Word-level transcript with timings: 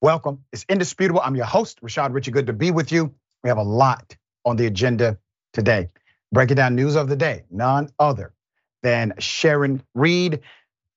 Welcome. 0.00 0.44
It's 0.52 0.64
indisputable. 0.68 1.20
I'm 1.24 1.36
your 1.36 1.46
host, 1.46 1.82
Rashad 1.82 2.14
Richey. 2.14 2.30
Good 2.30 2.46
to 2.48 2.54
be 2.54 2.70
with 2.70 2.92
you. 2.92 3.14
We 3.44 3.48
have 3.48 3.58
a 3.58 3.62
lot 3.62 4.16
on 4.44 4.56
the 4.56 4.66
agenda 4.66 5.18
today. 5.52 5.90
Breaking 6.32 6.56
down 6.56 6.76
news 6.76 6.96
of 6.96 7.08
the 7.08 7.16
day, 7.16 7.44
none 7.50 7.90
other 7.98 8.32
than 8.82 9.14
Sharon 9.18 9.82
Reed, 9.94 10.40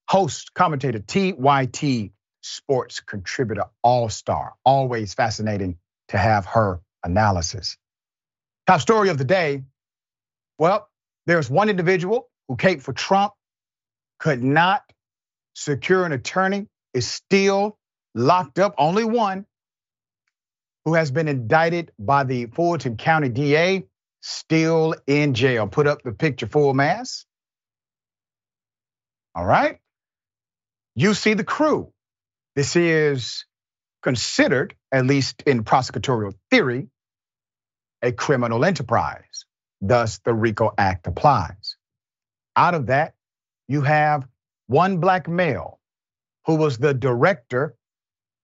host, 0.09 0.53
commentator, 0.53 0.99
TYT 0.99 2.11
sports 2.41 3.01
contributor, 3.01 3.65
all 3.83 4.09
star. 4.09 4.53
Always 4.65 5.15
fascinating 5.15 5.77
to 6.09 6.17
have 6.17 6.45
her 6.45 6.81
analysis. 7.03 7.77
Top 8.67 8.81
story 8.81 9.09
of 9.09 9.17
the 9.17 9.25
day 9.25 9.63
well, 10.59 10.89
there's 11.25 11.49
one 11.49 11.69
individual 11.69 12.29
who 12.47 12.55
came 12.55 12.79
for 12.79 12.93
Trump, 12.93 13.33
could 14.19 14.43
not 14.43 14.83
secure 15.55 16.05
an 16.05 16.13
attorney, 16.13 16.67
is 16.93 17.07
still 17.09 17.77
locked 18.15 18.59
up, 18.59 18.75
only 18.77 19.03
one, 19.03 19.45
who 20.85 20.95
has 20.95 21.11
been 21.11 21.27
indicted 21.27 21.91
by 21.97 22.23
the 22.23 22.47
Fulton 22.47 22.97
County 22.97 23.29
DA, 23.29 23.85
still 24.21 24.95
in 25.07 25.33
jail. 25.33 25.67
Put 25.67 25.87
up 25.87 26.01
the 26.03 26.11
picture 26.11 26.47
full 26.47 26.73
mass. 26.73 27.25
All 29.35 29.45
right. 29.45 29.79
You 30.95 31.13
see 31.13 31.33
the 31.33 31.43
crew. 31.43 31.91
This 32.55 32.75
is 32.75 33.45
considered, 34.03 34.75
at 34.91 35.05
least 35.05 35.43
in 35.43 35.63
prosecutorial 35.63 36.33
theory, 36.51 36.89
a 38.01 38.11
criminal 38.11 38.65
enterprise. 38.65 39.45
Thus, 39.81 40.19
the 40.19 40.33
RICO 40.33 40.73
Act 40.77 41.07
applies. 41.07 41.77
Out 42.55 42.75
of 42.75 42.87
that, 42.87 43.15
you 43.67 43.81
have 43.81 44.27
one 44.67 44.97
black 44.97 45.27
male 45.27 45.79
who 46.45 46.55
was 46.55 46.77
the 46.77 46.93
director 46.93 47.75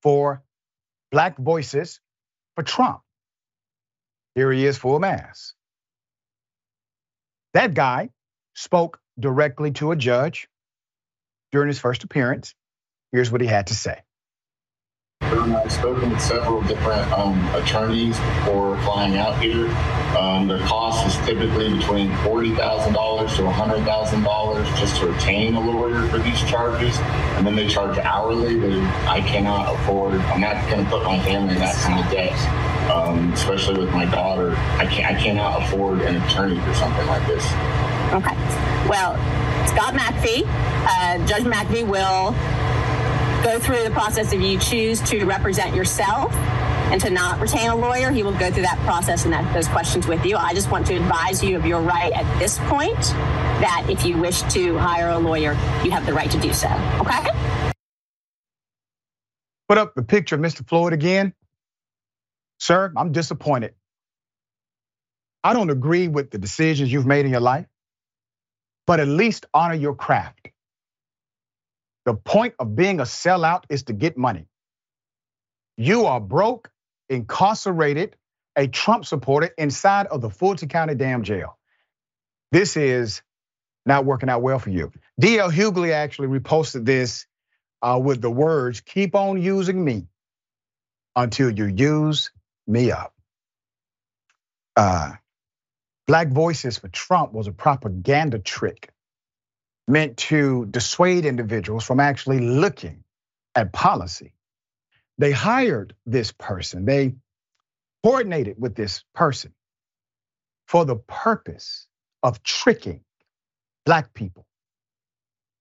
for 0.04 0.44
Black 1.12 1.38
Voices 1.38 2.00
for 2.56 2.64
Trump. 2.64 3.02
Here 4.36 4.52
he 4.52 4.66
is, 4.66 4.78
full 4.78 5.00
mass. 5.00 5.54
That 7.54 7.74
guy 7.74 8.10
spoke 8.54 9.00
directly 9.20 9.72
to 9.72 9.92
a 9.92 9.96
judge 9.96 10.48
during 11.52 11.68
his 11.68 11.80
first 11.80 12.04
appearance. 12.04 12.54
Here's 13.12 13.32
what 13.32 13.42
he 13.42 13.48
had 13.48 13.68
to 13.68 13.76
say. 13.76 14.02
I've 15.22 15.72
spoken 15.72 16.12
with 16.12 16.22
several 16.22 16.62
different 16.62 17.12
um, 17.12 17.44
attorneys 17.56 18.20
before 18.20 18.78
flying 18.82 19.18
out 19.18 19.42
here. 19.42 19.68
Um, 20.18 20.48
the 20.48 20.58
cost 20.60 21.06
is 21.06 21.16
typically 21.26 21.78
between 21.78 22.10
$40,000 22.10 23.36
to 23.36 23.42
$100,000 23.44 24.78
just 24.78 24.98
to 24.98 25.08
retain 25.08 25.56
a 25.56 25.60
lawyer 25.60 26.08
for 26.08 26.18
these 26.18 26.42
charges. 26.44 26.98
And 27.38 27.46
then 27.46 27.56
they 27.56 27.68
charge 27.68 27.98
hourly 28.00 28.58
that 28.60 29.08
I 29.08 29.22
cannot 29.22 29.76
afford. 29.76 30.16
I'm 30.16 30.42
not 30.42 30.68
going 30.70 30.84
to 30.84 30.90
put 30.90 31.04
my 31.04 31.20
family 31.24 31.54
in 31.54 31.60
that 31.60 31.76
kind 31.76 32.04
of 32.04 32.12
debt, 32.12 32.92
um, 32.92 33.32
especially 33.34 33.80
with 33.80 33.94
my 33.94 34.06
daughter. 34.06 34.56
I, 34.78 34.88
can't, 34.88 35.16
I 35.16 35.22
cannot 35.22 35.64
afford 35.64 36.02
an 36.02 36.22
attorney 36.24 36.60
for 36.62 36.74
something 36.74 37.06
like 37.06 37.26
this. 37.28 37.46
Okay. 38.12 38.36
Well, 38.90 39.14
Scott 39.68 39.94
McAfee, 39.94 40.44
uh, 40.48 41.26
Judge 41.28 41.44
McAfee 41.44 41.88
will 41.88 42.32
go 43.44 43.60
through 43.60 43.84
the 43.84 43.92
process 43.92 44.34
if 44.34 44.42
you 44.42 44.58
choose 44.60 45.02
to 45.02 45.24
represent 45.26 45.76
yourself 45.76 46.34
and 46.92 47.00
to 47.02 47.10
not 47.10 47.40
retain 47.40 47.70
a 47.70 47.76
lawyer, 47.76 48.12
he 48.12 48.24
will 48.24 48.38
go 48.38 48.52
through 48.52 48.64
that 48.64 48.80
process 48.80 49.26
and 49.26 49.34
that, 49.34 49.54
those 49.54 49.68
questions 49.68 50.08
with 50.08 50.26
you. 50.26 50.38
I 50.38 50.54
just 50.54 50.72
want 50.72 50.88
to 50.88 50.96
advise 50.96 51.44
you 51.44 51.56
of 51.58 51.66
your 51.66 51.82
right 51.82 52.12
at 52.14 52.40
this 52.40 52.58
point 52.60 53.00
that 53.00 53.86
if 53.90 54.06
you 54.06 54.18
wish 54.18 54.42
to 54.54 54.78
hire 54.78 55.10
a 55.10 55.20
lawyer, 55.20 55.54
you 55.84 55.92
have 55.92 56.06
the 56.06 56.14
right 56.14 56.32
to 56.32 56.40
do 56.40 56.54
so. 56.54 56.68
Okay? 57.00 57.30
Put 59.68 59.78
up 59.78 59.94
the 59.94 60.04
picture 60.04 60.36
of 60.36 60.42
Mr. 60.42 60.68
Floyd 60.68 60.94
again. 60.94 61.34
Sir, 62.60 62.92
I'm 62.98 63.12
disappointed. 63.12 63.76
I 65.44 65.54
don't 65.54 65.70
agree 65.70 66.08
with 66.08 66.32
the 66.32 66.38
decisions 66.38 66.92
you've 66.92 67.06
made 67.06 67.26
in 67.26 67.32
your 67.32 67.40
life, 67.40 67.68
but 68.88 69.00
at 69.00 69.08
least 69.08 69.46
honor 69.54 69.76
your 69.76 69.96
craft. 69.96 70.50
The 72.06 72.14
point 72.16 72.56
of 72.60 72.76
being 72.76 73.00
a 73.00 73.04
sellout 73.04 73.64
is 73.70 73.84
to 73.84 73.94
get 73.94 74.18
money. 74.18 74.48
You 75.78 76.08
are 76.08 76.20
broke, 76.20 76.70
incarcerated, 77.10 78.16
a 78.56 78.68
Trump 78.68 79.06
supporter 79.06 79.50
inside 79.58 80.08
of 80.08 80.22
the 80.22 80.30
Fulton 80.30 80.70
County 80.70 80.96
damn 80.96 81.24
jail. 81.24 81.58
This 82.52 82.78
is 82.78 83.22
not 83.86 84.06
working 84.06 84.30
out 84.30 84.42
well 84.42 84.60
for 84.60 84.70
you. 84.70 84.92
DL 85.22 85.52
Hughley 85.52 85.92
actually 85.92 86.28
reposted 86.28 86.86
this 86.86 87.26
uh, 87.82 88.00
with 88.04 88.22
the 88.22 88.30
words, 88.30 88.82
keep 88.82 89.16
on 89.16 89.42
using 89.42 89.84
me 89.84 90.08
until 91.16 91.50
you 91.50 91.66
use 91.66 92.32
me 92.68 92.92
up. 92.92 93.14
Uh, 94.76 95.14
Black 96.08 96.30
Voices 96.30 96.78
for 96.78 96.88
Trump 96.88 97.34
was 97.34 97.48
a 97.48 97.52
propaganda 97.52 98.40
trick 98.40 98.90
meant 99.88 100.18
to 100.18 100.66
dissuade 100.68 101.26
individuals 101.26 101.84
from 101.84 102.00
actually 102.00 102.40
looking 102.40 103.04
at 103.56 103.74
policy. 103.74 104.34
They 105.20 105.34
hired 105.34 105.96
this 106.08 106.34
person, 106.34 106.86
they 106.86 107.16
coordinated 108.04 108.56
with 108.60 108.76
this 108.76 109.04
person 109.16 109.54
for 110.68 110.86
the 110.86 110.96
purpose 110.96 111.88
of 112.24 112.44
tricking 112.44 113.02
Black 113.86 114.14
people. 114.14 114.46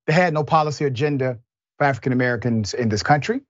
They 0.06 0.14
had 0.14 0.34
no 0.34 0.44
policy 0.44 0.84
agenda 0.84 1.40
for 1.78 1.84
African 1.84 2.12
Americans 2.12 2.74
in 2.74 2.88
this 2.88 3.02
country. 3.02 3.42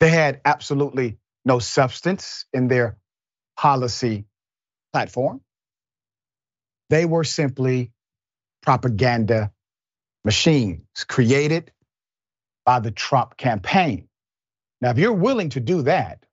They 0.00 0.10
had 0.10 0.40
absolutely 0.44 1.18
no 1.44 1.58
substance 1.58 2.46
in 2.52 2.68
their 2.68 2.98
policy 3.56 4.26
platform. 4.92 5.40
They 6.90 7.06
were 7.06 7.24
simply 7.24 7.92
propaganda 8.62 9.52
machines 10.24 10.82
created 11.08 11.72
by 12.64 12.80
the 12.80 12.90
Trump 12.90 13.36
campaign. 13.36 14.08
Now, 14.80 14.90
if 14.90 14.98
you're 14.98 15.12
willing 15.14 15.50
to 15.50 15.60
do 15.60 15.82
that, 15.82 16.24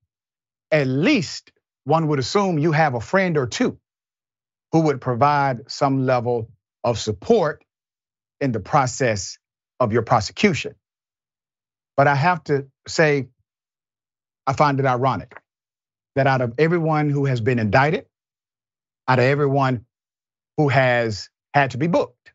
at 0.72 0.88
least 0.88 1.52
one 1.86 2.08
would 2.10 2.20
assume 2.20 2.60
you 2.60 2.74
have 2.74 2.96
a 2.96 3.02
friend 3.02 3.38
or 3.38 3.48
two 3.48 3.80
who 4.74 4.82
would 4.84 5.02
provide 5.02 5.72
some 5.72 6.06
level 6.06 6.50
of 6.84 7.00
support 7.00 7.64
in 8.42 8.52
the 8.52 8.60
process 8.60 9.40
of 9.80 9.94
your 9.94 10.04
prosecution. 10.04 10.76
But 11.98 12.08
I 12.08 12.16
have 12.16 12.44
to 12.46 12.68
say, 12.88 13.28
I 14.48 14.54
find 14.54 14.80
it 14.80 14.86
ironic 14.86 15.36
that 16.16 16.28
out 16.28 16.42
of 16.42 16.54
everyone 16.60 17.10
who 17.10 17.26
has 17.26 17.42
been 17.42 17.60
indicted, 17.60 18.06
out 19.08 19.20
of 19.20 19.26
everyone 19.26 19.86
who 20.58 20.70
has 20.70 21.30
had 21.54 21.72
to 21.72 21.78
be 21.78 21.88
booked. 21.88 22.32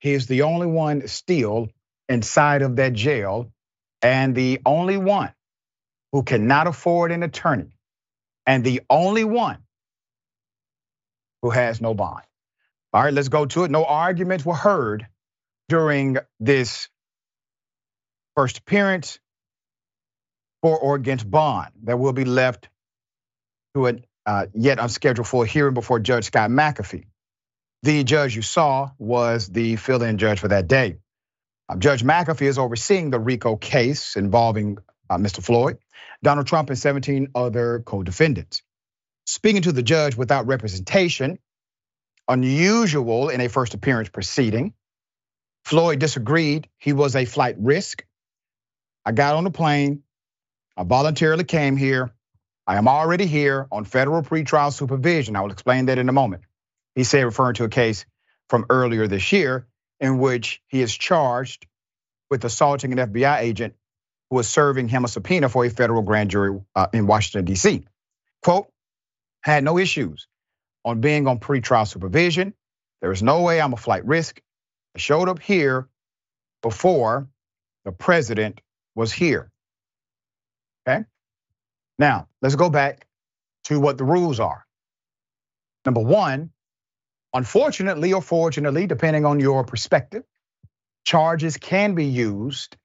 He 0.00 0.12
is 0.12 0.26
the 0.26 0.42
only 0.42 0.66
one 0.66 1.08
still 1.08 1.68
inside 2.08 2.62
of 2.62 2.76
that 2.76 2.92
jail 2.94 3.52
and 4.02 4.34
the 4.34 4.60
only 4.66 4.96
one 4.96 5.32
who 6.12 6.22
cannot 6.22 6.66
afford 6.66 7.12
an 7.12 7.22
attorney 7.22 7.76
and 8.46 8.64
the 8.64 8.82
only 8.90 9.24
one 9.24 9.58
who 11.42 11.50
has 11.50 11.80
no 11.80 11.94
bond. 11.94 12.22
All 12.92 13.02
right, 13.02 13.12
let's 13.12 13.28
go 13.28 13.46
to 13.46 13.64
it. 13.64 13.70
No 13.70 13.84
arguments 13.84 14.44
were 14.44 14.54
heard 14.54 15.06
during 15.68 16.18
this 16.40 16.88
first 18.36 18.58
appearance 18.58 19.18
for 20.62 20.78
or 20.78 20.94
against 20.96 21.30
bond 21.30 21.72
that 21.84 21.98
will 21.98 22.12
be 22.12 22.24
left 22.24 22.68
to 23.74 23.88
a 23.88 23.94
uh, 24.26 24.46
yet 24.54 24.78
unscheduled 24.80 25.26
for 25.28 25.46
hearing 25.46 25.74
before 25.74 26.00
Judge 26.00 26.24
Scott 26.24 26.50
McAfee. 26.50 27.06
The 27.82 28.04
judge 28.04 28.34
you 28.34 28.42
saw 28.42 28.90
was 28.98 29.48
the 29.48 29.76
fill 29.76 30.02
in 30.02 30.18
judge 30.18 30.40
for 30.40 30.48
that 30.48 30.66
day. 30.68 30.98
Uh, 31.68 31.76
judge 31.76 32.04
McAfee 32.04 32.46
is 32.46 32.58
overseeing 32.58 33.10
the 33.10 33.18
RICO 33.18 33.56
case 33.56 34.16
involving 34.16 34.78
uh, 35.10 35.18
Mr. 35.18 35.42
Floyd, 35.42 35.78
Donald 36.22 36.46
Trump, 36.46 36.70
and 36.70 36.78
17 36.78 37.28
other 37.34 37.82
co 37.84 38.02
defendants. 38.02 38.62
Speaking 39.26 39.62
to 39.62 39.72
the 39.72 39.82
judge 39.82 40.16
without 40.16 40.46
representation, 40.46 41.38
unusual 42.28 43.28
in 43.28 43.40
a 43.40 43.48
first 43.48 43.74
appearance 43.74 44.08
proceeding, 44.08 44.74
Floyd 45.64 45.98
disagreed 45.98 46.68
he 46.78 46.92
was 46.92 47.16
a 47.16 47.24
flight 47.24 47.56
risk. 47.58 48.04
I 49.04 49.12
got 49.12 49.34
on 49.34 49.44
the 49.44 49.50
plane, 49.50 50.02
I 50.76 50.84
voluntarily 50.84 51.44
came 51.44 51.76
here. 51.76 52.12
I 52.68 52.76
am 52.76 52.88
already 52.88 53.26
here 53.26 53.66
on 53.70 53.84
federal 53.84 54.22
pretrial 54.22 54.72
supervision. 54.72 55.36
I 55.36 55.40
will 55.40 55.52
explain 55.52 55.86
that 55.86 55.98
in 55.98 56.08
a 56.08 56.12
moment. 56.12 56.42
He 56.94 57.04
said, 57.04 57.24
referring 57.24 57.54
to 57.54 57.64
a 57.64 57.68
case 57.68 58.06
from 58.48 58.66
earlier 58.70 59.06
this 59.06 59.32
year 59.32 59.66
in 60.00 60.18
which 60.18 60.62
he 60.68 60.80
is 60.82 60.94
charged 60.94 61.66
with 62.30 62.44
assaulting 62.44 62.92
an 62.92 62.98
FBI 63.12 63.38
agent 63.40 63.74
who 64.30 64.36
was 64.36 64.48
serving 64.48 64.88
him 64.88 65.04
a 65.04 65.08
subpoena 65.08 65.48
for 65.48 65.64
a 65.64 65.70
federal 65.70 66.02
grand 66.02 66.30
jury 66.30 66.60
uh, 66.74 66.88
in 66.92 67.06
Washington, 67.06 67.44
D.C. 67.44 67.86
Quote, 68.42 68.68
had 69.42 69.64
no 69.64 69.78
issues 69.78 70.26
on 70.84 71.00
being 71.00 71.26
on 71.26 71.38
pretrial 71.38 71.86
supervision. 71.86 72.54
There 73.00 73.12
is 73.12 73.22
no 73.22 73.42
way 73.42 73.60
I'm 73.60 73.72
a 73.72 73.76
flight 73.76 74.04
risk. 74.04 74.40
I 74.94 74.98
showed 74.98 75.28
up 75.28 75.38
here 75.38 75.88
before 76.62 77.28
the 77.84 77.92
president 77.92 78.60
was 78.94 79.12
here. 79.12 79.50
Okay? 80.88 81.04
Now, 81.98 82.28
let's 82.42 82.56
go 82.56 82.70
back 82.70 83.06
to 83.64 83.78
what 83.78 83.98
the 83.98 84.04
rules 84.04 84.40
are. 84.40 84.64
Number 85.84 86.00
one, 86.00 86.50
unfortunately 87.36 88.14
or 88.14 88.22
fortunately, 88.22 88.86
depending 88.86 89.26
on 89.26 89.40
your 89.40 89.64
perspective, 89.64 90.24
charges 91.04 91.58
can 91.58 91.94
be 91.94 92.06
used 92.06 92.76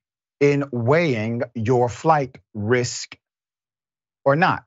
in 0.42 0.66
weighing 0.72 1.44
your 1.56 1.90
flight 1.90 2.38
risk 2.54 3.18
or 4.26 4.36
not. 4.36 4.64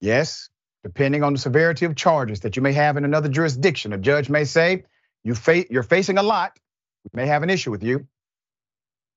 Yes, 0.00 0.48
depending 0.82 1.22
on 1.22 1.34
the 1.34 1.38
severity 1.38 1.84
of 1.86 1.96
charges 1.96 2.40
that 2.40 2.56
you 2.56 2.62
may 2.62 2.72
have 2.72 2.96
in 2.96 3.04
another 3.04 3.28
jurisdiction, 3.28 3.92
a 3.92 3.98
judge 3.98 4.30
may 4.30 4.44
say 4.44 4.84
you 5.24 5.34
fa- 5.34 5.70
you're 5.70 5.82
facing 5.82 6.18
a 6.18 6.22
lot, 6.22 6.58
we 7.04 7.22
may 7.22 7.26
have 7.26 7.42
an 7.42 7.50
issue 7.50 7.70
with 7.70 7.82
you. 7.82 8.06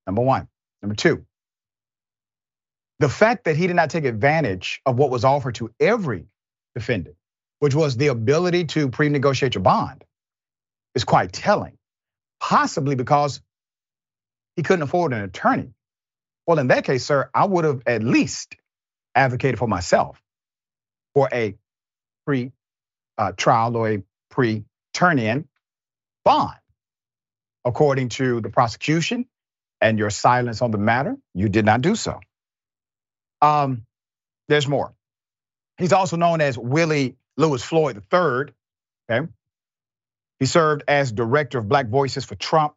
Number 0.06 0.22
one. 0.22 0.48
Number 0.82 0.96
two, 0.96 1.26
the 3.00 3.10
fact 3.10 3.46
that 3.46 3.58
he 3.58 3.68
did 3.68 3.76
not 3.76 3.90
take 3.90 4.06
advantage 4.06 4.82
of 4.86 4.98
what 4.98 5.10
was 5.10 5.26
offered 5.26 5.56
to 5.56 5.72
every 5.80 6.28
defendant, 6.76 7.16
which 7.60 7.76
was 7.76 7.98
the 7.98 8.08
ability 8.08 8.66
to 8.66 8.90
pre 8.90 9.10
negotiate 9.10 9.56
your 9.56 9.64
bond, 9.64 10.04
is 10.96 11.04
quite 11.04 11.32
telling. 11.34 11.78
Possibly 12.40 12.96
because 12.96 13.42
he 14.56 14.64
couldn't 14.64 14.84
afford 14.84 15.14
an 15.14 15.24
attorney. 15.24 15.74
Well, 16.46 16.60
in 16.60 16.68
that 16.68 16.86
case, 16.86 17.06
sir, 17.06 17.30
I 17.34 17.46
would 17.46 17.66
have 17.66 17.82
at 17.86 18.04
least 18.04 18.56
advocated 19.16 19.60
for 19.60 19.68
myself 19.68 20.22
for 21.14 21.30
a 21.34 21.56
pre 22.26 22.52
uh, 23.18 23.32
trial 23.34 23.76
or 23.76 23.90
a 23.90 24.04
pre 24.30 24.66
turn 24.94 25.20
in 25.20 25.48
bond. 26.24 26.58
According 27.66 28.10
to 28.10 28.42
the 28.42 28.50
prosecution 28.50 29.26
and 29.82 30.00
your 30.00 30.10
silence 30.10 30.62
on 30.62 30.72
the 30.72 30.78
matter, 30.78 31.18
you 31.34 31.50
did 31.50 31.66
not 31.66 31.82
do 31.82 31.96
so. 31.96 32.20
Um, 33.42 33.86
there's 34.48 34.68
more. 34.68 34.94
He's 35.78 35.94
also 35.94 36.18
known 36.18 36.42
as 36.42 36.58
Willie 36.58 37.18
Lewis 37.38 37.64
Floyd 37.64 37.98
III. 38.12 38.54
Okay. 39.10 39.28
He 40.40 40.46
served 40.46 40.84
as 40.88 41.12
director 41.12 41.60
of 41.60 41.70
Black 41.70 41.88
Voices 41.88 42.26
for 42.26 42.36
Trump 42.36 42.74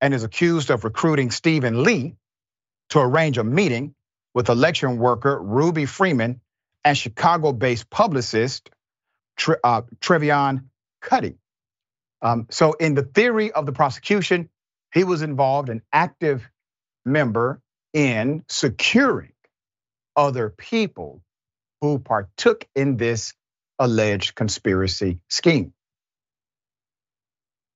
and 0.00 0.14
is 0.14 0.24
accused 0.24 0.70
of 0.70 0.84
recruiting 0.84 1.30
Stephen 1.30 1.82
Lee 1.82 2.14
to 2.90 3.00
arrange 3.00 3.38
a 3.38 3.44
meeting 3.44 3.94
with 4.34 4.48
election 4.48 4.98
worker 4.98 5.40
Ruby 5.40 5.86
Freeman 5.86 6.40
and 6.84 6.96
Chicago 6.96 7.52
based 7.52 7.90
publicist 7.90 8.70
uh, 9.64 9.82
Trevian 10.00 10.64
Kutti. 11.02 11.36
Um, 12.20 12.46
so, 12.50 12.72
in 12.72 12.94
the 12.94 13.02
theory 13.02 13.52
of 13.52 13.66
the 13.66 13.72
prosecution, 13.72 14.48
he 14.92 15.04
was 15.04 15.22
involved, 15.22 15.68
an 15.68 15.82
active 15.92 16.48
member 17.04 17.60
in 17.92 18.44
securing 18.48 19.32
other 20.16 20.50
people 20.50 21.22
who 21.80 21.98
partook 21.98 22.66
in 22.74 22.96
this 22.96 23.34
alleged 23.78 24.34
conspiracy 24.34 25.20
scheme. 25.28 25.72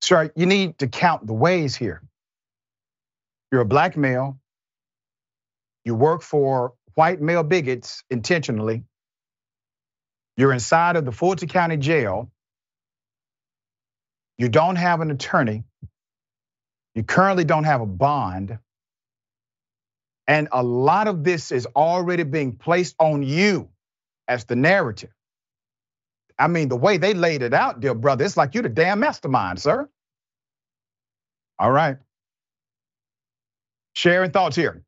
So 0.02 0.30
you 0.36 0.46
need 0.46 0.78
to 0.78 0.88
count 0.88 1.26
the 1.26 1.34
ways 1.34 1.76
here. 1.76 2.02
You're 3.52 3.62
a 3.62 3.66
black 3.66 3.96
male. 3.96 4.38
You 5.84 5.94
work 5.94 6.22
for 6.22 6.74
white 6.94 7.20
male 7.20 7.42
bigots 7.42 8.04
intentionally. 8.10 8.84
You're 10.36 10.52
inside 10.52 10.96
of 10.96 11.04
the 11.04 11.12
Fulton 11.12 11.48
County 11.48 11.76
Jail. 11.76 12.30
You 14.38 14.48
don't 14.48 14.76
have 14.76 15.00
an 15.00 15.10
attorney. 15.10 15.64
You 16.94 17.04
currently 17.04 17.44
don't 17.44 17.64
have 17.64 17.80
a 17.80 17.86
bond. 17.86 18.58
And 20.26 20.48
a 20.52 20.62
lot 20.62 21.08
of 21.08 21.24
this 21.24 21.52
is 21.52 21.66
already 21.76 22.22
being 22.22 22.56
placed 22.56 22.94
on 22.98 23.22
you 23.22 23.68
as 24.28 24.44
the 24.44 24.56
narrative. 24.56 25.10
I 26.42 26.48
mean, 26.48 26.68
the 26.68 26.76
way 26.76 26.96
they 26.96 27.14
laid 27.14 27.42
it 27.42 27.54
out, 27.54 27.78
dear 27.78 27.94
brother, 27.94 28.24
it's 28.24 28.36
like 28.36 28.52
you're 28.52 28.64
the 28.64 28.68
damn 28.68 28.98
mastermind, 28.98 29.60
sir. 29.60 29.88
All 31.56 31.70
right. 31.70 31.98
Sharing 33.94 34.32
thoughts 34.32 34.56
here. 34.56 34.82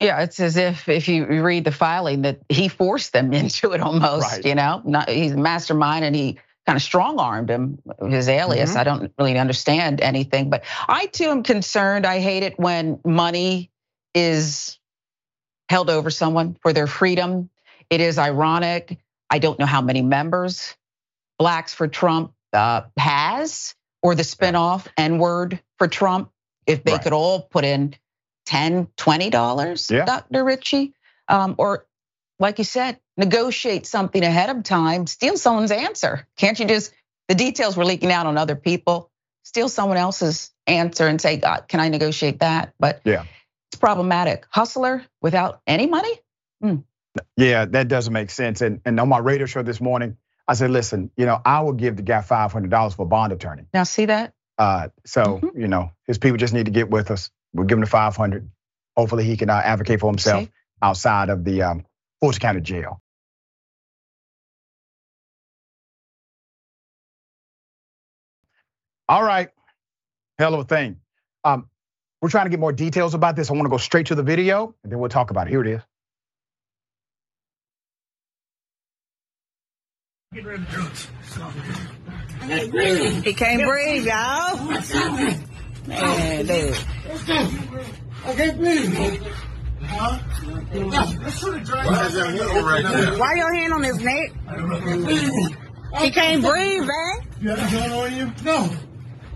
Yeah, 0.00 0.22
it's 0.22 0.40
as 0.40 0.56
if 0.56 0.88
if 0.88 1.06
you 1.06 1.26
read 1.26 1.64
the 1.64 1.72
filing 1.72 2.22
that 2.22 2.40
he 2.48 2.68
forced 2.68 3.12
them 3.12 3.32
into 3.34 3.72
it 3.72 3.82
almost, 3.82 4.32
right. 4.32 4.46
you 4.46 4.54
know. 4.54 4.80
Not, 4.86 5.10
he's 5.10 5.32
a 5.32 5.36
mastermind 5.36 6.06
and 6.06 6.16
he 6.16 6.38
kind 6.66 6.76
of 6.76 6.82
strong 6.82 7.20
armed 7.20 7.50
him, 7.50 7.82
his 8.08 8.26
alias. 8.26 8.70
Mm-hmm. 8.70 8.78
I 8.78 8.84
don't 8.84 9.12
really 9.18 9.38
understand 9.38 10.00
anything, 10.00 10.48
but 10.48 10.64
I 10.88 11.04
too 11.06 11.28
am 11.28 11.42
concerned. 11.42 12.06
I 12.06 12.20
hate 12.20 12.44
it 12.44 12.58
when 12.58 12.98
money 13.04 13.70
is 14.14 14.78
held 15.68 15.90
over 15.90 16.08
someone 16.08 16.56
for 16.62 16.72
their 16.72 16.86
freedom. 16.86 17.50
It 17.90 18.00
is 18.00 18.18
ironic. 18.18 18.98
I 19.28 19.38
don't 19.38 19.58
know 19.58 19.66
how 19.66 19.82
many 19.82 20.00
members 20.00 20.77
Blacks 21.38 21.74
for 21.74 21.88
Trump 21.88 22.32
uh, 22.52 22.82
has, 22.96 23.74
or 24.02 24.14
the 24.14 24.22
spinoff 24.22 24.86
N 24.96 25.18
word 25.18 25.60
for 25.78 25.88
Trump. 25.88 26.30
If 26.66 26.84
they 26.84 26.92
right. 26.92 27.02
could 27.02 27.12
all 27.12 27.42
put 27.42 27.64
in 27.64 27.94
10, 28.46 28.88
20 28.96 29.30
dollars, 29.30 29.90
yeah. 29.90 30.04
Dr. 30.04 30.44
Richey, 30.44 30.94
um, 31.28 31.54
or 31.58 31.86
like 32.38 32.58
you 32.58 32.64
said, 32.64 32.98
negotiate 33.16 33.86
something 33.86 34.22
ahead 34.22 34.50
of 34.50 34.62
time, 34.62 35.06
steal 35.06 35.36
someone's 35.36 35.70
answer. 35.70 36.26
Can't 36.36 36.58
you 36.58 36.66
just? 36.66 36.92
The 37.28 37.34
details 37.34 37.76
were 37.76 37.84
leaking 37.84 38.10
out 38.10 38.26
on 38.26 38.38
other 38.38 38.56
people. 38.56 39.10
Steal 39.42 39.68
someone 39.68 39.98
else's 39.98 40.50
answer 40.66 41.06
and 41.06 41.20
say, 41.20 41.36
God, 41.36 41.64
can 41.68 41.80
I 41.80 41.88
negotiate 41.88 42.40
that? 42.40 42.74
But 42.78 43.00
yeah. 43.04 43.24
it's 43.70 43.78
problematic. 43.78 44.46
Hustler 44.50 45.04
without 45.20 45.60
any 45.66 45.86
money? 45.86 46.12
Mm. 46.62 46.84
Yeah, 47.36 47.64
that 47.66 47.88
doesn't 47.88 48.12
make 48.12 48.30
sense. 48.30 48.60
And, 48.60 48.80
and 48.84 48.98
on 49.00 49.08
my 49.08 49.18
radio 49.18 49.46
show 49.46 49.62
this 49.62 49.80
morning, 49.80 50.16
I 50.48 50.54
said, 50.54 50.70
listen, 50.70 51.10
you 51.14 51.26
know, 51.26 51.40
I 51.44 51.60
will 51.60 51.74
give 51.74 51.96
the 51.96 52.02
guy 52.02 52.20
$500 52.20 52.96
for 52.96 53.02
a 53.02 53.04
bond 53.04 53.34
attorney. 53.34 53.64
Now, 53.74 53.84
see 53.84 54.06
that? 54.06 54.32
Uh, 54.56 54.88
so, 55.04 55.22
mm-hmm. 55.22 55.60
you 55.60 55.68
know, 55.68 55.90
his 56.06 56.16
people 56.16 56.38
just 56.38 56.54
need 56.54 56.64
to 56.64 56.72
get 56.72 56.88
with 56.88 57.10
us. 57.10 57.30
We'll 57.52 57.66
give 57.66 57.76
him 57.76 57.84
the 57.84 57.90
500. 57.90 58.50
Hopefully 58.96 59.24
he 59.24 59.36
can 59.36 59.50
uh, 59.50 59.60
advocate 59.62 60.00
for 60.00 60.10
himself 60.10 60.44
see? 60.44 60.50
outside 60.82 61.28
of 61.28 61.44
the 61.44 61.62
um, 61.62 61.84
Fulton 62.20 62.40
County 62.40 62.60
Jail. 62.62 63.00
All 69.08 69.22
right, 69.22 69.48
hell 70.38 70.52
of 70.54 70.60
a 70.60 70.64
thing. 70.64 71.00
Um, 71.42 71.70
we're 72.20 72.28
trying 72.28 72.46
to 72.46 72.50
get 72.50 72.60
more 72.60 72.72
details 72.72 73.14
about 73.14 73.36
this. 73.36 73.48
I 73.48 73.54
want 73.54 73.64
to 73.64 73.70
go 73.70 73.78
straight 73.78 74.06
to 74.06 74.14
the 74.14 74.22
video 74.22 74.74
and 74.82 74.92
then 74.92 74.98
we'll 74.98 75.08
talk 75.08 75.30
about 75.30 75.46
it. 75.46 75.50
Here 75.50 75.62
it 75.62 75.68
is. 75.68 75.82
Get 80.34 80.44
rid 80.44 80.60
of 80.60 80.68
drugs. 80.68 81.08
He 83.24 83.32
can't 83.32 83.62
breathe, 83.62 84.04
y'all. 84.04 84.58
Man. 85.86 86.74
I 88.26 88.34
can't 88.36 88.58
breathe. 88.58 89.22
Huh? 89.80 90.18
Why 93.16 93.34
your 93.36 93.54
hand 93.54 93.72
on 93.72 93.82
his 93.82 93.98
neck? 94.00 94.32
He 96.02 96.10
can't 96.10 96.42
breathe, 96.44 96.82
man. 96.82 97.20
You 97.40 97.48
have 97.48 97.58
a 97.58 97.70
gun 97.74 97.90
on 97.92 98.14
you? 98.14 98.30
No. 98.44 98.70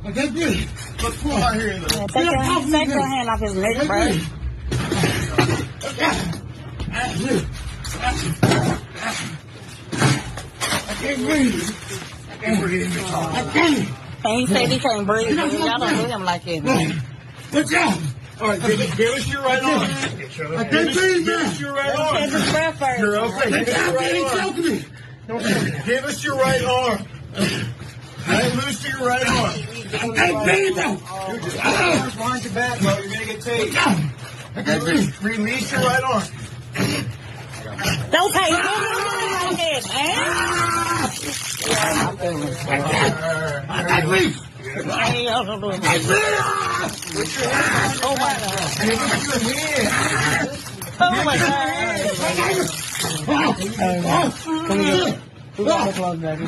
I 0.05 0.13
can't 0.13 0.35
breathe. 0.35 0.69
Let's 1.03 1.23
pull 1.23 1.33
out 1.33 1.55
here. 1.55 1.81
Take, 1.81 2.27
your, 2.27 2.39
hand 2.39 3.29
off 3.31 3.41
his 3.41 3.55
neck, 3.55 3.87
bro. 3.87 4.13
I 8.35 9.39
can't 11.02 11.18
breathe. 11.18 11.71
I 12.30 12.37
can't 12.37 12.61
breathe. 12.62 12.92
Can't. 13.52 13.88
And 14.25 14.40
he 14.40 14.47
said 14.47 14.68
he 14.68 14.78
can't 14.78 15.06
breathe. 15.06 15.37
Y'all 15.37 15.78
don't 15.78 15.97
do 15.97 16.06
him 16.06 16.25
like 16.25 16.44
that. 16.44 17.02
Good 17.50 17.68
job. 17.68 17.99
All 18.40 18.49
right, 18.49 18.61
give, 18.61 18.97
give 18.97 19.11
us 19.11 19.28
your 19.32 19.42
right 19.42 19.62
arm. 19.62 19.82
I 19.82 20.64
can't 20.64 20.94
breathe 20.94 21.26
Give 21.26 21.40
us 21.40 21.61
your 21.61 21.75
right 21.75 21.94
arm. 21.97 22.16
Take 22.16 22.30
his 22.30 22.50
breath 22.50 22.78
first. 22.78 23.00
You're 23.00 23.18
okay. 23.18 23.50
Give 23.50 23.64
us 23.64 24.35
your 24.44 24.56
right 24.56 24.94
arm. 25.35 25.85
Give 25.87 26.04
us 26.04 26.25
your 26.25 26.37
right 26.38 26.64
arm. 26.64 27.06
Loose 28.54 28.82
to 28.82 28.88
your 28.88 29.06
right 29.06 29.26
arm. 29.26 29.50
I 29.50 30.09
can't 30.14 30.44
breathe. 30.44 30.75
Dude, 30.76 31.42
just 31.42 31.59
put 31.59 31.73
your 31.73 31.92
arms 31.92 32.14
behind 32.14 32.44
your 32.44 32.52
back, 32.54 32.80
bro. 32.80 32.99
You're 32.99 33.12
gonna 33.12 33.26
get 33.26 33.40
tased. 33.40 33.75
I. 33.76 35.23
Release 35.23 35.73
your 35.73 35.80
right 35.80 36.02
arm. 36.02 36.23
Don't 38.12 38.33
take 38.33 38.53
it. 38.53 38.62
Don't 38.62 39.57
take 39.57 39.77
it, 39.77 39.85
man. 39.89 40.17
I 43.69 43.85
can't 43.89 44.07
breathe. 44.09 44.37
Oh 48.05 48.15
my 48.19 48.33
god. 48.39 48.61
Oh 51.01 51.11
my 51.25 51.37
god. 51.39 51.73
Come 54.69 54.81
here. 54.81 55.12
Who 55.57 55.62
got 55.67 55.87
the 55.87 55.93
clothes 55.93 56.21
back? 56.21 56.39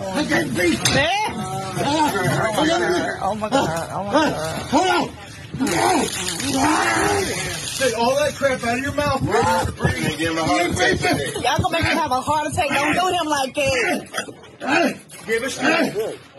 I 0.00 0.24
can't 0.28 0.54
breathe. 0.54 0.80
Oh 1.84 1.94
my 2.54 2.68
god. 2.68 3.18
Oh 3.22 3.34
my 3.34 3.48
god. 3.48 3.88
Oh 3.92 4.04
my 4.04 4.12
god. 4.12 4.62
Hold 4.70 4.88
on. 4.88 5.08
Take 5.52 5.68
all 7.98 8.14
that 8.16 8.32
crap 8.36 8.64
out 8.64 8.78
of 8.78 8.84
your 8.84 8.92
mouth, 8.94 9.22
bro. 9.22 9.40
Y'all 9.40 9.66
gonna 11.58 11.70
make 11.70 11.84
him 11.84 11.96
have 11.96 12.10
a 12.10 12.20
heart 12.20 12.46
attack. 12.46 12.68
Don't 12.70 12.94
do 12.94 13.08
him 13.18 13.26
like 13.26 13.54
that. 13.54 14.98
Give 15.26 15.42
us 15.42 15.58
that. 15.58 15.92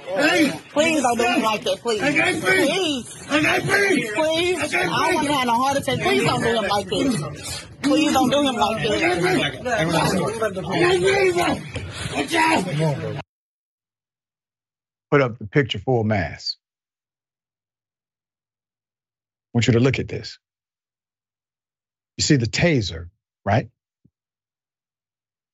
Hey, 0.06 0.60
Please 0.72 1.02
don't 1.02 1.18
do 1.18 1.24
him 1.24 1.42
like 1.42 1.64
that. 1.64 1.80
Please. 1.80 2.02
I 2.02 2.12
got 2.16 2.34
free. 2.42 2.68
Please. 2.68 3.28
I 3.30 3.42
got 3.42 3.62
free. 3.64 4.12
Please. 4.16 4.74
I 4.74 4.84
don't 4.84 4.90
want 4.92 5.16
him 5.16 5.26
to 5.28 5.34
have 5.34 5.48
a 5.48 5.52
heart 5.52 5.78
attack. 5.78 6.00
Please 6.02 6.24
don't 6.24 6.42
do 6.42 6.50
him 6.50 6.68
like 6.68 6.86
that. 6.88 7.68
Please 7.84 8.14
don't 8.14 8.30
do 8.30 8.42
him 8.42 8.56
like 8.56 8.84
that. 12.30 13.22
Put 15.12 15.22
up 15.22 15.38
the 15.38 15.48
picture 15.48 15.80
full 15.80 16.04
mass. 16.04 16.58
I 19.54 19.58
want 19.58 19.68
you 19.68 19.74
to 19.74 19.82
look 19.82 20.00
at 20.00 20.10
this. 20.10 20.40
You 22.18 22.24
see 22.24 22.38
the 22.38 22.48
taser, 22.48 23.10
right? 23.46 23.70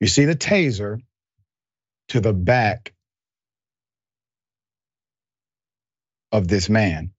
You 0.01 0.07
see 0.07 0.25
the 0.25 0.35
taser 0.35 1.01
to 2.09 2.21
the 2.21 2.33
back 2.33 2.93
of 6.31 6.47
this 6.47 6.69
man. 6.69 7.11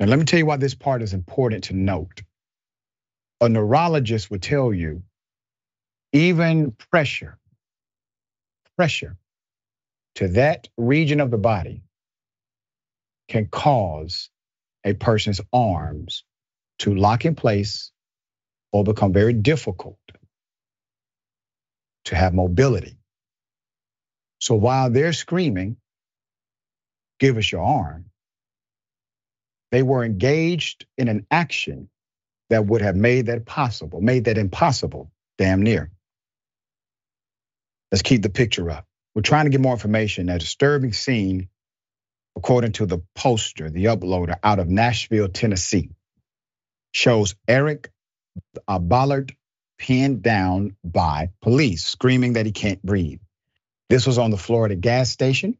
Now, 0.00 0.06
let 0.06 0.18
me 0.18 0.24
tell 0.26 0.38
you 0.38 0.46
why 0.46 0.58
this 0.58 0.74
part 0.74 1.02
is 1.02 1.14
important 1.14 1.64
to 1.66 1.74
note. 1.74 2.22
A 3.40 3.48
neurologist 3.48 4.30
would 4.30 4.42
tell 4.42 4.72
you 4.74 5.02
even 6.12 6.72
pressure, 6.90 7.38
pressure 8.76 9.16
to 10.16 10.28
that 10.28 10.68
region 10.78 11.20
of 11.20 11.30
the 11.30 11.38
body 11.38 11.82
can 13.28 13.46
cause 13.46 14.30
a 14.84 14.94
person's 14.94 15.40
arms 15.52 16.24
to 16.80 16.94
lock 16.94 17.24
in 17.24 17.34
place 17.34 17.90
or 18.72 18.84
become 18.84 19.12
very 19.12 19.32
difficult 19.32 19.98
to 22.06 22.16
have 22.16 22.34
mobility. 22.34 22.98
So 24.40 24.54
while 24.56 24.90
they're 24.90 25.12
screaming, 25.12 25.76
give 27.18 27.38
us 27.38 27.50
your 27.50 27.62
arm, 27.62 28.06
they 29.70 29.82
were 29.82 30.04
engaged 30.04 30.86
in 30.98 31.08
an 31.08 31.26
action 31.30 31.88
that 32.50 32.66
would 32.66 32.82
have 32.82 32.96
made 32.96 33.26
that 33.26 33.46
possible, 33.46 34.00
made 34.00 34.26
that 34.26 34.38
impossible, 34.38 35.10
damn 35.38 35.62
near. 35.62 35.90
Let's 37.90 38.02
keep 38.02 38.22
the 38.22 38.30
picture 38.30 38.70
up. 38.70 38.86
We're 39.14 39.22
trying 39.22 39.46
to 39.46 39.50
get 39.50 39.60
more 39.60 39.72
information. 39.72 40.28
A 40.28 40.38
disturbing 40.38 40.92
scene, 40.92 41.48
according 42.36 42.72
to 42.72 42.86
the 42.86 43.02
poster, 43.14 43.70
the 43.70 43.86
uploader 43.86 44.36
out 44.42 44.58
of 44.58 44.68
Nashville, 44.68 45.28
Tennessee, 45.28 45.90
shows 46.92 47.34
Eric 47.48 47.90
Ballard 48.66 49.34
pinned 49.78 50.22
down 50.22 50.76
by 50.84 51.30
police, 51.42 51.84
screaming 51.84 52.34
that 52.34 52.46
he 52.46 52.52
can't 52.52 52.82
breathe. 52.82 53.20
This 53.88 54.06
was 54.06 54.18
on 54.18 54.30
the 54.30 54.36
the 54.36 54.76
gas 54.76 55.10
station, 55.10 55.58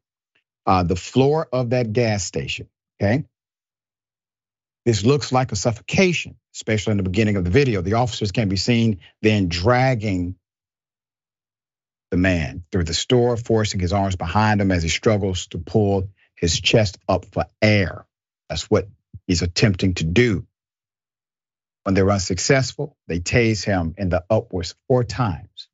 uh, 0.66 0.82
the 0.82 0.96
floor 0.96 1.48
of 1.52 1.70
that 1.70 1.92
gas 1.92 2.24
station. 2.24 2.68
Okay. 3.00 3.24
This 4.84 5.04
looks 5.04 5.32
like 5.32 5.50
a 5.52 5.56
suffocation, 5.56 6.36
especially 6.54 6.92
in 6.92 6.96
the 6.98 7.04
beginning 7.04 7.36
of 7.36 7.44
the 7.44 7.50
video. 7.50 7.80
The 7.80 7.94
officers 7.94 8.32
can 8.32 8.48
be 8.48 8.56
seen 8.56 9.00
then 9.22 9.48
dragging 9.48 10.36
the 12.10 12.16
man 12.16 12.64
through 12.70 12.84
the 12.84 12.94
store, 12.94 13.36
forcing 13.36 13.80
his 13.80 13.92
arms 13.92 14.16
behind 14.16 14.60
him 14.60 14.70
as 14.70 14.82
he 14.82 14.88
struggles 14.88 15.46
to 15.48 15.58
pull 15.58 16.08
his 16.44 16.60
chest 16.60 16.98
up 17.08 17.24
for 17.32 17.46
air. 17.62 18.06
That's 18.50 18.70
what 18.70 18.86
he's 19.26 19.40
attempting 19.40 19.94
to 19.94 20.04
do. 20.04 20.46
When 21.84 21.94
they're 21.94 22.10
unsuccessful, 22.10 22.98
they 23.06 23.20
tase 23.20 23.64
him 23.64 23.94
in 23.96 24.10
the 24.10 24.24
upwards 24.28 24.74
four 24.86 25.04
times, 25.04 25.68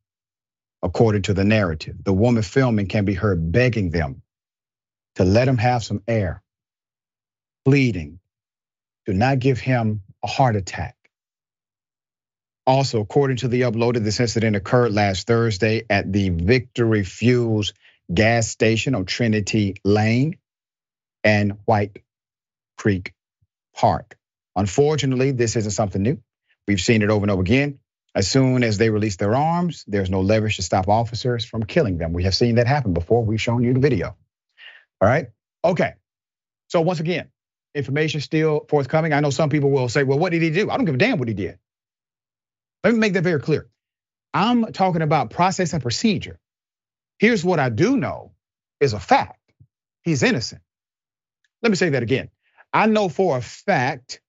according 0.80 1.22
to 1.22 1.34
the 1.34 1.44
narrative. 1.44 1.96
The 2.04 2.12
woman 2.12 2.44
filming 2.44 2.86
can 2.86 3.04
be 3.04 3.14
heard 3.14 3.50
begging 3.50 3.90
them 3.90 4.22
to 5.16 5.24
let 5.24 5.48
him 5.48 5.58
have 5.58 5.82
some 5.82 6.02
air, 6.06 6.40
pleading 7.64 8.20
to 9.06 9.12
not 9.12 9.40
give 9.40 9.58
him 9.58 10.02
a 10.22 10.28
heart 10.28 10.54
attack. 10.54 10.96
Also, 12.64 13.00
according 13.00 13.38
to 13.38 13.48
the 13.48 13.62
uploaded, 13.62 14.04
this 14.04 14.20
incident 14.20 14.54
occurred 14.54 14.92
last 14.92 15.26
Thursday 15.26 15.82
at 15.90 16.12
the 16.12 16.28
Victory 16.28 17.02
Fuels 17.02 17.72
gas 18.12 18.48
station 18.48 18.94
on 18.94 19.04
Trinity 19.04 19.74
Lane 19.84 20.36
and 21.24 21.58
White 21.64 22.02
Creek 22.78 23.14
Park. 23.74 24.16
Unfortunately, 24.56 25.32
this 25.32 25.56
isn't 25.56 25.72
something 25.72 26.02
new. 26.02 26.20
We've 26.66 26.80
seen 26.80 27.02
it 27.02 27.10
over 27.10 27.24
and 27.24 27.30
over 27.30 27.42
again. 27.42 27.78
As 28.14 28.28
soon 28.28 28.64
as 28.64 28.78
they 28.78 28.90
release 28.90 29.16
their 29.16 29.34
arms, 29.34 29.84
there's 29.86 30.10
no 30.10 30.20
leverage 30.20 30.56
to 30.56 30.62
stop 30.62 30.88
officers 30.88 31.44
from 31.44 31.62
killing 31.62 31.98
them. 31.98 32.12
We 32.12 32.24
have 32.24 32.34
seen 32.34 32.56
that 32.56 32.66
happen 32.66 32.92
before. 32.92 33.24
We've 33.24 33.40
shown 33.40 33.62
you 33.62 33.72
the 33.72 33.80
video. 33.80 34.16
All 35.00 35.08
right. 35.08 35.28
Okay. 35.64 35.94
So 36.68 36.80
once 36.80 37.00
again, 37.00 37.28
information 37.74 38.20
still 38.20 38.66
forthcoming. 38.68 39.12
I 39.12 39.20
know 39.20 39.30
some 39.30 39.48
people 39.48 39.70
will 39.70 39.88
say, 39.88 40.02
well, 40.02 40.18
what 40.18 40.32
did 40.32 40.42
he 40.42 40.50
do? 40.50 40.70
I 40.70 40.76
don't 40.76 40.86
give 40.86 40.94
a 40.94 40.98
damn 40.98 41.18
what 41.18 41.28
he 41.28 41.34
did. 41.34 41.58
Let 42.82 42.94
me 42.94 42.98
make 42.98 43.12
that 43.12 43.22
very 43.22 43.40
clear. 43.40 43.68
I'm 44.32 44.72
talking 44.72 45.02
about 45.02 45.30
process 45.30 45.72
and 45.72 45.82
procedure. 45.82 46.38
Here's 47.18 47.44
what 47.44 47.60
I 47.60 47.68
do 47.68 47.96
know 47.96 48.32
is 48.80 48.92
a 48.92 49.00
fact. 49.00 49.38
He's 50.02 50.22
innocent. 50.22 50.62
Let 51.62 51.70
me 51.70 51.76
say 51.76 51.90
that 51.90 52.02
again. 52.02 52.30
I 52.72 52.86
know 52.86 53.08
for 53.08 53.38
a 53.38 53.42
fact 53.42 54.20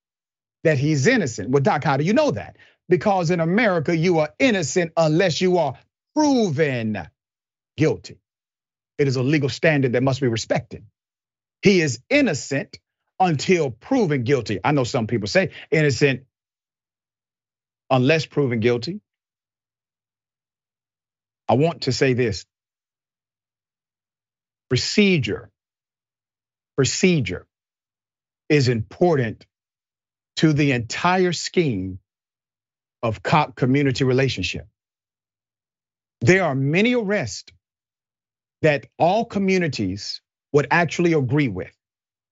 that 0.63 0.77
he's 0.79 1.07
innocent. 1.07 1.49
Well, 1.51 1.63
Doc, 1.63 1.83
how 1.83 1.97
do 1.97 2.03
you 2.05 2.13
know 2.13 2.31
that? 2.31 2.57
Because 2.89 3.31
in 3.31 3.39
America, 3.41 3.95
you 3.95 4.19
are 4.19 4.29
innocent 4.39 4.93
unless 4.97 5.41
you 5.41 5.57
are 5.59 5.75
proven 6.15 7.07
guilty. 7.77 8.19
It 8.97 9.07
is 9.07 9.17
a 9.17 9.23
legal 9.23 9.49
standard 9.49 9.93
that 9.93 10.03
must 10.03 10.21
be 10.21 10.27
respected. 10.27 10.85
He 11.63 11.81
is 11.81 12.01
innocent 12.09 12.79
until 13.19 13.71
proven 13.71 14.23
guilty. 14.23 14.59
I 14.63 14.73
know 14.73 14.85
some 14.85 15.07
people 15.07 15.27
say 15.27 15.51
innocent 15.71 16.23
unless 17.91 18.25
proven 18.27 18.61
guilty. 18.61 19.01
I 21.49 21.55
want 21.55 21.83
to 21.83 21.93
say 21.93 22.13
this 22.13 22.45
procedure, 24.69 25.50
procedure 26.81 27.45
is 28.49 28.67
important 28.67 29.45
to 30.37 30.51
the 30.51 30.71
entire 30.71 31.31
scheme 31.31 31.99
of 33.03 33.21
cop 33.21 33.55
community 33.55 34.03
relationship. 34.03 34.67
There 36.21 36.43
are 36.43 36.55
many 36.55 36.95
arrests 36.95 37.53
that 38.63 38.87
all 38.97 39.25
communities 39.25 40.21
would 40.53 40.67
actually 40.71 41.13
agree 41.13 41.49
with. 41.49 41.71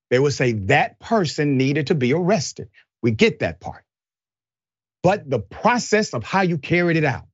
They 0.09 0.17
would 0.17 0.33
say 0.33 0.53
that 0.73 0.99
person 0.99 1.57
needed 1.57 1.87
to 1.87 1.95
be 1.95 2.11
arrested. 2.13 2.69
We 3.03 3.11
get 3.11 3.39
that 3.41 3.59
part. 3.59 3.83
But 5.03 5.29
the 5.29 5.39
process 5.39 6.15
of 6.15 6.23
how 6.23 6.41
you 6.41 6.57
carried 6.57 6.97
it 6.97 7.05
out, 7.05 7.27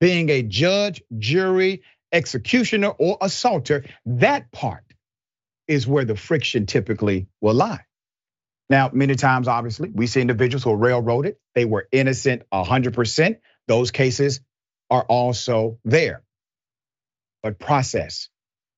being 0.00 0.30
a 0.30 0.42
judge, 0.42 1.02
jury, 1.18 1.82
executioner, 2.12 2.88
or 2.88 3.18
assaulter, 3.20 3.84
that 4.06 4.50
part 4.52 4.84
is 5.70 5.86
where 5.86 6.04
the 6.04 6.16
friction 6.16 6.66
typically 6.66 7.28
will 7.40 7.54
lie. 7.54 7.84
Now, 8.68 8.90
many 8.92 9.14
times, 9.14 9.46
obviously, 9.46 9.88
we 9.88 10.08
see 10.08 10.20
individuals 10.20 10.64
who 10.64 10.72
are 10.72 10.76
railroaded. 10.76 11.36
They 11.54 11.64
were 11.64 11.88
innocent 11.92 12.42
100%. 12.52 13.38
Those 13.68 13.92
cases 13.92 14.40
are 14.90 15.02
also 15.04 15.78
there. 15.84 16.24
But 17.42 17.60
process 17.60 18.28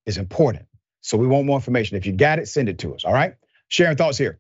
is 0.05 0.19
important. 0.19 0.67
So 1.01 1.17
we 1.17 1.27
want 1.27 1.47
more 1.47 1.57
information. 1.57 1.97
If 1.97 2.05
you 2.05 2.13
got 2.13 2.39
it, 2.39 2.49
send 2.49 2.69
it 2.69 2.81
to 2.81 2.95
us. 2.95 3.05
All 3.05 3.13
right. 3.13 3.37
Sharing 3.69 3.97
thoughts 3.97 4.19
here. 4.19 4.39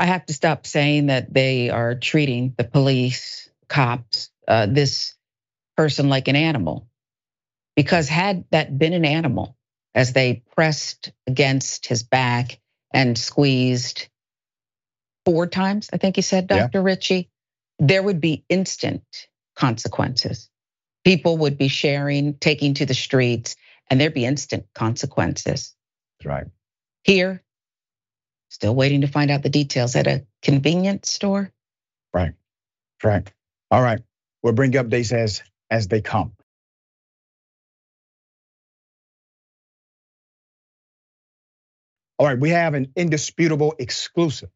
I 0.00 0.06
have 0.06 0.26
to 0.26 0.32
stop 0.32 0.66
saying 0.66 1.06
that 1.06 1.32
they 1.32 1.70
are 1.70 1.94
treating 1.94 2.54
the 2.56 2.64
police, 2.64 3.50
cops, 3.68 4.30
uh, 4.48 4.66
this 4.66 5.14
person 5.76 6.08
like 6.08 6.26
an 6.26 6.36
animal. 6.36 6.88
Because 7.76 8.08
had 8.08 8.44
that 8.50 8.76
been 8.76 8.94
an 8.94 9.04
animal, 9.04 9.56
as 9.98 10.12
they 10.12 10.44
pressed 10.54 11.10
against 11.26 11.86
his 11.86 12.04
back 12.04 12.60
and 12.94 13.18
squeezed 13.18 14.08
four 15.24 15.48
times, 15.48 15.90
I 15.92 15.96
think 15.96 16.14
he 16.14 16.22
said, 16.22 16.46
Dr. 16.46 16.78
Yeah. 16.78 16.84
Richey, 16.84 17.30
there 17.80 18.04
would 18.04 18.20
be 18.20 18.44
instant 18.48 19.02
consequences. 19.56 20.50
People 21.04 21.38
would 21.38 21.58
be 21.58 21.66
sharing, 21.66 22.34
taking 22.34 22.74
to 22.74 22.86
the 22.86 22.94
streets, 22.94 23.56
and 23.90 24.00
there'd 24.00 24.14
be 24.14 24.24
instant 24.24 24.66
consequences. 24.72 25.74
Right. 26.24 26.46
Here, 27.02 27.42
still 28.50 28.76
waiting 28.76 29.00
to 29.00 29.08
find 29.08 29.32
out 29.32 29.42
the 29.42 29.48
details 29.48 29.96
at 29.96 30.06
a 30.06 30.24
convenience 30.42 31.10
store. 31.10 31.52
Right. 32.14 32.34
Right. 33.02 33.28
All 33.72 33.82
right. 33.82 34.00
We'll 34.44 34.52
bring 34.52 34.72
you 34.72 34.80
updates 34.80 35.12
as 35.12 35.42
as 35.70 35.88
they 35.88 36.02
come. 36.02 36.34
All 42.18 42.26
right, 42.26 42.38
we 42.38 42.50
have 42.50 42.74
an 42.74 42.92
indisputable 42.96 43.74
exclusive. 43.78 44.50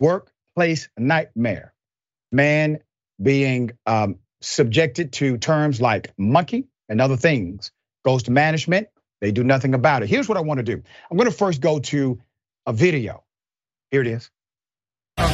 workplace 0.00 0.88
nightmare. 0.98 1.74
Man 2.32 2.80
being 3.22 3.72
um, 3.86 4.20
subjected 4.40 5.12
to 5.14 5.38
terms 5.38 5.80
like 5.80 6.12
monkey 6.18 6.68
and 6.88 7.00
other 7.00 7.16
things 7.16 7.72
goes 8.04 8.24
to 8.24 8.30
management. 8.30 8.88
They 9.20 9.32
do 9.32 9.44
nothing 9.44 9.74
about 9.74 10.02
it. 10.02 10.08
Here's 10.08 10.28
what 10.28 10.38
I 10.38 10.42
want 10.42 10.58
to 10.58 10.64
do. 10.64 10.82
I'm 11.10 11.16
going 11.16 11.30
to 11.30 11.36
first 11.36 11.60
go 11.60 11.80
to 11.80 12.20
a 12.66 12.72
video. 12.72 13.24
Here 13.90 14.00
it 14.02 14.06
is. 14.06 14.30
Let 15.18 15.30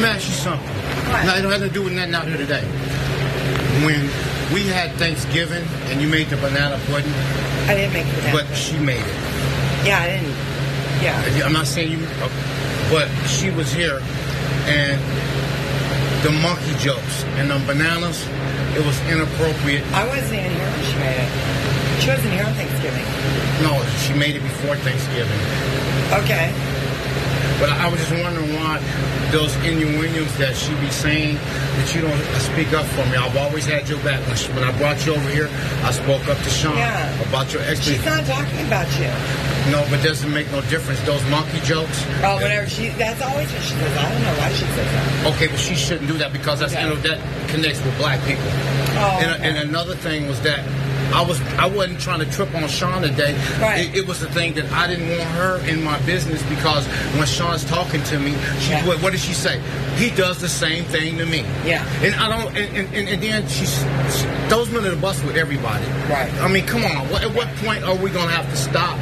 me 0.00 0.08
ask 0.08 0.28
you 0.28 0.34
something. 0.34 0.68
Now, 1.26 1.36
it 1.36 1.42
don't 1.42 1.52
have 1.52 1.60
to 1.62 1.68
do 1.70 1.82
with 1.82 1.92
nothing 1.94 2.14
out 2.14 2.28
here 2.28 2.36
today. 2.36 2.97
When 3.84 4.02
we 4.52 4.66
had 4.66 4.92
Thanksgiving 4.92 5.64
and 5.86 6.00
you 6.00 6.08
made 6.08 6.28
the 6.28 6.36
banana 6.36 6.80
pudding. 6.86 7.12
I 7.68 7.74
didn't 7.74 7.92
make 7.92 8.06
the 8.06 8.32
But 8.32 8.46
she 8.56 8.78
made 8.78 9.00
it. 9.00 9.18
Yeah, 9.86 10.00
I 10.00 10.06
didn't. 10.08 10.34
Yeah. 11.02 11.46
I'm 11.46 11.52
not 11.52 11.66
saying 11.66 11.92
you, 11.92 12.06
oh, 12.18 12.88
but 12.90 13.08
she 13.28 13.50
was 13.50 13.72
here 13.72 14.00
and 14.66 14.98
the 16.22 16.32
monkey 16.42 16.74
jokes 16.82 17.22
and 17.38 17.50
the 17.50 17.58
bananas, 17.66 18.26
it 18.74 18.84
was 18.84 18.98
inappropriate. 19.06 19.84
I 19.92 20.06
wasn't 20.08 20.40
even 20.40 20.50
here 20.50 20.66
when 20.66 20.84
she 20.84 20.98
made 20.98 21.18
it. 21.22 21.30
She 22.02 22.08
wasn't 22.10 22.32
here 22.34 22.44
on 22.44 22.54
Thanksgiving. 22.54 23.06
No, 23.62 23.78
she 24.02 24.12
made 24.14 24.34
it 24.34 24.42
before 24.42 24.76
Thanksgiving. 24.76 25.40
Okay. 26.24 26.50
But 27.58 27.70
I 27.70 27.90
was 27.90 27.98
just 27.98 28.12
wondering 28.12 28.54
why 28.54 28.78
those 29.32 29.54
innuendos 29.66 30.30
that 30.38 30.56
she 30.56 30.72
be 30.76 30.90
saying 30.90 31.34
that 31.34 31.94
you 31.94 32.00
don't 32.00 32.22
speak 32.38 32.72
up 32.72 32.86
for 32.86 33.04
me. 33.10 33.16
I've 33.16 33.36
always 33.36 33.66
had 33.66 33.88
your 33.88 33.98
back. 34.00 34.22
When, 34.54 34.64
I 34.64 34.70
brought 34.78 35.04
you 35.04 35.14
over 35.14 35.28
here, 35.30 35.50
I 35.82 35.90
spoke 35.90 36.26
up 36.28 36.38
to 36.38 36.50
Sean 36.50 36.76
yeah. 36.76 37.28
about 37.28 37.52
your 37.52 37.62
ex. 37.62 37.80
She's 37.82 38.04
not 38.04 38.24
talking 38.24 38.66
about 38.66 38.86
you. 38.98 39.10
No, 39.72 39.84
but 39.90 40.02
doesn't 40.02 40.32
make 40.32 40.50
no 40.50 40.62
difference. 40.70 41.00
Those 41.02 41.22
monkey 41.28 41.60
jokes. 41.60 42.06
Oh, 42.22 42.36
whatever. 42.36 42.66
She 42.68 42.88
that's 42.90 43.20
always 43.20 43.52
what 43.52 43.62
she 43.62 43.74
says. 43.74 43.96
I 43.98 44.12
don't 44.12 44.22
know 44.22 44.34
why 44.38 44.48
she 44.52 44.64
says 44.64 44.88
that. 44.94 45.34
Okay, 45.34 45.46
but 45.48 45.58
she 45.58 45.74
shouldn't 45.74 46.08
do 46.08 46.16
that 46.18 46.32
because 46.32 46.60
that's 46.60 46.72
okay. 46.72 46.82
you 46.82 46.88
know 46.88 47.00
that 47.02 47.18
connects 47.50 47.82
with 47.84 47.96
black 47.98 48.24
people. 48.24 48.46
Oh, 48.46 49.18
and, 49.20 49.30
okay. 49.32 49.48
and 49.48 49.68
another 49.68 49.94
thing 49.96 50.26
was 50.26 50.40
that 50.42 50.64
I 51.12 51.22
was 51.22 51.40
I 51.56 51.66
wasn't 51.66 52.00
trying 52.00 52.20
to 52.20 52.30
trip 52.30 52.54
on 52.54 52.68
Sean 52.68 53.02
today. 53.02 53.34
Right. 53.60 53.86
It, 53.86 53.98
it, 53.98 54.06
was 54.06 54.20
the 54.20 54.28
thing 54.30 54.54
that 54.54 54.70
I 54.72 54.86
didn't 54.86 55.08
want 55.08 55.30
her 55.30 55.58
in 55.68 55.82
my 55.82 55.98
business 56.00 56.42
because 56.48 56.86
when 57.16 57.26
Sean's 57.26 57.64
talking 57.64 58.02
to 58.04 58.18
me, 58.18 58.32
she 58.60 58.70
yeah. 58.70 58.86
what, 58.86 59.02
what 59.02 59.12
did 59.12 59.20
she 59.20 59.32
say? 59.32 59.60
He 59.96 60.10
does 60.10 60.40
the 60.40 60.48
same 60.48 60.84
thing 60.84 61.18
to 61.18 61.26
me. 61.26 61.40
Yeah. 61.64 61.84
And 62.02 62.14
I 62.14 62.28
don't 62.28 62.56
and, 62.56 62.94
and, 62.94 63.08
and 63.08 63.22
then 63.22 63.48
she, 63.48 63.64
she 63.66 64.48
throws 64.48 64.70
me 64.70 64.82
to 64.82 64.90
the 64.90 64.96
bus 64.96 65.22
with 65.24 65.36
everybody. 65.36 65.84
Right. 66.10 66.32
I 66.34 66.48
mean, 66.48 66.66
come 66.66 66.84
on. 66.84 67.08
What, 67.10 67.22
at 67.22 67.34
what 67.34 67.48
point 67.56 67.84
are 67.84 67.96
we 67.96 68.10
gonna 68.10 68.30
have 68.30 68.48
to 68.48 68.56
stop? 68.56 68.98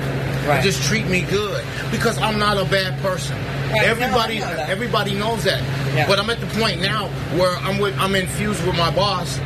Right. 0.47 0.63
just 0.63 0.81
treat 0.85 1.07
me 1.07 1.23
good 1.23 1.65
because 1.91 2.19
I'm 2.19 2.39
not 2.39 2.57
a 2.57 2.65
bad 2.67 3.01
person. 3.03 3.37
Right. 3.37 3.83
Everybody, 3.83 4.39
no, 4.39 4.47
know 4.47 4.65
everybody 4.69 5.15
knows 5.15 5.43
that. 5.43 5.61
Yeah. 5.93 6.07
But 6.07 6.21
I'm 6.21 6.31
at 6.31 6.41
the 6.41 6.47
point 6.61 6.81
now 6.81 7.09
where 7.37 7.57
I'm 7.57 7.79
with, 7.79 7.99
I'm 7.99 8.15
infused 8.15 8.65
with 8.65 8.77
my 8.77 8.95
boss 8.95 9.39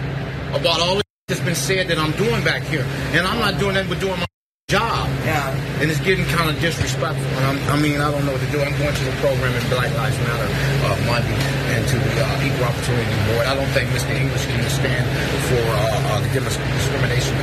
about 0.52 0.80
all 0.80 0.99
the 1.30 1.36
that's 1.36 1.46
been 1.46 1.54
said 1.54 1.86
that 1.88 1.98
I'm 1.98 2.10
doing 2.18 2.42
back 2.42 2.62
here, 2.62 2.82
and 3.14 3.26
I'm 3.26 3.38
not 3.38 3.58
doing 3.60 3.74
that 3.74 3.88
but 3.88 4.00
doing 4.00 4.18
my 4.18 4.26
job. 4.68 5.08
Yeah. 5.22 5.54
And 5.80 5.90
it's 5.90 6.00
getting 6.00 6.24
kind 6.26 6.50
of 6.50 6.60
disrespectful. 6.60 7.26
And 7.38 7.44
I'm, 7.46 7.58
i 7.70 7.76
mean, 7.80 8.00
I 8.00 8.10
don't 8.10 8.26
know 8.26 8.32
what 8.32 8.40
to 8.42 8.50
do. 8.50 8.60
I'm 8.60 8.76
going 8.78 8.94
to 8.94 9.04
the 9.04 9.14
program 9.22 9.54
in 9.54 9.62
Black 9.70 9.94
Lives 9.94 10.18
Matter 10.26 10.50
uh, 10.86 10.98
Monday 11.06 11.38
and 11.74 11.86
to 11.86 11.96
the 11.98 12.12
uh, 12.18 12.46
Equal 12.46 12.66
Opportunity 12.66 13.14
Board. 13.30 13.46
I 13.46 13.54
don't 13.54 13.70
think 13.70 13.90
Mr. 13.90 14.10
English 14.10 14.44
can 14.46 14.62
stand 14.70 15.06
for 15.46 15.62
uh, 15.62 16.18
uh, 16.18 16.34
discrimination. 16.34 17.34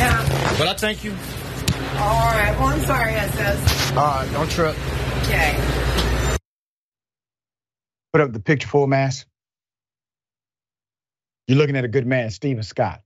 Yeah. 0.00 0.56
But 0.58 0.68
I 0.68 0.74
thank 0.74 1.04
you. 1.04 1.12
All 2.00 2.32
right. 2.32 2.52
Well, 2.56 2.68
I'm 2.68 2.84
sorry, 2.84 3.12
SS. 3.12 3.92
All 3.92 4.04
right. 4.04 4.32
Don't 4.32 4.50
trip. 4.50 4.76
Okay. 5.24 5.52
Put 8.12 8.20
up 8.20 8.32
the 8.32 8.40
picture 8.40 8.68
full 8.68 8.86
mass. 8.86 9.24
You're 11.46 11.58
looking 11.58 11.76
at 11.76 11.84
a 11.84 11.88
good 11.88 12.06
man, 12.06 12.30
Stephen 12.30 12.62
Scott. 12.62 13.02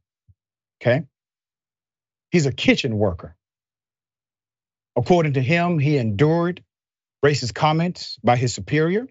Okay? 0.81 1.05
He's 2.31 2.47
a 2.47 2.53
kitchen 2.53 2.97
worker. 2.97 3.37
According 4.97 5.35
to 5.35 5.43
him, 5.43 5.79
he 5.79 5.99
endured 5.99 6.63
racist 7.25 7.55
comments 7.55 8.19
by 8.23 8.37
his 8.37 8.55
superior. 8.55 9.07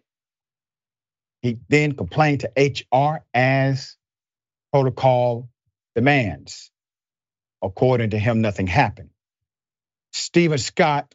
He 1.42 1.60
then 1.70 1.94
complained 1.94 2.42
to 2.42 2.52
HR 2.58 3.24
as 3.34 3.98
protocol 4.74 5.50
demands. 5.96 6.72
According 7.62 8.12
to 8.12 8.20
him, 8.20 8.42
nothing 8.42 8.68
happened. 8.68 9.10
Stephen 10.14 10.58
Scott 10.58 11.14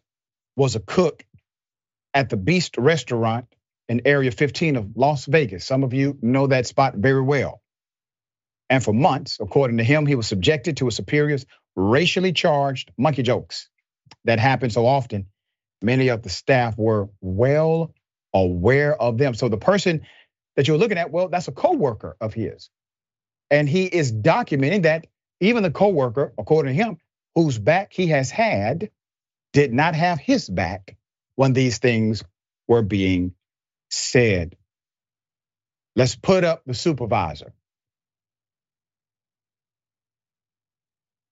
was 0.57 0.77
a 0.77 0.81
cook 0.81 1.25
at 2.15 2.31
the 2.31 2.37
Beast 2.37 2.79
restaurant 2.79 3.47
in 3.89 4.03
Area 4.07 4.31
15 4.31 4.77
of 4.77 4.97
Las 4.97 5.27
Vegas. 5.27 5.67
Some 5.67 5.85
of 5.85 5.95
you 5.95 6.19
know 6.23 6.47
that 6.49 6.67
spot 6.67 6.95
very 6.95 7.23
well. 7.23 7.61
And 8.71 8.83
for 8.83 8.93
months, 8.93 9.39
according 9.41 9.79
to 9.79 9.85
him, 9.85 10.07
he 10.07 10.15
was 10.15 10.27
subjected 10.27 10.79
to 10.79 10.87
his 10.87 10.97
superior's 10.97 11.47
racially 11.77 12.33
charged 12.33 12.93
monkey 12.97 13.23
jokes 13.23 13.69
that 14.25 14.39
happened 14.39 14.73
so 14.73 14.87
often. 14.87 15.27
Many 15.83 16.09
of 16.09 16.23
the 16.23 16.31
staff 16.31 16.77
were 16.79 17.09
well 17.21 17.93
aware 18.33 19.01
of 19.01 19.19
them. 19.19 19.35
So 19.35 19.49
the 19.49 19.59
person 19.59 20.03
that 20.57 20.67
you're 20.67 20.79
looking 20.79 20.99
at, 20.99 21.11
well, 21.11 21.29
that's 21.29 21.49
a 21.49 21.53
coworker 21.53 22.17
of 22.21 22.33
his. 22.33 22.71
And 23.51 23.69
he 23.69 23.85
is 23.85 24.13
documenting 24.13 24.83
that 24.83 25.07
even 25.41 25.63
the 25.63 25.71
coworker, 25.71 26.33
according 26.39 26.77
to 26.77 26.83
him, 26.83 26.99
whose 27.35 27.59
back 27.59 27.93
he 27.93 28.09
has 28.09 28.31
had, 28.31 28.91
did 29.53 29.73
not 29.73 29.95
have 29.95 30.19
his 30.19 30.49
back 30.49 30.97
when 31.37 31.53
these 31.53 31.79
things 31.79 32.25
were 32.67 32.83
being 32.83 33.35
said. 33.91 34.57
Let's 35.97 36.17
put 36.17 36.45
up 36.45 36.63
the 36.65 36.75
supervisor. 36.75 37.53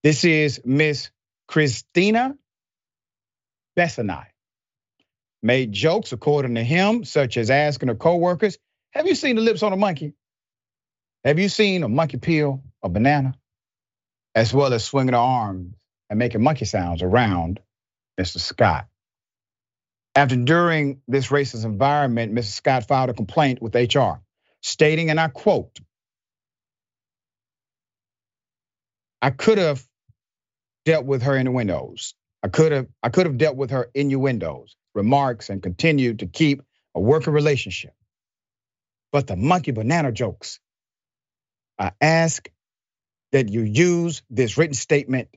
This 0.02 0.24
is 0.24 0.60
Miss 0.64 1.10
Christina 1.46 2.36
Bessonai. 3.76 4.26
Made 5.44 5.72
jokes, 5.72 6.12
according 6.12 6.56
to 6.56 6.64
him, 6.64 7.04
such 7.04 7.36
as 7.36 7.50
asking 7.50 7.88
her 7.88 7.94
coworkers, 7.94 8.58
Have 8.90 9.06
you 9.06 9.14
seen 9.14 9.36
the 9.36 9.42
lips 9.42 9.62
on 9.62 9.72
a 9.72 9.76
monkey? 9.76 10.14
Have 11.24 11.38
you 11.38 11.48
seen 11.48 11.84
a 11.84 11.88
monkey 11.88 12.16
peel 12.16 12.64
a 12.82 12.88
banana? 12.88 13.34
As 14.34 14.52
well 14.52 14.72
as 14.72 14.84
swinging 14.84 15.12
her 15.12 15.20
arms 15.20 15.74
and 16.10 16.18
making 16.18 16.42
monkey 16.42 16.64
sounds 16.64 17.02
around 17.02 17.60
Mr. 18.20 18.40
Scott. 18.40 18.88
After 20.16 20.34
enduring 20.34 21.00
this 21.06 21.28
racist 21.28 21.64
environment, 21.64 22.34
Mrs. 22.34 22.54
Scott 22.54 22.88
filed 22.88 23.10
a 23.10 23.14
complaint 23.14 23.62
with 23.62 23.76
HR, 23.76 24.20
stating, 24.62 25.10
and 25.10 25.20
I 25.20 25.28
quote, 25.28 25.78
I 29.22 29.30
could 29.30 29.58
have 29.58 29.86
dealt 30.84 31.06
with 31.06 31.22
her 31.22 31.36
innuendos. 31.36 32.14
I 32.42 32.48
could 32.48 32.72
have 32.72 32.88
I 33.02 33.10
could 33.10 33.26
have 33.26 33.38
dealt 33.38 33.56
with 33.56 33.70
her 33.70 33.90
innuendos, 33.94 34.76
remarks, 34.94 35.50
and 35.50 35.62
continued 35.62 36.20
to 36.20 36.26
keep 36.26 36.62
a 36.94 37.00
working 37.00 37.32
relationship. 37.32 37.94
But 39.12 39.26
the 39.26 39.36
monkey 39.36 39.72
banana 39.72 40.12
jokes, 40.12 40.60
I 41.78 41.92
ask 42.00 42.48
that 43.32 43.48
you 43.48 43.62
use 43.62 44.22
this 44.30 44.58
written 44.58 44.74
statement 44.74 45.28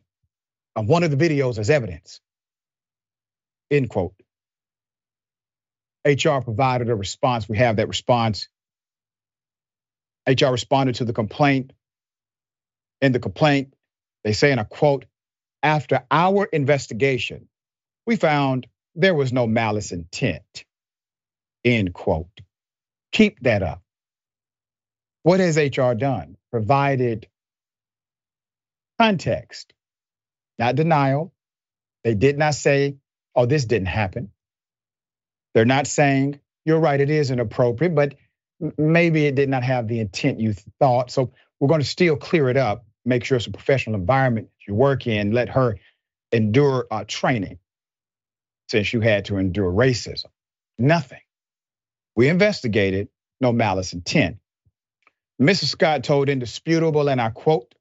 of 0.75 0.88
one 0.88 1.03
of 1.03 1.12
the 1.12 1.17
videos 1.17 1.58
as 1.60 1.69
evidence. 1.69 2.21
End 3.71 3.89
quote. 3.89 4.13
HR 6.05 6.39
provided 6.41 6.89
a 6.89 6.95
response. 6.95 7.49
We 7.49 7.58
have 7.58 7.77
that 7.77 7.88
response. 7.88 8.49
HR 10.27 10.47
responded 10.47 10.95
to 10.95 11.05
the 11.05 11.13
complaint. 11.13 11.73
In 13.01 13.12
the 13.12 13.19
complaint, 13.19 13.73
they 14.23 14.34
say, 14.34 14.51
and 14.51 14.60
I 14.60 14.63
quote, 14.63 15.05
after 15.65 16.04
our 16.12 16.45
investigation, 16.45 17.49
we 18.06 18.15
found 18.15 18.67
there 18.93 19.15
was 19.15 19.34
no 19.34 19.47
malice 19.47 19.91
intent. 19.91 20.63
End 21.65 21.91
quote. 21.91 22.39
Keep 23.12 23.39
that 23.41 23.63
up. 23.63 23.82
What 25.23 25.39
has 25.39 25.58
HR 25.58 25.93
done? 25.93 26.38
Provided 26.51 27.28
context, 28.99 29.73
not 30.60 30.75
denial. 30.75 31.34
They 32.04 32.13
did 32.13 32.38
not 32.38 32.54
say, 32.54 32.97
oh, 33.36 33.47
this 33.47 33.65
didn't 33.65 33.88
happen. 33.88 34.32
They're 35.56 35.65
not 35.65 35.88
saying, 35.88 36.39
you're 36.63 36.80
right, 36.80 37.01
it 37.01 37.10
is 37.10 37.32
inappropriate, 37.32 37.95
but 37.95 38.13
maybe 38.78 39.25
it 39.25 39.34
did 39.34 39.49
not 39.49 39.63
have 39.63 39.88
the 39.88 39.99
intent 39.99 40.39
you 40.39 40.54
thought. 40.80 41.10
So 41.10 41.34
we're 41.60 41.69
going 41.69 41.82
to 41.82 41.88
still 41.88 42.15
clear 42.17 42.49
it 42.49 42.58
up 42.58 42.86
make 43.06 43.23
sure 43.23 43.38
it's 43.38 43.47
a 43.47 43.51
professional 43.51 43.95
environment 43.95 44.49
you 44.67 44.75
work 44.75 45.08
in. 45.08 45.32
Let 45.32 45.49
her 45.49 45.78
endure 46.32 46.88
uh, 46.91 47.06
training 47.08 47.60
since 48.69 48.93
you 48.93 49.01
had 49.01 49.25
to 49.25 49.38
endure 49.38 49.71
racism. 49.71 50.28
Nothing. 50.80 51.21
We 52.15 52.30
investigated, 52.30 53.10
no 53.41 53.54
malice 53.54 53.93
intent. 53.93 54.38
Mrs. 55.41 55.65
Scott 55.67 56.04
told 56.04 56.30
Indisputable, 56.30 57.10
and 57.10 57.21
I 57.21 57.32
quote, 57.32 57.73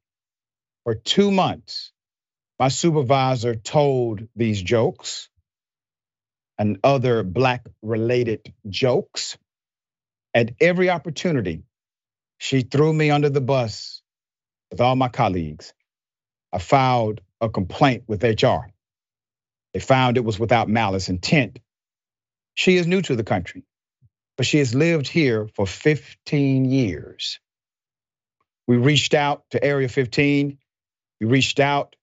for 0.85 0.95
two 0.97 1.31
months, 1.33 1.89
My 2.59 2.71
supervisor 2.71 3.57
told 3.57 4.29
these 4.37 4.63
jokes 4.63 5.29
and 6.59 6.79
other 6.85 7.23
black 7.25 7.67
related 7.83 8.53
jokes. 8.69 9.39
At 10.35 10.53
every 10.61 10.91
opportunity, 10.91 11.65
she 12.39 12.63
threw 12.63 12.93
me 12.93 13.11
under 13.11 13.31
the 13.31 13.41
bus 13.43 14.03
with 14.71 14.81
all 14.81 14.97
my 14.97 15.09
colleagues. 15.09 15.75
I 16.55 16.61
filed 16.61 17.23
a 17.43 17.51
complaint 17.51 18.05
with 18.09 18.25
HR. 18.25 18.71
They 19.75 19.81
found 19.81 20.19
it 20.19 20.25
was 20.25 20.39
without 20.39 20.69
malice 20.69 21.11
intent. 21.11 21.61
She 22.55 22.77
is 22.77 22.87
new 22.87 23.03
to 23.03 23.17
the 23.17 23.25
country, 23.25 23.65
but 24.37 24.47
she 24.47 24.59
has 24.59 24.75
lived 24.75 25.09
here 25.09 25.49
for 25.57 25.67
15 25.67 26.67
years. 26.67 27.41
We 28.69 28.79
reached 28.79 29.15
out 29.15 29.45
to 29.51 29.63
Area 29.65 29.89
15. 29.89 30.59
We 31.21 31.27
reached 31.27 31.61
out 31.61 31.97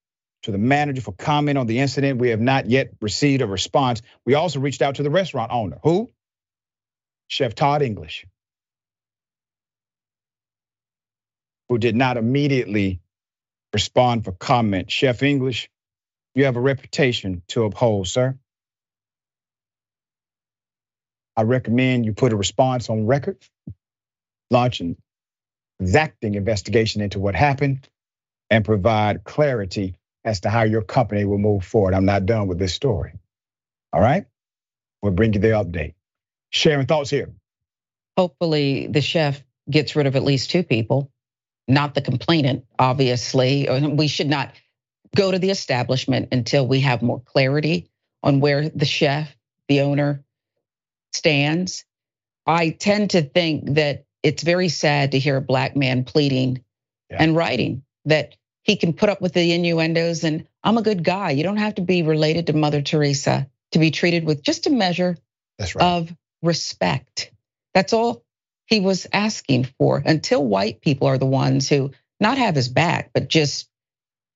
to 0.43 0.51
the 0.51 0.59
manager 0.59 1.01
for 1.01 1.13
comment 1.13 1.57
on 1.57 1.67
the 1.67 1.79
incident. 1.79 2.19
We 2.19 2.29
have 2.29 2.41
not 2.41 2.69
yet 2.69 2.91
received 3.01 3.41
a 3.41 3.47
response. 3.47 4.01
We 4.25 4.35
also 4.35 4.59
reached 4.59 4.81
out 4.81 4.95
to 4.95 5.03
the 5.03 5.11
restaurant 5.11 5.51
owner. 5.53 5.79
Who? 5.83 6.11
Chef 7.27 7.55
Todd 7.55 7.81
English, 7.81 8.25
who 11.69 11.77
did 11.77 11.95
not 11.95 12.17
immediately 12.17 13.01
respond 13.73 14.25
for 14.25 14.31
comment. 14.31 14.91
Chef 14.91 15.23
English, 15.23 15.69
you 16.35 16.45
have 16.45 16.55
a 16.55 16.61
reputation 16.61 17.41
to 17.49 17.65
uphold, 17.65 18.07
sir. 18.07 18.37
I 21.35 21.43
recommend 21.43 22.05
you 22.05 22.13
put 22.13 22.33
a 22.33 22.35
response 22.35 22.89
on 22.89 23.07
record, 23.07 23.37
launch 24.49 24.81
an 24.81 24.97
exacting 25.79 26.35
investigation 26.35 27.01
into 27.01 27.19
what 27.19 27.35
happened, 27.35 27.87
and 28.49 28.65
provide 28.65 29.23
clarity 29.23 29.95
as 30.23 30.41
to 30.41 30.49
how 30.49 30.63
your 30.63 30.81
company 30.81 31.25
will 31.25 31.37
move 31.37 31.65
forward. 31.65 31.93
I'm 31.93 32.05
not 32.05 32.25
done 32.25 32.47
with 32.47 32.59
this 32.59 32.73
story. 32.73 33.13
All 33.93 34.01
right? 34.01 34.25
We'll 35.01 35.13
bring 35.13 35.33
you 35.33 35.39
the 35.39 35.49
update. 35.49 35.95
Sharing 36.51 36.85
thoughts 36.85 37.09
here. 37.09 37.31
Hopefully, 38.17 38.87
the 38.87 39.01
chef 39.01 39.41
gets 39.69 39.95
rid 39.95 40.05
of 40.05 40.15
at 40.15 40.23
least 40.23 40.51
two 40.51 40.63
people, 40.63 41.09
not 41.71 41.95
the 41.95 42.01
complainant, 42.01 42.65
obviously. 42.77 43.67
We 43.69 44.07
should 44.07 44.29
not 44.29 44.53
go 45.15 45.31
to 45.31 45.39
the 45.39 45.49
establishment 45.49 46.29
until 46.31 46.67
we 46.67 46.81
have 46.81 47.01
more 47.01 47.21
clarity 47.21 47.89
on 48.23 48.39
where 48.39 48.69
the 48.69 48.85
chef, 48.85 49.35
the 49.67 49.81
owner, 49.81 50.23
stands. 51.13 51.85
I 52.45 52.69
tend 52.69 53.11
to 53.11 53.21
think 53.21 53.75
that 53.75 54.05
it's 54.23 54.43
very 54.43 54.69
sad 54.69 55.11
to 55.11 55.19
hear 55.19 55.37
a 55.37 55.41
black 55.41 55.75
man 55.75 56.03
pleading 56.03 56.63
yeah. 57.09 57.17
and 57.19 57.35
writing 57.35 57.83
that 58.05 58.35
he 58.63 58.75
can 58.75 58.93
put 58.93 59.09
up 59.09 59.21
with 59.21 59.33
the 59.33 59.53
innuendos 59.53 60.23
and 60.23 60.47
I'm 60.63 60.77
a 60.77 60.83
good 60.83 61.03
guy. 61.03 61.31
You 61.31 61.43
don't 61.43 61.57
have 61.57 61.75
to 61.75 61.81
be 61.81 62.03
related 62.03 62.47
to 62.47 62.53
Mother 62.53 62.81
Teresa 62.81 63.47
to 63.71 63.79
be 63.79 63.91
treated 63.91 64.25
with 64.25 64.43
just 64.43 64.67
a 64.67 64.69
measure 64.69 65.17
right. 65.59 65.75
of 65.79 66.13
respect. 66.41 67.31
That's 67.73 67.93
all 67.93 68.23
he 68.71 68.79
was 68.79 69.05
asking 69.11 69.67
for 69.77 70.01
until 70.03 70.43
white 70.43 70.81
people 70.81 71.07
are 71.07 71.17
the 71.17 71.25
ones 71.25 71.67
who 71.67 71.91
not 72.21 72.37
have 72.37 72.55
his 72.55 72.69
back, 72.69 73.11
but 73.13 73.27
just 73.27 73.69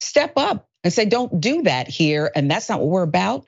step 0.01 0.33
up 0.35 0.67
and 0.83 0.91
say, 0.91 1.05
don't 1.05 1.39
do 1.39 1.63
that 1.63 1.87
here. 1.87 2.29
And 2.35 2.51
that's 2.51 2.67
not 2.67 2.81
what 2.81 2.89
we're 2.89 3.03
about. 3.03 3.45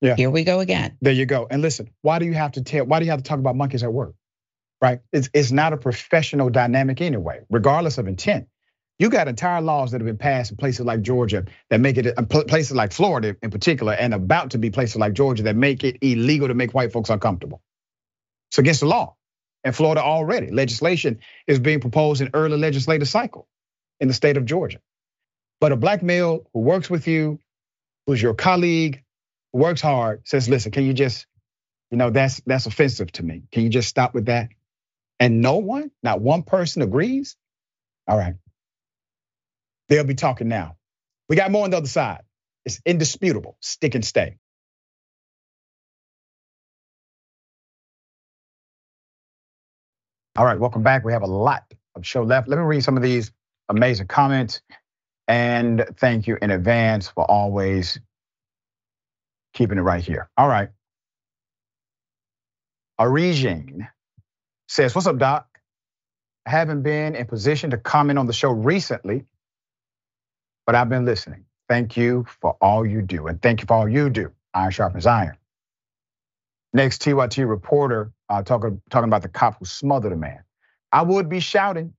Yeah. 0.00 0.16
Here 0.16 0.30
we 0.30 0.44
go 0.44 0.60
again. 0.60 0.96
There 1.02 1.12
you 1.12 1.26
go. 1.26 1.46
And 1.50 1.60
listen, 1.60 1.90
why 2.00 2.18
do 2.18 2.24
you 2.24 2.32
have 2.32 2.52
to 2.52 2.62
tell, 2.62 2.86
why 2.86 3.00
do 3.00 3.04
you 3.04 3.10
have 3.10 3.22
to 3.22 3.28
talk 3.28 3.38
about 3.38 3.54
monkeys 3.54 3.82
at 3.82 3.92
work? 3.92 4.14
Right? 4.80 5.00
It's, 5.12 5.28
it's 5.34 5.52
not 5.52 5.74
a 5.74 5.76
professional 5.76 6.48
dynamic 6.48 7.02
anyway, 7.02 7.40
regardless 7.50 7.98
of 7.98 8.08
intent. 8.08 8.48
You 8.98 9.10
got 9.10 9.28
entire 9.28 9.60
laws 9.60 9.90
that 9.90 10.00
have 10.00 10.06
been 10.06 10.16
passed 10.16 10.52
in 10.52 10.56
places 10.56 10.86
like 10.86 11.02
Georgia 11.02 11.44
that 11.68 11.80
make 11.80 11.98
it, 11.98 12.16
uh, 12.16 12.22
places 12.22 12.74
like 12.74 12.92
Florida 12.92 13.36
in 13.42 13.50
particular, 13.50 13.92
and 13.92 14.14
about 14.14 14.52
to 14.52 14.58
be 14.58 14.70
places 14.70 14.96
like 14.96 15.12
Georgia 15.12 15.42
that 15.42 15.56
make 15.56 15.84
it 15.84 15.98
illegal 16.00 16.48
to 16.48 16.54
make 16.54 16.72
white 16.72 16.92
folks 16.92 17.10
uncomfortable. 17.10 17.60
It's 18.50 18.58
against 18.58 18.80
the 18.80 18.86
law. 18.86 19.16
In 19.64 19.72
Florida 19.72 20.02
already, 20.02 20.50
legislation 20.50 21.20
is 21.46 21.58
being 21.58 21.80
proposed 21.80 22.20
in 22.20 22.30
early 22.34 22.56
legislative 22.56 23.08
cycle 23.08 23.48
in 24.00 24.08
the 24.08 24.14
state 24.14 24.36
of 24.36 24.44
Georgia. 24.44 24.80
But 25.60 25.72
a 25.72 25.76
black 25.76 26.02
male 26.02 26.48
who 26.52 26.60
works 26.60 26.88
with 26.88 27.06
you, 27.08 27.40
who's 28.06 28.22
your 28.22 28.34
colleague, 28.34 29.02
works 29.52 29.80
hard, 29.80 30.26
says, 30.26 30.48
listen, 30.48 30.72
can 30.72 30.84
you 30.84 30.94
just, 30.94 31.26
you 31.90 31.98
know, 31.98 32.10
that's 32.10 32.40
that's 32.46 32.66
offensive 32.66 33.10
to 33.12 33.22
me. 33.24 33.44
Can 33.52 33.64
you 33.64 33.68
just 33.70 33.88
stop 33.88 34.14
with 34.14 34.26
that? 34.26 34.50
And 35.20 35.40
no 35.40 35.56
one, 35.56 35.90
not 36.02 36.20
one 36.20 36.42
person 36.42 36.82
agrees. 36.82 37.36
All 38.06 38.16
right. 38.18 38.34
They'll 39.88 40.04
be 40.04 40.14
talking 40.14 40.48
now. 40.48 40.76
We 41.28 41.36
got 41.36 41.50
more 41.50 41.64
on 41.64 41.70
the 41.70 41.78
other 41.78 41.88
side. 41.88 42.22
It's 42.64 42.80
indisputable. 42.84 43.56
Stick 43.60 43.94
and 43.94 44.04
stay. 44.04 44.38
All 50.38 50.44
right, 50.44 50.60
welcome 50.60 50.84
back. 50.84 51.04
We 51.04 51.12
have 51.12 51.22
a 51.22 51.26
lot 51.26 51.64
of 51.96 52.06
show 52.06 52.22
left. 52.22 52.46
Let 52.46 52.58
me 52.58 52.64
read 52.64 52.84
some 52.84 52.96
of 52.96 53.02
these 53.02 53.32
amazing 53.70 54.06
comments. 54.06 54.62
And 55.26 55.84
thank 55.96 56.28
you 56.28 56.38
in 56.40 56.52
advance 56.52 57.08
for 57.08 57.28
always 57.28 58.00
keeping 59.54 59.78
it 59.78 59.82
right 59.82 60.04
here. 60.04 60.30
All 60.36 60.48
right. 60.48 60.70
Arijane 63.00 63.88
says, 64.68 64.94
What's 64.94 65.08
up, 65.08 65.18
Doc? 65.18 65.48
I 66.46 66.50
haven't 66.50 66.82
been 66.82 67.16
in 67.16 67.26
position 67.26 67.70
to 67.70 67.78
comment 67.78 68.18
on 68.18 68.26
the 68.28 68.32
show 68.32 68.50
recently, 68.50 69.24
but 70.66 70.76
I've 70.76 70.88
been 70.88 71.04
listening. 71.04 71.46
Thank 71.68 71.96
you 71.96 72.26
for 72.40 72.56
all 72.60 72.86
you 72.86 73.02
do. 73.02 73.26
And 73.26 73.42
thank 73.42 73.60
you 73.60 73.66
for 73.66 73.74
all 73.74 73.88
you 73.88 74.10
do. 74.10 74.32
Iron 74.54 74.70
sharpens 74.70 75.06
iron. 75.06 75.36
Next 76.72 77.02
TYT 77.02 77.48
reporter 77.48 78.12
uh, 78.28 78.42
talking, 78.42 78.80
talking 78.90 79.08
about 79.08 79.22
the 79.22 79.28
cop 79.28 79.58
who 79.58 79.64
smothered 79.64 80.12
a 80.12 80.16
man. 80.16 80.40
I 80.92 81.02
would 81.02 81.28
be 81.28 81.40
shouting, 81.40 81.94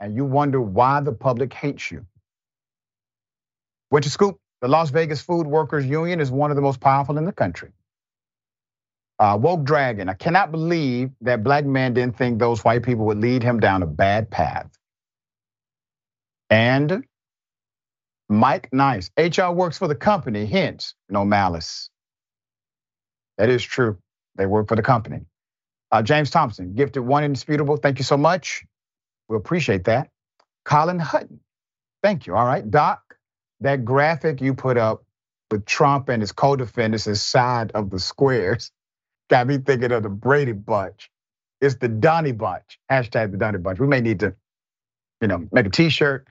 and 0.00 0.14
you 0.14 0.24
wonder 0.24 0.60
why 0.60 1.00
the 1.00 1.12
public 1.12 1.52
hates 1.52 1.90
you. 1.90 2.06
Winter 3.90 4.10
Scoop, 4.10 4.38
the 4.60 4.68
Las 4.68 4.90
Vegas 4.90 5.22
Food 5.22 5.46
Workers 5.46 5.86
Union 5.86 6.20
is 6.20 6.30
one 6.30 6.50
of 6.50 6.56
the 6.56 6.62
most 6.62 6.80
powerful 6.80 7.18
in 7.18 7.24
the 7.24 7.32
country. 7.32 7.70
Uh, 9.18 9.38
Woke 9.40 9.64
Dragon, 9.64 10.08
I 10.08 10.14
cannot 10.14 10.52
believe 10.52 11.10
that 11.22 11.44
black 11.44 11.64
man 11.64 11.94
didn't 11.94 12.16
think 12.16 12.38
those 12.38 12.64
white 12.64 12.82
people 12.84 13.06
would 13.06 13.18
lead 13.18 13.42
him 13.42 13.60
down 13.60 13.82
a 13.82 13.86
bad 13.86 14.30
path. 14.30 14.70
And 16.50 17.04
Mike 18.28 18.68
Nice, 18.72 19.10
HR 19.18 19.50
works 19.50 19.78
for 19.78 19.88
the 19.88 19.94
company, 19.94 20.46
hence 20.46 20.94
no 21.08 21.24
malice. 21.24 21.90
That 23.38 23.48
is 23.48 23.62
true. 23.62 23.98
They 24.36 24.46
work 24.46 24.68
for 24.68 24.76
the 24.76 24.82
company. 24.82 25.22
Uh, 25.90 26.02
James 26.02 26.30
Thompson, 26.30 26.74
gifted 26.74 27.02
one 27.02 27.24
indisputable. 27.24 27.76
Thank 27.76 27.98
you 27.98 28.04
so 28.04 28.16
much. 28.16 28.64
We 29.28 29.36
appreciate 29.36 29.84
that. 29.84 30.10
Colin 30.64 30.98
Hutton, 30.98 31.40
thank 32.02 32.26
you. 32.26 32.34
All 32.36 32.44
right, 32.44 32.68
Doc, 32.70 33.16
that 33.60 33.84
graphic 33.84 34.40
you 34.40 34.54
put 34.54 34.76
up 34.76 35.04
with 35.50 35.64
Trump 35.64 36.10
and 36.10 36.22
his 36.22 36.32
co-defendants 36.32 37.06
inside 37.06 37.72
of 37.72 37.90
the 37.90 37.98
squares 37.98 38.70
got 39.30 39.46
me 39.46 39.58
thinking 39.58 39.92
of 39.92 40.02
the 40.02 40.10
Brady 40.10 40.52
Bunch. 40.52 41.10
It's 41.60 41.76
the 41.76 41.88
Donny 41.88 42.32
Bunch. 42.32 42.78
Hashtag 42.90 43.32
the 43.32 43.38
Donnie 43.38 43.58
Bunch. 43.58 43.78
We 43.80 43.86
may 43.86 44.00
need 44.00 44.20
to, 44.20 44.34
you 45.22 45.28
know, 45.28 45.48
make 45.52 45.66
a 45.66 45.70
T-shirt. 45.70 46.26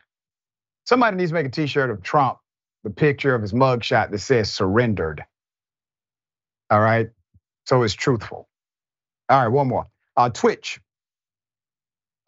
Somebody 0.85 1.17
needs 1.17 1.31
to 1.31 1.35
make 1.35 1.47
a 1.47 1.49
T-shirt 1.49 1.89
of 1.89 2.03
Trump, 2.03 2.37
the 2.83 2.89
picture 2.91 3.35
of 3.35 3.41
his 3.41 3.53
mugshot 3.53 4.11
that 4.11 4.19
says 4.19 4.53
surrendered. 4.53 5.25
All 6.69 6.81
right, 6.81 7.09
so 7.65 7.83
it's 7.83 7.93
truthful. 7.93 8.49
All 9.29 9.41
right, 9.41 9.47
one 9.47 9.67
more. 9.67 9.87
Uh, 10.15 10.29
Twitch. 10.29 10.79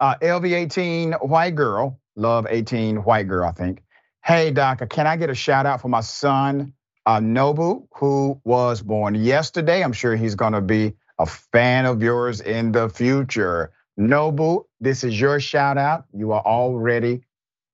Uh, 0.00 0.16
LV18 0.22 1.28
white 1.28 1.54
girl, 1.54 2.00
love 2.16 2.46
18 2.48 3.04
white 3.04 3.28
girl, 3.28 3.46
I 3.48 3.52
think. 3.52 3.82
Hey, 4.24 4.50
doctor, 4.50 4.86
can 4.86 5.06
I 5.06 5.16
get 5.16 5.28
a 5.28 5.34
shout 5.34 5.66
out 5.66 5.82
for 5.82 5.88
my 5.88 6.00
son, 6.00 6.72
uh, 7.04 7.18
Nobu, 7.18 7.86
who 7.94 8.40
was 8.44 8.80
born 8.80 9.14
yesterday? 9.14 9.82
I'm 9.82 9.92
sure 9.92 10.16
he's 10.16 10.34
gonna 10.34 10.62
be 10.62 10.94
a 11.18 11.26
fan 11.26 11.84
of 11.84 12.02
yours 12.02 12.40
in 12.40 12.72
the 12.72 12.88
future. 12.88 13.72
Nobu, 13.98 14.64
this 14.80 15.04
is 15.04 15.20
your 15.20 15.38
shout 15.40 15.76
out. 15.76 16.04
You 16.14 16.32
are 16.32 16.42
already 16.42 17.22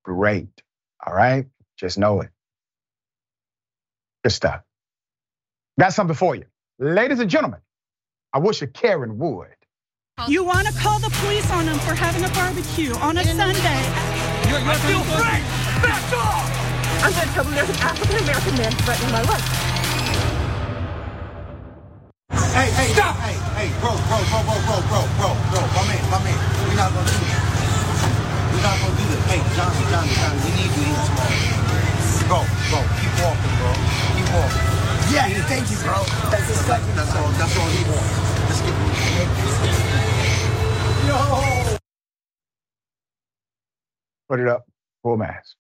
great. 0.05 0.62
All 1.05 1.14
right, 1.14 1.46
just 1.76 1.96
know 1.98 2.20
it. 2.22 2.31
Good 4.24 4.33
stuff. 4.33 4.62
Got 5.79 5.92
something 5.92 6.16
for 6.16 6.35
you. 6.35 6.44
Ladies 6.78 7.20
and 7.20 7.30
gentlemen, 7.30 7.60
I 8.34 8.38
wish 8.38 8.60
a 8.60 8.66
Karen 8.66 9.16
would. 9.16 9.56
You 10.28 10.44
want 10.44 10.68
to 10.68 10.74
call 10.76 11.00
the 11.00 11.08
police 11.24 11.48
on 11.48 11.64
them 11.64 11.80
for 11.80 11.96
having 11.96 12.20
a 12.20 12.28
barbecue 12.36 12.92
on 13.00 13.16
a 13.16 13.24
Sunday. 13.24 13.80
You're, 14.44 14.60
you're 14.60 14.68
I 14.68 14.76
feel 14.84 15.00
free! 15.08 15.40
Back 15.80 16.04
off! 16.12 16.44
I'm 17.00 17.16
going 17.16 17.28
to 17.28 17.32
tell 17.32 17.44
them 17.48 17.56
there's 17.56 17.72
an 17.72 17.80
African 17.80 18.20
American 18.20 18.60
man 18.60 18.72
threatening 18.84 19.08
my 19.08 19.24
life. 19.24 19.48
Hey, 22.52 22.68
hey, 22.68 22.92
stop! 22.92 23.16
Hey, 23.24 23.40
hey, 23.56 23.72
bro, 23.80 23.96
bro, 23.96 24.20
bro, 24.28 24.44
bro, 24.44 24.60
bro, 24.68 24.76
bro, 24.84 25.00
bro, 25.16 25.30
bro, 25.32 25.60
my 25.80 25.84
man, 25.88 26.04
my 26.12 26.20
man. 26.28 26.36
We're 26.60 26.76
not 26.76 26.92
gonna 26.92 27.08
do 27.08 27.24
this. 27.24 27.40
We're 28.52 28.64
not 28.68 28.76
gonna 28.84 29.00
do 29.00 29.04
this. 29.16 29.22
Hey, 29.32 29.40
Johnny, 29.56 29.80
Johnny, 29.88 30.12
Johnny, 30.12 30.38
we 30.44 30.50
need 30.60 30.72
you 30.76 30.92
here 30.92 31.00
tomorrow. 31.08 31.40
Go, 32.28 32.38
go. 32.68 32.80
Keep 33.00 33.12
walking, 33.24 33.54
bro. 33.64 33.72
Keep 34.12 34.28
walking. 34.36 34.75
Yeah, 35.12 35.28
thank 35.48 35.70
you, 35.70 35.76
bro. 35.78 36.02
That's, 36.30 36.66
that's, 36.66 36.86
that's 36.96 37.16
all. 37.16 37.28
That's 37.32 37.58
all 37.58 37.68
he 37.68 37.84
wants. 37.90 38.22
Yo. 41.08 41.78
Put 44.28 44.40
it 44.40 44.48
up. 44.48 44.66
Full 45.02 45.16
mask. 45.18 45.56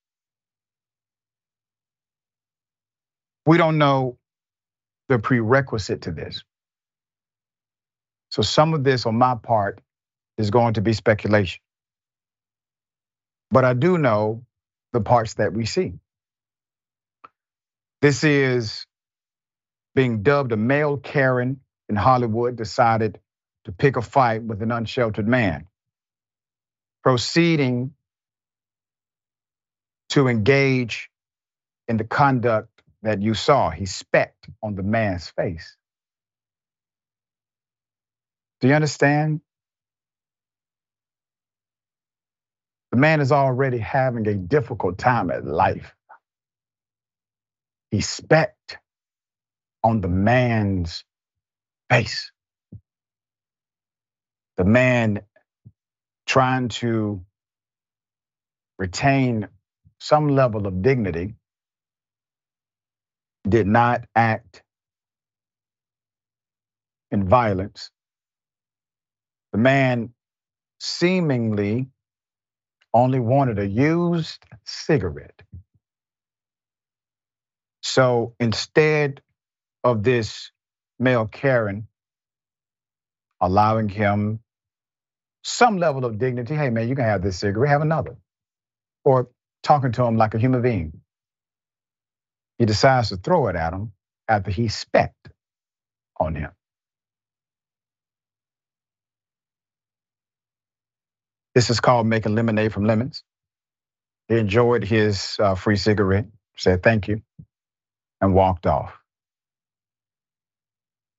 We 3.46 3.58
don't 3.58 3.78
know 3.78 4.18
the 5.08 5.18
prerequisite 5.18 6.02
to 6.02 6.12
this. 6.12 6.42
So 8.30 8.42
some 8.42 8.74
of 8.74 8.84
this 8.84 9.06
on 9.06 9.16
my 9.16 9.36
part 9.36 9.80
is 10.38 10.50
going 10.50 10.74
to 10.74 10.82
be 10.82 10.92
speculation. 10.92 11.60
But 13.50 13.64
I 13.64 13.74
do 13.74 13.98
know 13.98 14.44
the 14.92 15.00
parts 15.00 15.34
that 15.34 15.52
we 15.52 15.66
see. 15.66 15.94
This 18.02 18.24
is 18.24 18.86
being 19.96 20.24
dubbed 20.24 20.52
a 20.52 20.58
male 20.58 20.98
Karen 20.98 21.60
in 21.90 21.96
Hollywood 21.96 22.56
decided 22.56 23.20
to 23.66 23.72
pick 23.72 23.96
a 23.98 24.02
fight 24.02 24.44
with 24.44 24.62
an 24.62 24.72
unsheltered 24.72 25.28
man, 25.28 25.68
proceeding 27.04 27.92
to 30.10 30.28
engage 30.28 31.10
in 31.88 31.96
the 31.98 32.04
conduct 32.04 32.70
that 33.02 33.22
you 33.22 33.34
saw. 33.34 33.70
He 33.70 33.86
spat 33.86 34.34
on 34.62 34.74
the 34.76 34.82
man's 34.82 35.28
face. 35.30 35.76
Do 38.60 38.68
you 38.68 38.74
understand? 38.74 39.42
The 42.92 42.98
man 42.98 43.20
is 43.20 43.32
already 43.32 43.78
having 43.78 44.26
a 44.28 44.34
difficult 44.34 44.98
time 44.98 45.30
at 45.30 45.46
life. 45.46 45.94
He 47.92 48.02
spat 48.02 48.55
on 49.86 50.02
the 50.02 50.08
man's 50.08 51.04
face. 51.90 52.32
The 54.58 54.64
man 54.64 55.22
trying 56.26 56.68
to 56.68 57.22
retain 58.78 59.48
some 60.00 60.28
level 60.30 60.66
of 60.66 60.82
dignity 60.82 61.36
did 63.48 63.66
not 63.66 64.04
act 64.16 64.62
in 67.10 67.28
violence. 67.28 67.90
The 69.52 69.58
man 69.58 70.14
seemingly 70.80 71.88
only 72.94 73.20
wanted 73.20 73.58
a 73.60 73.66
used 73.68 74.44
cigarette. 74.64 75.42
So 77.82 78.34
instead 78.40 79.22
of 79.86 80.02
this 80.04 80.52
male 80.98 81.26
Karen 81.26 81.88
allowing 83.40 83.88
him 83.90 84.40
some 85.44 85.78
level 85.78 86.04
of 86.04 86.18
dignity, 86.18 86.54
hey 86.54 86.70
man, 86.70 86.88
you 86.88 86.96
can 86.96 87.04
have 87.04 87.22
this 87.22 87.38
cigarette, 87.38 87.70
have 87.70 87.82
another. 87.82 88.16
Or 89.04 89.30
talking 89.62 89.92
to 89.92 90.04
him 90.04 90.16
like 90.16 90.34
a 90.34 90.38
human 90.38 90.62
being. 90.62 91.00
He 92.58 92.66
decides 92.66 93.10
to 93.10 93.16
throw 93.18 93.48
it 93.48 93.56
at 93.56 93.72
him 93.74 93.92
after 94.28 94.50
he 94.50 94.68
spat 94.68 95.14
on 96.20 96.34
him. 96.36 96.52
This 101.54 101.70
is 101.70 101.80
called 101.80 102.06
making 102.06 102.34
lemonade 102.34 102.72
from 102.72 102.86
lemons. 102.86 103.24
He 104.28 104.38
enjoyed 104.38 104.84
his 104.84 105.36
uh, 105.40 105.54
free 105.56 105.76
cigarette, 105.76 106.26
said 106.56 106.82
thank 106.82 107.08
you, 107.08 107.22
and 108.20 108.34
walked 108.34 108.66
off. 108.66 108.94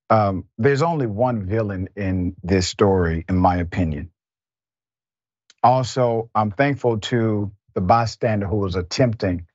Um, 0.09 0.45
there's 0.57 0.83
only 0.83 1.07
one 1.07 1.45
villain 1.47 1.89
in 1.97 2.35
this 2.43 2.67
story, 2.67 3.25
in 3.29 3.37
my 3.37 3.57
opinion. 3.57 4.11
Also, 5.63 6.29
I'm 6.35 6.51
thankful 6.51 6.99
to 6.99 7.51
the 7.75 7.81
bystander 7.81 8.47
who 8.47 8.57
was 8.57 8.75
attempting 8.75 9.47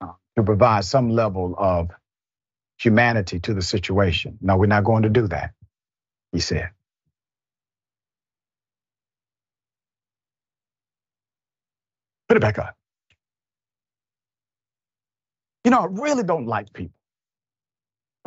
uh, 0.00 0.12
to 0.36 0.44
provide 0.44 0.84
some 0.84 1.10
level 1.10 1.54
of 1.58 1.90
humanity 2.78 3.40
to 3.40 3.54
the 3.54 3.62
situation. 3.62 4.38
No, 4.42 4.56
we're 4.56 4.66
not 4.66 4.84
going 4.84 5.04
to 5.04 5.10
do 5.10 5.28
that, 5.28 5.52
he 6.32 6.40
said. 6.40 6.70
Put 12.28 12.38
it 12.38 12.40
back 12.40 12.58
up. 12.58 12.76
You 15.64 15.72
know, 15.72 15.80
I 15.80 15.86
really 15.90 16.24
don't 16.24 16.46
like 16.46 16.72
people 16.72 16.94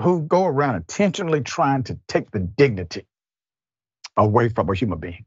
who 0.02 0.22
go 0.24 0.46
around 0.46 0.76
intentionally 0.78 1.42
trying 1.42 1.84
to 1.84 2.00
take 2.08 2.32
the 2.32 2.40
dignity 2.40 3.06
away 4.18 4.50
from 4.50 4.70
a 4.70 4.76
human 4.76 5.00
being. 5.00 5.26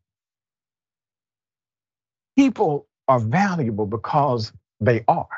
People 2.37 2.87
are 3.09 3.21
valuable 3.21 3.87
because 3.87 4.53
they 4.81 5.05
are. 5.09 5.29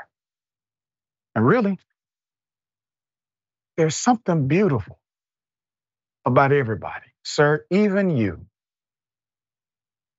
And 1.35 1.47
really, 1.47 1.79
there's 3.77 3.97
something 3.97 4.49
beautiful 4.49 4.99
about 6.27 6.53
everybody. 6.53 7.07
Sir, 7.25 7.67
even 7.71 8.11
you. 8.17 8.47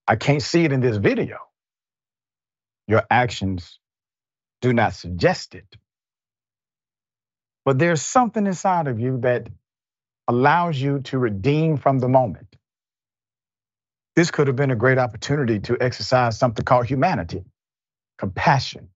I 0.08 0.18
can't 0.18 0.44
see 0.44 0.66
it 0.66 0.74
in 0.74 0.82
this 0.82 0.98
video, 0.98 1.40
your 2.88 3.04
actions 3.12 3.80
do 4.62 4.74
not 4.74 4.94
suggest 4.94 5.56
it. 5.56 5.66
But 7.66 7.80
there's 7.80 8.02
something 8.04 8.48
inside 8.48 8.88
of 8.88 9.00
you 9.00 9.20
that 9.22 9.50
allows 10.28 10.80
you 10.82 11.02
to 11.02 11.20
redeem 11.20 11.78
from 11.78 12.00
the 12.00 12.10
moment. 12.10 12.56
This 14.16 14.32
could 14.32 14.48
have 14.48 14.58
been 14.58 14.72
a 14.72 14.78
great 14.78 15.00
opportunity 15.00 15.60
to 15.62 15.78
exercise 15.82 16.40
something 16.40 16.66
called 16.66 16.88
humanity, 16.88 17.46
compassion, 18.20 18.90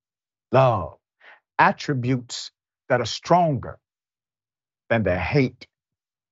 love, 0.52 0.98
attributes 1.60 2.52
that 2.90 3.02
are 3.02 3.06
stronger 3.08 3.80
than 4.90 5.04
the 5.04 5.18
hate 5.18 5.68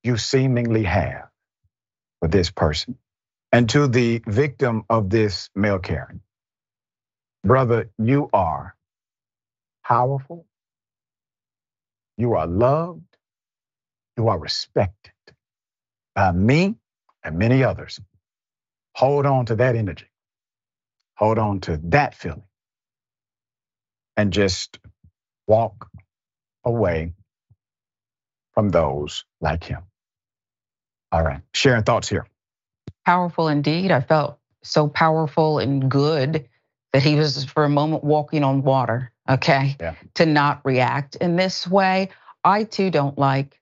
you 0.04 0.18
seemingly 0.18 0.84
have 0.84 1.30
for 2.22 2.30
this 2.30 2.52
person. 2.52 2.98
And 3.52 3.70
to 3.72 3.88
the 3.88 4.24
victim 4.28 4.84
of 4.90 5.10
this 5.10 5.50
male 5.56 5.80
Karen, 5.80 6.22
Brother, 7.46 7.92
you 8.00 8.30
are 8.34 8.76
powerful. 9.86 10.47
You 12.18 12.34
are 12.36 12.48
loved. 12.48 13.04
You 14.18 14.30
are 14.30 14.40
respected 14.40 15.14
by 16.16 16.32
me 16.34 16.76
and 17.24 17.38
many 17.40 17.64
others. 17.64 18.00
Hold 18.96 19.26
on 19.26 19.48
to 19.48 19.56
that 19.58 19.76
energy. 19.76 20.08
Hold 21.18 21.40
on 21.40 21.62
to 21.62 21.80
that 21.86 22.16
feeling. 22.16 22.44
And 24.18 24.34
just 24.34 24.80
walk 25.48 25.90
away 26.66 27.14
from 28.54 28.70
those 28.70 29.26
like 29.42 29.64
him. 29.64 29.84
All 31.12 31.24
right, 31.24 31.42
sharing 31.54 31.84
thoughts 31.84 32.10
here. 32.10 32.28
Powerful 33.06 33.50
indeed. 33.50 33.92
I 33.92 34.02
felt 34.02 34.40
so 34.64 34.88
powerful 34.88 35.60
and 35.60 35.92
good 35.92 36.48
that 36.94 37.04
he 37.04 37.16
was 37.16 37.46
for 37.46 37.66
a 37.66 37.70
moment 37.70 38.04
walking 38.04 38.44
on 38.44 38.64
water, 38.64 39.12
okay? 39.30 39.76
Yeah. 39.80 39.96
To 40.16 40.26
not 40.26 40.62
react 40.64 41.16
in 41.16 41.36
this 41.36 41.68
way. 41.68 42.10
I 42.44 42.64
too 42.64 42.90
don't 42.92 43.18
like 43.18 43.60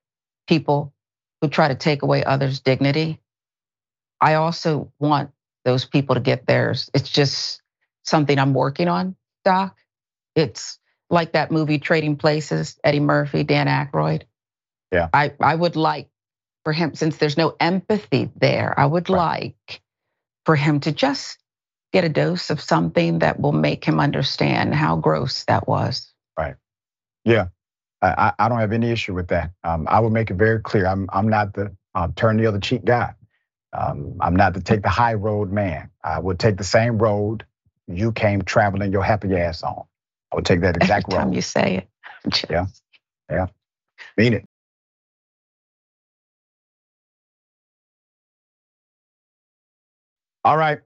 people 0.48 0.94
who 1.42 1.50
try 1.50 1.68
to 1.68 1.76
take 1.76 2.02
away 2.02 2.24
others' 2.24 2.60
dignity. 2.60 3.20
I 4.22 4.36
also 4.36 4.92
want 5.00 5.32
those 5.64 5.86
people 5.86 6.16
to 6.16 6.22
get 6.22 6.46
theirs. 6.46 6.90
It's 6.94 7.10
just 7.10 7.62
something 8.04 8.38
I'm 8.38 8.54
working 8.54 8.88
on, 8.88 9.16
Doc. 9.44 9.76
It's 10.36 10.80
like 11.10 11.34
that 11.34 11.52
movie 11.52 11.80
Trading 11.80 12.16
Places, 12.16 12.80
Eddie 12.84 13.00
Murphy, 13.00 13.44
Dan 13.44 13.68
Aykroyd. 13.68 14.24
Yeah. 14.92 15.10
I, 15.14 15.34
I 15.40 15.56
would 15.56 15.76
like 15.76 16.10
for 16.64 16.74
him, 16.74 16.96
since 16.96 17.18
there's 17.18 17.38
no 17.38 17.56
empathy 17.60 18.30
there, 18.36 18.78
I 18.78 18.86
would 18.86 19.10
right. 19.10 19.56
like 19.60 19.82
for 20.46 20.56
him 20.56 20.80
to 20.82 20.92
just 20.92 21.38
get 21.96 22.04
a 22.04 22.10
dose 22.10 22.50
of 22.50 22.60
something 22.60 23.20
that 23.20 23.40
will 23.40 23.54
make 23.54 23.86
him 23.86 24.02
understand 24.02 24.76
how 24.76 24.98
gross 24.98 25.46
that 25.46 25.66
was. 25.66 26.12
Right. 26.38 26.56
Yeah. 27.24 27.48
I, 28.02 28.34
I 28.38 28.50
don't 28.50 28.60
have 28.60 28.74
any 28.74 28.92
issue 28.92 29.14
with 29.14 29.30
that. 29.30 29.52
Um, 29.64 29.88
I 29.90 30.02
will 30.02 30.10
make 30.10 30.30
it 30.30 30.34
very 30.34 30.60
clear. 30.60 30.88
I'm 30.88 31.10
I'm 31.14 31.30
not 31.30 31.54
the 31.54 31.74
uh, 31.96 32.10
turn 32.18 32.36
the 32.36 32.48
other 32.48 32.60
cheek 32.60 32.84
guy. 32.84 33.14
Um, 33.72 34.18
I'm 34.20 34.36
not 34.36 34.54
the 34.54 34.62
take 34.62 34.82
the 34.82 34.90
high 34.90 35.14
road 35.14 35.54
man. 35.54 35.90
I 36.04 36.20
would 36.20 36.38
take 36.38 36.58
the 36.58 36.66
same 36.66 36.98
road 36.98 37.46
you 37.88 38.12
came 38.12 38.42
traveling 38.42 38.92
your 38.92 39.02
happy 39.02 39.34
ass 39.38 39.64
on. 39.64 39.86
I 40.34 40.36
would 40.36 40.46
take 40.46 40.60
that 40.62 40.76
exact 40.76 41.06
Every 41.14 41.18
road. 41.18 41.24
time 41.24 41.34
you 41.34 41.42
say 41.42 41.78
it. 41.78 41.88
Just... 42.30 42.52
Yeah. 42.52 42.66
Yeah. 43.32 43.48
Mean 44.18 44.34
it. 44.34 44.46
All 50.44 50.58
right 50.58 50.80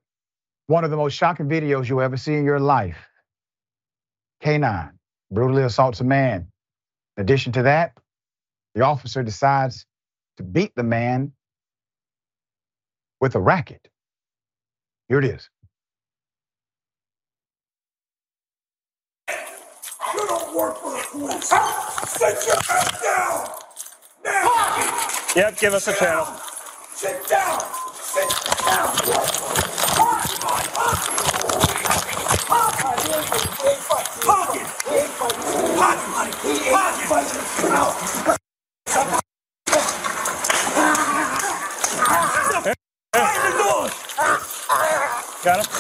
one 0.69 0.83
of 0.83 0.91
the 0.91 0.97
most 0.97 1.13
shocking 1.13 1.47
videos 1.47 1.89
you'll 1.89 1.99
ever 1.99 2.15
see 2.15 2.35
in 2.35 2.45
your 2.45 2.59
life. 2.59 3.07
K9 4.43 4.91
brutally 5.31 5.63
assaults 5.63 5.99
a 5.99 6.03
man. 6.03 6.47
In 7.17 7.21
addition 7.23 7.51
to 7.53 7.63
that, 7.63 7.97
the 8.75 8.81
officer 8.81 9.23
decides 9.23 9.87
to 10.37 10.43
beat 10.43 10.71
the 10.75 10.83
man 10.83 11.33
with 13.19 13.33
a 13.33 13.39
racket. 13.39 13.89
Here 15.07 15.17
it 15.17 15.25
is. 15.25 15.49
You 20.13 20.27
don't 20.27 20.55
work 20.55 20.77
for 20.77 20.91
the 20.91 21.07
police. 21.11 21.49
Sit 21.49 22.47
your 22.47 22.55
ass 22.69 23.01
down. 23.01 23.49
Now. 24.23 25.35
Yep, 25.35 25.59
give 25.59 25.73
us 25.73 25.87
a 25.87 25.93
channel. 25.95 26.25
Sit 26.93 27.27
down. 27.27 27.59
Sit 27.95 28.29
down. 28.65 29.78
Got 45.41 45.65
him? 45.65 45.71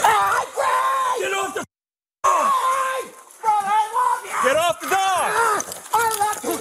Get 1.19 1.33
off 1.35 1.53
the 1.53 1.61
dog! 1.61 2.45
Get 4.43 4.55
off 4.55 4.79
the 4.81 4.87
dog! 4.87 5.29
I 5.93 5.95
love 6.19 6.43
you, 6.43 6.51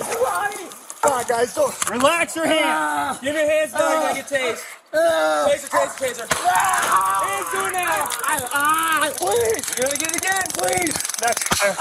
All 1.05 1.11
right, 1.17 1.29
guys, 1.29 1.53
so 1.53 1.73
Relax 1.91 2.37
your 2.37 2.47
hands. 2.47 3.21
Give 3.21 3.35
your 3.35 3.49
hands 3.49 3.73
down. 3.73 3.91
You're 3.91 4.01
gonna 4.01 4.15
get 4.15 4.29
tased. 4.93 5.71
Taser, 5.71 5.71
taser, 5.71 5.99
taser. 5.99 6.27
Hands 7.25 7.51
do 7.53 7.73
now. 7.73 8.09
Ah, 8.55 9.13
please, 9.17 9.79
You're 9.79 9.87
gonna 9.87 9.99
get 9.99 10.11
it 10.11 10.17
again. 10.17 10.43
please. 10.55 10.97
Next. 11.23 11.63
Uh, 11.63 11.75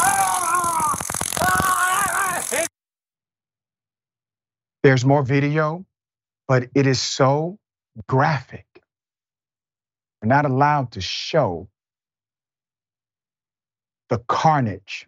There's 4.83 5.05
more 5.05 5.23
video, 5.23 5.85
but 6.47 6.69
it 6.75 6.87
is 6.87 7.01
so 7.01 7.57
graphic. 8.07 8.65
We're 10.21 10.29
not 10.29 10.45
allowed 10.45 10.91
to 10.93 11.01
show 11.01 11.67
the 14.09 14.19
carnage 14.27 15.07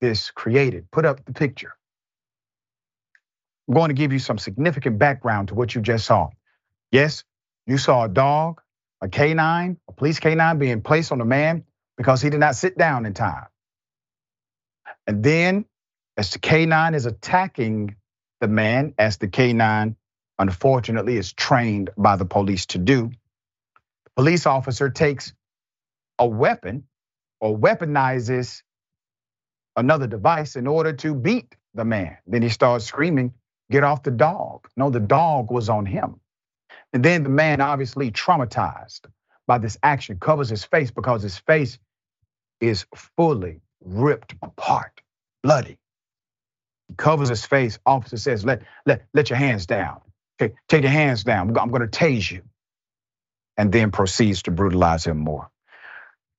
this 0.00 0.30
created. 0.30 0.90
Put 0.92 1.04
up 1.06 1.24
the 1.24 1.32
picture. 1.32 1.74
I'm 3.68 3.74
going 3.74 3.88
to 3.90 3.94
give 3.94 4.12
you 4.12 4.18
some 4.18 4.38
significant 4.38 4.98
background 4.98 5.48
to 5.48 5.54
what 5.54 5.74
you 5.74 5.80
just 5.80 6.06
saw. 6.06 6.30
Yes, 6.92 7.24
you 7.66 7.78
saw 7.78 8.04
a 8.04 8.10
dog, 8.10 8.62
a 9.02 9.08
canine, 9.08 9.78
a 9.88 9.92
police 9.94 10.20
canine 10.20 10.58
being 10.58 10.82
placed 10.82 11.12
on 11.12 11.22
a 11.22 11.26
man 11.26 11.64
because 11.98 12.22
he 12.22 12.30
did 12.30 12.40
not 12.40 12.56
sit 12.56 12.78
down 12.78 13.06
in 13.06 13.14
time. 13.14 13.46
And 15.06 15.22
then, 15.24 15.66
as 16.16 16.30
the 16.32 16.40
canine 16.40 16.94
is 16.94 17.06
attacking 17.06 17.96
the 18.40 18.48
man, 18.48 18.94
as 18.98 19.18
the 19.18 19.28
canine 19.28 19.96
unfortunately 20.38 21.16
is 21.18 21.32
trained 21.34 21.90
by 21.98 22.16
the 22.16 22.26
police 22.26 22.66
to 22.66 22.78
do, 22.78 23.10
the 24.04 24.10
police 24.16 24.46
officer 24.46 24.90
takes 24.90 25.34
a 26.18 26.26
weapon 26.26 26.84
or 27.40 27.58
weaponizes 27.58 28.62
another 29.76 30.08
device 30.08 30.56
in 30.56 30.68
order 30.68 30.94
to 30.94 31.14
beat 31.14 31.56
the 31.74 31.84
man. 31.84 32.18
Then 32.26 32.42
he 32.42 32.50
starts 32.50 32.86
screaming, 32.86 33.34
Get 33.70 33.84
off 33.84 34.04
the 34.04 34.12
dog. 34.12 34.68
No, 34.78 34.90
the 34.90 35.00
dog 35.00 35.50
was 35.52 35.70
on 35.70 35.86
him. 35.86 36.21
And 36.92 37.04
then 37.04 37.24
the 37.24 37.30
man, 37.30 37.60
obviously 37.60 38.10
traumatized 38.10 39.02
by 39.46 39.58
this 39.58 39.78
action, 39.82 40.18
covers 40.20 40.48
his 40.50 40.64
face 40.64 40.90
because 40.90 41.22
his 41.22 41.38
face 41.38 41.78
is 42.60 42.86
fully 43.16 43.60
ripped 43.84 44.34
apart, 44.42 45.02
bloody. 45.42 45.78
He 46.88 46.94
covers 46.96 47.28
his 47.30 47.44
face. 47.46 47.78
Officer 47.86 48.16
says, 48.18 48.44
Let, 48.44 48.62
let, 48.86 49.04
let 49.14 49.30
your 49.30 49.38
hands 49.38 49.66
down. 49.66 50.00
Okay, 50.40 50.54
take 50.68 50.82
your 50.82 50.92
hands 50.92 51.24
down. 51.24 51.56
I'm 51.58 51.70
going 51.70 51.82
to 51.82 51.88
tase 51.88 52.30
you. 52.30 52.42
And 53.56 53.72
then 53.72 53.90
proceeds 53.90 54.42
to 54.44 54.50
brutalize 54.50 55.06
him 55.06 55.18
more. 55.18 55.50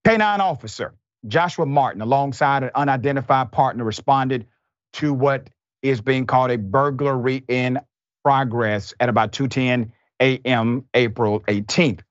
K9 0.06 0.40
officer 0.40 0.94
Joshua 1.28 1.66
Martin, 1.66 2.02
alongside 2.02 2.64
an 2.64 2.72
unidentified 2.76 3.52
partner, 3.52 3.84
responded 3.84 4.48
to 4.94 5.14
what 5.14 5.50
is 5.84 6.02
being 6.02 6.26
called 6.26 6.52
a 6.52 6.58
burglary 6.58 7.44
in 7.48 7.80
progress 8.26 8.94
at 9.00 9.10
about 9.10 9.32
2:10 9.34 9.92
a.m. 10.22 10.86
April 10.94 11.42
18th. 11.42 12.02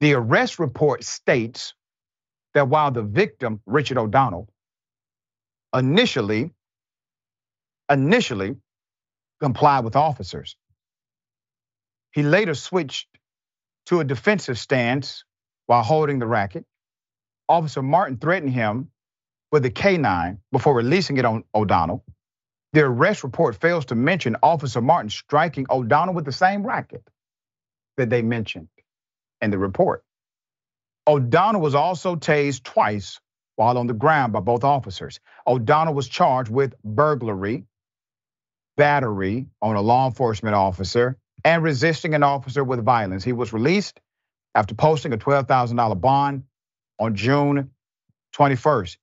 The 0.00 0.14
arrest 0.14 0.58
report 0.58 1.04
states 1.04 1.74
that 2.54 2.68
while 2.68 2.90
the 2.90 3.02
victim, 3.02 3.60
Richard 3.66 3.98
O'Donnell, 3.98 4.48
initially 5.76 6.52
initially 7.90 8.56
complied 9.40 9.84
with 9.84 9.96
officers, 9.96 10.56
he 12.12 12.22
later 12.22 12.54
switched 12.54 13.08
to 13.86 14.00
a 14.00 14.04
defensive 14.04 14.58
stance 14.58 15.24
while 15.66 15.82
holding 15.82 16.18
the 16.18 16.26
racket. 16.26 16.64
Officer 17.48 17.82
Martin 17.82 18.16
threatened 18.18 18.52
him 18.52 18.90
with 19.52 19.64
a 19.64 19.70
K9 19.70 20.38
before 20.52 20.74
releasing 20.74 21.16
it 21.16 21.24
on 21.24 21.44
O'Donnell. 21.54 22.04
The 22.72 22.82
arrest 22.82 23.24
report 23.24 23.56
fails 23.60 23.86
to 23.86 23.96
mention 23.96 24.36
Officer 24.42 24.80
Martin 24.80 25.10
striking 25.10 25.66
O'Donnell 25.70 26.14
with 26.14 26.24
the 26.24 26.32
same 26.32 26.64
racket 26.64 27.02
that 28.00 28.10
they 28.10 28.22
mentioned 28.22 28.68
in 29.40 29.50
the 29.50 29.58
report. 29.58 30.02
O'Donnell 31.06 31.60
was 31.60 31.74
also 31.74 32.16
tased 32.16 32.62
twice 32.62 33.20
while 33.56 33.76
on 33.78 33.86
the 33.86 33.94
ground 33.94 34.32
by 34.32 34.40
both 34.40 34.64
officers. 34.64 35.20
O'Donnell 35.46 35.94
was 35.94 36.08
charged 36.08 36.50
with 36.50 36.74
burglary, 36.82 37.64
battery 38.76 39.46
on 39.60 39.76
a 39.76 39.80
law 39.80 40.06
enforcement 40.06 40.54
officer, 40.54 41.18
and 41.44 41.62
resisting 41.62 42.14
an 42.14 42.22
officer 42.22 42.64
with 42.64 42.84
violence. 42.84 43.24
He 43.24 43.32
was 43.32 43.52
released 43.52 44.00
after 44.54 44.74
posting 44.74 45.12
a 45.12 45.18
$12,000 45.18 46.00
bond 46.00 46.44
on 46.98 47.14
June 47.14 47.70
21st. 48.34 48.96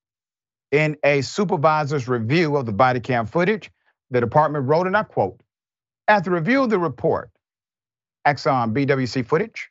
In 0.72 0.98
a 1.04 1.22
supervisor's 1.22 2.08
review 2.08 2.58
of 2.58 2.66
the 2.66 2.74
body 2.74 3.00
cam 3.00 3.26
footage, 3.26 3.72
the 4.10 4.22
department 4.22 4.66
wrote, 4.66 4.88
and 4.88 4.98
I 4.98 5.04
quote, 5.04 5.40
after 6.08 6.32
review 6.32 6.64
of 6.64 6.70
the 6.70 6.80
report, 6.80 7.30
Axon 8.28 8.74
BWC 8.74 9.26
footage, 9.26 9.70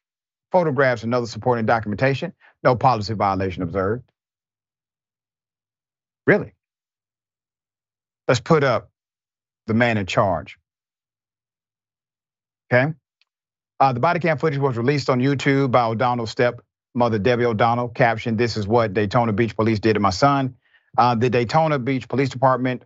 photographs, 0.51 1.03
and 1.03 1.15
other 1.15 1.27
supporting 1.27 1.67
documentation, 1.67 2.33
no 2.65 2.75
policy 2.75 3.13
violation 3.13 3.63
observed. 3.63 4.03
Really? 6.27 6.55
Let's 8.27 8.41
put 8.41 8.65
up 8.65 8.91
the 9.67 9.75
man 9.75 9.99
in 9.99 10.07
charge. 10.07 10.57
Okay? 12.73 12.95
Uh, 13.79 13.93
the 13.93 14.01
body 14.01 14.21
cam 14.21 14.39
footage 14.39 14.59
was 14.59 14.79
released 14.79 15.11
on 15.11 15.21
YouTube 15.21 15.71
by 15.71 15.85
O'Donnell's 15.85 16.31
stepmother, 16.31 17.19
Debbie 17.19 17.45
O'Donnell, 17.45 17.89
captioned, 17.91 18.39
This 18.39 18.57
is 18.57 18.67
what 18.67 18.95
Daytona 18.95 19.35
Beach 19.35 19.55
Police 19.55 19.81
did 19.81 19.95
to 19.95 20.01
my 20.01 20.11
son. 20.11 20.57
Uh, 20.97 21.15
the 21.15 21.29
Daytona 21.29 21.79
Beach 21.79 22.09
Police 22.09 22.31
Department 22.31 22.85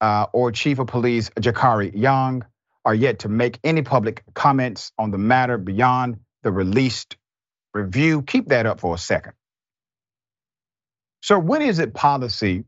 uh, 0.00 0.26
or 0.32 0.50
Chief 0.50 0.78
of 0.78 0.86
Police 0.86 1.28
Jakari 1.38 1.92
Young 1.94 2.42
are 2.84 2.94
yet 2.94 3.20
to 3.20 3.28
make 3.28 3.58
any 3.64 3.82
public 3.82 4.22
comments 4.34 4.92
on 4.98 5.10
the 5.10 5.18
matter 5.18 5.58
beyond 5.58 6.18
the 6.42 6.52
released 6.52 7.16
review. 7.74 8.22
Keep 8.22 8.48
that 8.48 8.66
up 8.66 8.80
for 8.80 8.94
a 8.94 8.98
second. 8.98 9.32
So, 11.22 11.38
when 11.38 11.62
is 11.62 11.78
it 11.78 11.94
policy 11.94 12.64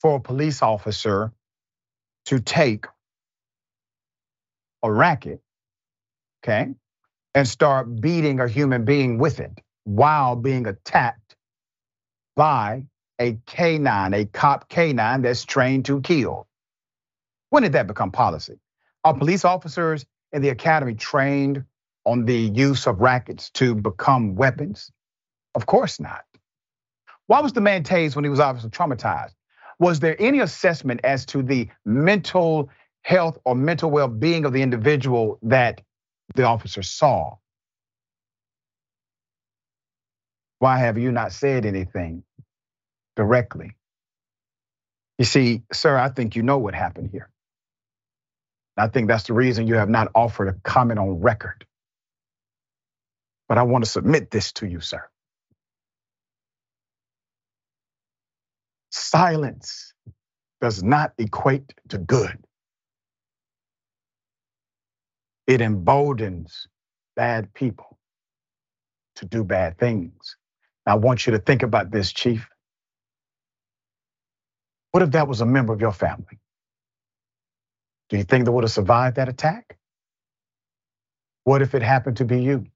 for 0.00 0.16
a 0.16 0.20
police 0.20 0.62
officer 0.62 1.32
to 2.26 2.40
take 2.40 2.86
a 4.82 4.92
racket, 4.92 5.40
okay, 6.44 6.74
and 7.34 7.48
start 7.48 8.00
beating 8.00 8.40
a 8.40 8.48
human 8.48 8.84
being 8.84 9.18
with 9.18 9.40
it 9.40 9.52
while 9.84 10.36
being 10.36 10.66
attacked 10.66 11.36
by 12.36 12.84
a 13.20 13.38
canine, 13.46 14.14
a 14.14 14.26
cop 14.26 14.68
canine 14.68 15.22
that's 15.22 15.44
trained 15.44 15.86
to 15.86 16.00
kill? 16.00 16.46
When 17.50 17.62
did 17.64 17.72
that 17.72 17.86
become 17.86 18.12
policy? 18.12 18.58
Are 19.06 19.14
police 19.14 19.44
officers 19.44 20.04
in 20.32 20.42
the 20.42 20.48
academy 20.48 20.94
trained 20.94 21.62
on 22.04 22.24
the 22.24 22.36
use 22.36 22.88
of 22.88 23.00
rackets 23.00 23.50
to 23.50 23.76
become 23.76 24.34
weapons? 24.34 24.90
Of 25.54 25.64
course 25.64 26.00
not. 26.00 26.24
Why 27.28 27.38
was 27.38 27.52
the 27.52 27.60
man 27.60 27.84
tased 27.84 28.16
when 28.16 28.24
he 28.24 28.30
was 28.30 28.40
obviously 28.40 28.70
traumatized? 28.70 29.34
Was 29.78 30.00
there 30.00 30.20
any 30.20 30.40
assessment 30.40 31.02
as 31.04 31.24
to 31.26 31.44
the 31.44 31.68
mental 31.84 32.68
health 33.02 33.38
or 33.44 33.54
mental 33.54 33.92
well 33.92 34.08
being 34.08 34.44
of 34.44 34.52
the 34.52 34.62
individual 34.62 35.38
that 35.42 35.82
the 36.34 36.42
officer 36.42 36.82
saw? 36.82 37.36
Why 40.58 40.78
have 40.78 40.98
you 40.98 41.12
not 41.12 41.30
said 41.30 41.64
anything 41.64 42.24
directly? 43.14 43.76
You 45.16 45.26
see, 45.26 45.62
sir, 45.72 45.96
I 45.96 46.08
think 46.08 46.34
you 46.34 46.42
know 46.42 46.58
what 46.58 46.74
happened 46.74 47.10
here. 47.12 47.30
I 48.78 48.88
think 48.88 49.08
that's 49.08 49.24
the 49.24 49.34
reason 49.34 49.68
you 49.68 49.76
have 49.76 49.90
not 49.90 50.10
offered 50.14 50.48
a 50.48 50.54
comment 50.64 51.00
on 51.00 51.20
record. 51.20 51.66
But 53.48 53.58
I 53.58 53.64
want 53.64 53.84
to 53.84 53.90
submit 53.90 54.30
this 54.30 54.52
to 54.54 54.66
you, 54.68 54.80
sir. 54.80 55.02
Silence 58.90 59.94
does 60.60 60.82
not 60.82 61.12
equate 61.18 61.74
to 61.90 61.98
good. 61.98 62.38
It 65.46 65.60
emboldens 65.62 66.68
bad 67.16 67.54
people 67.54 67.98
to 69.16 69.26
do 69.26 69.44
bad 69.44 69.78
things. 69.78 70.36
I 70.86 70.96
want 70.96 71.26
you 71.26 71.32
to 71.32 71.38
think 71.40 71.62
about 71.62 71.90
this, 71.90 72.12
Chief. 72.12 72.48
What 74.92 75.02
if 75.02 75.12
that 75.12 75.28
was 75.28 75.40
a 75.42 75.46
member 75.46 75.72
of 75.72 75.80
your 75.80 75.92
family? 75.92 76.38
Do 78.10 78.16
you 78.18 78.24
think 78.24 78.44
they 78.44 78.50
would 78.52 78.64
have 78.64 78.72
survived 78.72 79.16
that 79.16 79.28
attack? 79.28 79.78
What 81.44 81.62
if 81.62 81.74
it 81.74 81.82
happened 81.82 82.18
to 82.18 82.26
be 82.26 82.42
you? 82.42 82.66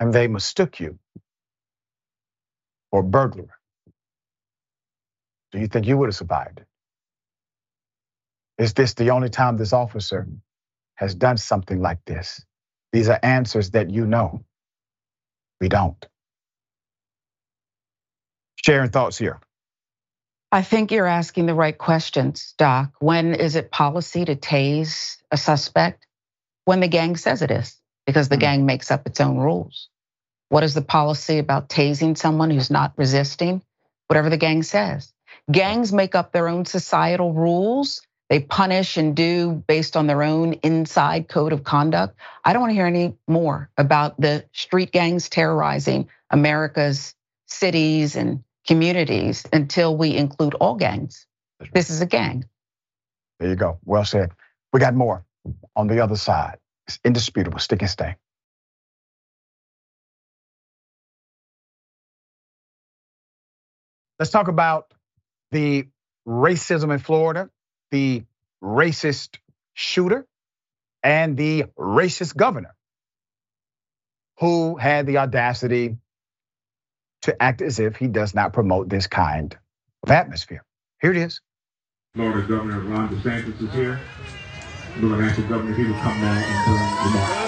And 0.00 0.12
they 0.12 0.28
mistook 0.28 0.80
you 0.80 0.98
for 2.90 3.00
a 3.00 3.04
burglar? 3.04 3.48
Do 5.52 5.60
you 5.60 5.68
think 5.68 5.86
you 5.86 5.98
would 5.98 6.08
have 6.08 6.16
survived? 6.16 6.62
Is 8.58 8.74
this 8.74 8.94
the 8.94 9.10
only 9.10 9.30
time 9.30 9.56
this 9.56 9.72
officer 9.72 10.28
has 10.96 11.14
done 11.14 11.36
something 11.38 11.80
like 11.80 12.00
this? 12.06 12.44
These 12.92 13.08
are 13.08 13.20
answers 13.22 13.70
that 13.72 13.90
you 13.90 14.06
know. 14.06 14.44
We 15.60 15.68
don't. 15.68 16.04
Sharing 18.64 18.90
thoughts 18.90 19.18
here. 19.18 19.40
I 20.54 20.62
think 20.62 20.92
you're 20.92 21.04
asking 21.04 21.46
the 21.46 21.54
right 21.54 21.76
questions, 21.76 22.54
Doc. 22.56 22.92
When 23.00 23.34
is 23.34 23.56
it 23.56 23.72
policy 23.72 24.24
to 24.24 24.36
tase 24.36 25.16
a 25.32 25.36
suspect? 25.36 26.06
When 26.64 26.78
the 26.78 26.86
gang 26.86 27.16
says 27.16 27.42
it 27.42 27.50
is, 27.50 27.76
because 28.06 28.28
the 28.28 28.36
mm 28.36 28.46
gang 28.46 28.64
makes 28.64 28.92
up 28.92 29.04
its 29.04 29.20
own 29.20 29.36
rules. 29.36 29.88
What 30.50 30.62
is 30.62 30.72
the 30.72 30.80
policy 30.80 31.38
about 31.38 31.70
tasing 31.70 32.16
someone 32.16 32.50
who's 32.50 32.70
not 32.70 32.92
resisting? 32.96 33.64
Whatever 34.06 34.30
the 34.30 34.36
gang 34.36 34.62
says. 34.62 35.12
Gangs 35.50 35.92
make 35.92 36.14
up 36.14 36.30
their 36.30 36.46
own 36.46 36.66
societal 36.66 37.32
rules. 37.32 38.00
They 38.30 38.38
punish 38.38 38.96
and 38.96 39.16
do 39.16 39.60
based 39.66 39.96
on 39.96 40.06
their 40.06 40.22
own 40.22 40.52
inside 40.62 41.26
code 41.26 41.52
of 41.52 41.64
conduct. 41.64 42.16
I 42.44 42.52
don't 42.52 42.62
want 42.62 42.70
to 42.70 42.76
hear 42.76 42.86
any 42.86 43.16
more 43.26 43.70
about 43.76 44.20
the 44.20 44.44
street 44.52 44.92
gangs 44.92 45.28
terrorizing 45.28 46.08
America's 46.30 47.12
cities 47.48 48.14
and 48.14 48.44
communities 48.66 49.44
until 49.52 49.96
we 49.96 50.16
include 50.16 50.54
all 50.54 50.76
gangs. 50.76 51.26
This 51.72 51.90
is 51.90 52.00
a 52.00 52.06
gang. 52.06 52.44
There 53.40 53.48
you 53.48 53.56
go. 53.56 53.78
Well 53.84 54.04
said. 54.04 54.32
We 54.72 54.80
got 54.80 54.94
more 54.94 55.24
on 55.76 55.86
the 55.86 56.00
other 56.02 56.16
side. 56.16 56.58
It's 56.86 56.98
indisputable. 57.04 57.58
Stick 57.58 57.82
and 57.82 57.90
stay. 57.90 58.16
Let's 64.18 64.30
talk 64.30 64.48
about 64.48 64.92
the 65.50 65.88
racism 66.26 66.92
in 66.92 66.98
Florida, 66.98 67.50
the 67.90 68.24
racist 68.62 69.38
shooter, 69.74 70.26
and 71.02 71.36
the 71.36 71.64
racist 71.78 72.36
governor 72.36 72.74
who 74.38 74.76
had 74.76 75.06
the 75.06 75.18
audacity 75.18 75.96
to 77.24 77.42
act 77.42 77.62
as 77.62 77.80
if 77.80 77.96
he 77.96 78.06
does 78.06 78.34
not 78.34 78.52
promote 78.52 78.88
this 78.88 79.06
kind 79.06 79.56
of 80.02 80.10
atmosphere. 80.10 80.62
Here 81.00 81.10
it 81.10 81.16
is. 81.16 81.40
Florida 82.14 82.46
Governor 82.46 82.80
Ron 82.80 83.08
DeSantis 83.08 83.62
is 83.62 83.72
here. 83.72 83.98
We're 84.96 85.08
going 85.08 85.20
to 85.20 85.26
ask 85.26 85.36
the 85.36 85.42
governor 85.42 85.70
if 85.72 85.76
he 85.78 85.86
will 85.86 85.94
come 85.94 86.20
now 86.20 86.34
and 86.36 86.64
bring 86.66 86.76
remarks. 87.12 87.40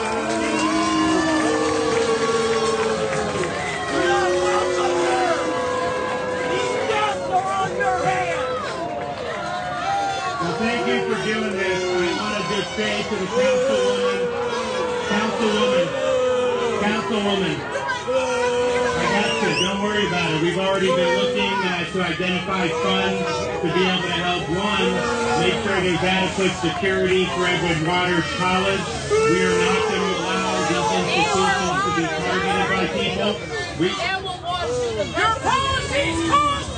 thank 10.57 10.89
you 10.89 11.05
for 11.05 11.21
doing 11.23 11.53
this. 11.53 11.85
I 11.85 12.17
want 12.17 12.35
to 12.41 12.43
just 12.57 12.71
say 12.77 13.03
to 13.03 13.15
the 13.15 13.27
councilwoman, 13.29 14.21
councilwoman, 15.11 15.87
councilwoman, 16.81 17.87
don't 19.61 19.83
worry 19.83 20.07
about 20.07 20.31
it. 20.31 20.36
We've 20.47 20.59
already 20.59 20.87
been 20.87 21.19
looking 21.19 21.43
uh, 21.43 21.85
to 21.91 22.03
identify 22.03 22.69
funds 22.69 23.19
to 23.63 23.75
be 23.75 23.83
able 23.83 24.03
to 24.03 24.15
help 24.15 24.49
one, 24.49 25.43
make 25.43 25.59
sure 25.67 25.81
there's 25.83 25.99
adequate 25.99 26.55
security 26.63 27.25
for 27.27 27.47
Edward 27.47 27.89
Waters 27.89 28.23
College. 28.39 28.81
We 29.11 29.43
are 29.43 29.59
not 29.59 29.83
going 29.91 30.07
to 30.07 30.15
allow 30.23 30.55
these 30.71 30.87
institutions 31.03 31.83
to 31.83 31.91
be 31.99 32.07
targeted 32.23 32.67
by 32.71 32.87
people. 32.95 33.35
We 33.81 33.89
your 35.19 35.35
policies 35.43 36.31
cost 36.31 36.71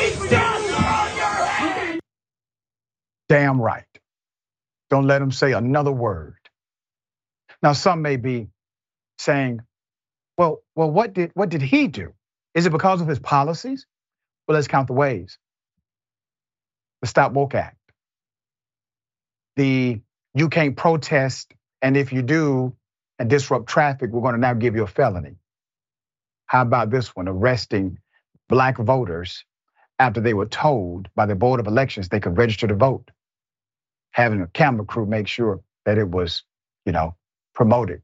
These 0.00 0.30
deaths 0.30 0.72
are 0.72 0.88
on 0.88 1.16
your 1.16 1.46
head. 1.46 2.00
Damn 3.28 3.60
right. 3.60 3.84
Don't 4.88 5.06
let 5.06 5.18
them 5.18 5.32
say 5.32 5.52
another 5.52 5.92
word. 5.92 6.36
Now, 7.62 7.74
some 7.74 8.00
may 8.00 8.16
be 8.16 8.48
saying, 9.18 9.60
well, 10.36 10.62
well, 10.74 10.90
what 10.90 11.12
did 11.14 11.30
what 11.34 11.48
did 11.48 11.62
he 11.62 11.88
do? 11.88 12.14
Is 12.54 12.66
it 12.66 12.72
because 12.72 13.00
of 13.00 13.08
his 13.08 13.18
policies? 13.18 13.86
Well, 14.46 14.56
let's 14.56 14.68
count 14.68 14.88
the 14.88 14.94
ways. 14.94 15.38
The 17.02 17.08
Stop 17.08 17.32
Woke 17.32 17.54
Act. 17.54 17.76
The 19.56 20.00
you 20.34 20.48
can't 20.48 20.76
protest, 20.76 21.52
and 21.82 21.96
if 21.96 22.12
you 22.12 22.22
do 22.22 22.76
and 23.18 23.30
disrupt 23.30 23.68
traffic, 23.68 24.10
we're 24.10 24.22
going 24.22 24.34
to 24.34 24.40
now 24.40 24.54
give 24.54 24.74
you 24.74 24.82
a 24.82 24.88
felony. 24.88 25.36
How 26.46 26.62
about 26.62 26.90
this 26.90 27.14
one? 27.16 27.28
Arresting 27.28 27.98
black 28.48 28.78
voters 28.78 29.44
after 29.98 30.20
they 30.20 30.34
were 30.34 30.46
told 30.46 31.08
by 31.14 31.26
the 31.26 31.34
Board 31.34 31.60
of 31.60 31.66
Elections 31.66 32.08
they 32.08 32.20
could 32.20 32.36
register 32.36 32.66
to 32.66 32.74
vote. 32.74 33.10
Having 34.12 34.42
a 34.42 34.46
camera 34.48 34.84
crew 34.84 35.06
make 35.06 35.28
sure 35.28 35.60
that 35.84 35.98
it 35.98 36.08
was, 36.10 36.42
you 36.86 36.92
know, 36.92 37.16
promoted 37.54 38.02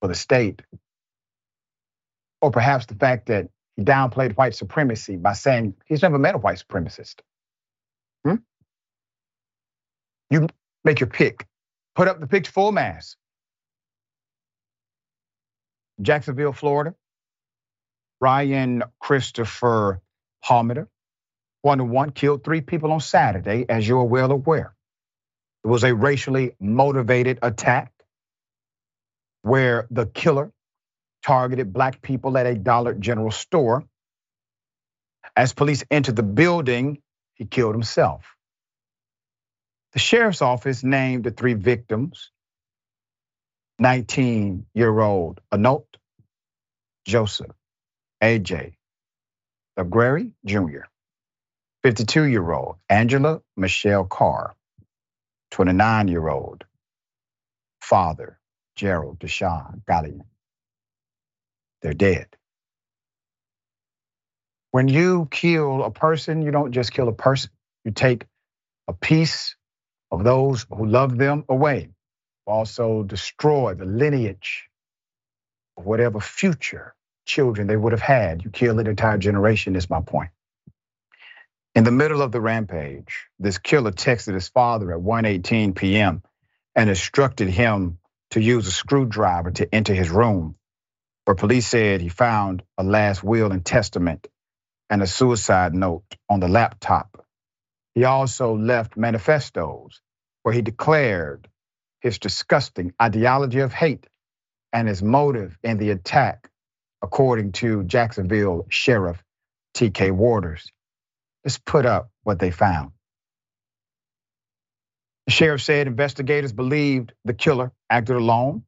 for 0.00 0.08
the 0.08 0.14
state 0.14 0.62
or 2.40 2.50
perhaps 2.50 2.86
the 2.86 2.94
fact 2.94 3.26
that 3.26 3.48
he 3.76 3.84
downplayed 3.84 4.36
white 4.36 4.54
supremacy 4.54 5.16
by 5.16 5.32
saying 5.32 5.74
he's 5.86 6.02
never 6.02 6.18
met 6.18 6.34
a 6.34 6.38
white 6.38 6.62
supremacist. 6.66 7.16
Hmm? 8.24 8.36
You 10.30 10.48
make 10.84 11.00
your 11.00 11.08
pick. 11.08 11.46
Put 11.94 12.08
up 12.08 12.20
the 12.20 12.26
picture 12.26 12.52
full 12.52 12.72
mass. 12.72 13.16
Jacksonville, 16.00 16.52
Florida. 16.52 16.94
Ryan 18.20 18.82
Christopher 19.00 20.00
Palmer, 20.44 20.88
one 21.62 21.78
to 21.78 21.84
one, 21.84 22.10
killed 22.10 22.44
three 22.44 22.60
people 22.60 22.92
on 22.92 23.00
Saturday, 23.00 23.66
as 23.68 23.86
you're 23.86 24.04
well 24.04 24.32
aware. 24.32 24.74
It 25.64 25.68
was 25.68 25.84
a 25.84 25.94
racially 25.94 26.52
motivated 26.60 27.38
attack 27.42 27.92
where 29.42 29.86
the 29.90 30.06
killer 30.06 30.52
targeted 31.24 31.72
black 31.72 32.02
people 32.02 32.38
at 32.38 32.46
a 32.46 32.54
Dollar 32.54 32.94
General 32.94 33.30
store. 33.30 33.84
As 35.36 35.52
police 35.54 35.84
entered 35.90 36.16
the 36.16 36.22
building, 36.22 37.02
he 37.34 37.46
killed 37.46 37.74
himself. 37.74 38.26
The 39.94 39.98
sheriff's 40.00 40.42
office 40.42 40.84
named 40.84 41.24
the 41.24 41.30
three 41.32 41.54
victims 41.54 42.30
19 43.80 44.66
year 44.74 45.00
old 45.00 45.40
Anolt 45.52 45.86
Joseph, 47.06 47.52
AJ 48.22 48.74
Laguerre 49.76 50.30
Jr., 50.46 50.86
52 51.84 52.24
year 52.24 52.52
old 52.52 52.76
Angela 52.88 53.40
Michelle 53.56 54.04
Carr, 54.04 54.54
29 55.52 56.08
year 56.08 56.28
old 56.28 56.64
father 57.82 58.38
Jerrald 58.78 59.18
Deshawn 59.18 59.82
Gallion 59.88 60.22
they're 61.82 61.94
dead. 61.94 62.26
When 64.72 64.88
you 64.88 65.28
kill 65.30 65.82
a 65.84 65.90
person, 65.90 66.42
you 66.42 66.50
don't 66.50 66.72
just 66.72 66.92
kill 66.92 67.08
a 67.08 67.12
person, 67.12 67.50
you 67.84 67.92
take 67.92 68.26
a 68.88 68.92
piece 68.94 69.56
of 70.10 70.24
those 70.24 70.66
who 70.70 70.86
love 70.86 71.18
them 71.18 71.44
away. 71.48 71.90
Also, 72.46 73.02
destroy 73.04 73.74
the 73.74 73.86
lineage 73.86 74.68
of 75.76 75.86
whatever 75.86 76.20
future 76.20 76.94
children 77.26 77.68
they 77.68 77.76
would 77.76 77.92
have 77.92 78.02
had. 78.02 78.44
You 78.44 78.50
kill 78.50 78.78
an 78.80 78.86
entire 78.86 79.18
generation, 79.18 79.76
is 79.76 79.90
my 79.90 80.02
point. 80.02 80.30
In 81.74 81.84
the 81.84 81.92
middle 81.92 82.22
of 82.22 82.32
the 82.32 82.42
rampage, 82.42 83.28
this 83.40 83.58
killer 83.58 83.92
texted 83.92 84.34
his 84.34 84.50
father 84.50 84.92
at 84.92 85.00
1:18 85.00 85.76
p.m. 85.76 86.22
and 86.76 86.90
instructed 86.90 87.48
him 87.50 87.98
to 88.32 88.42
use 88.42 88.68
a 88.68 88.72
screwdriver 88.72 89.52
to 89.52 89.74
enter 89.74 89.94
his 89.94 90.10
room 90.10 90.56
where 91.28 91.34
police 91.34 91.66
said 91.68 92.00
he 92.00 92.08
found 92.08 92.62
a 92.78 92.82
last 92.82 93.22
will 93.22 93.52
and 93.52 93.62
testament 93.62 94.26
and 94.90 95.02
a 95.02 95.06
suicide 95.06 95.74
note 95.74 96.06
on 96.30 96.40
the 96.40 96.48
laptop. 96.48 97.26
He 97.94 98.04
also 98.04 98.56
left 98.56 98.96
manifestos 98.96 100.00
where 100.42 100.54
he 100.54 100.62
declared 100.62 101.46
his 102.00 102.18
disgusting 102.18 102.94
ideology 103.02 103.60
of 103.60 103.74
hate 103.74 104.06
and 104.72 104.88
his 104.88 105.02
motive 105.02 105.58
in 105.62 105.78
the 105.78 105.90
attack, 105.90 106.48
according 107.02 107.52
to 107.52 107.84
Jacksonville 107.84 108.66
Sheriff 108.70 109.22
T.K. 109.74 110.12
Waters. 110.12 110.72
Let's 111.44 111.58
put 111.58 111.86
up 111.86 112.10
what 112.24 112.38
they 112.38 112.52
found. 112.52 112.92
The 115.26 115.32
sheriff 115.32 115.62
said 115.62 115.88
investigators 115.88 116.52
believed 116.52 117.12
the 117.24 117.34
killer 117.34 117.72
acted 117.90 118.16
alone. 118.16 118.64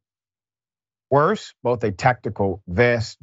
Worse, 1.10 1.54
both 1.62 1.84
a 1.84 1.92
tactical 1.92 2.62
vest 2.68 3.18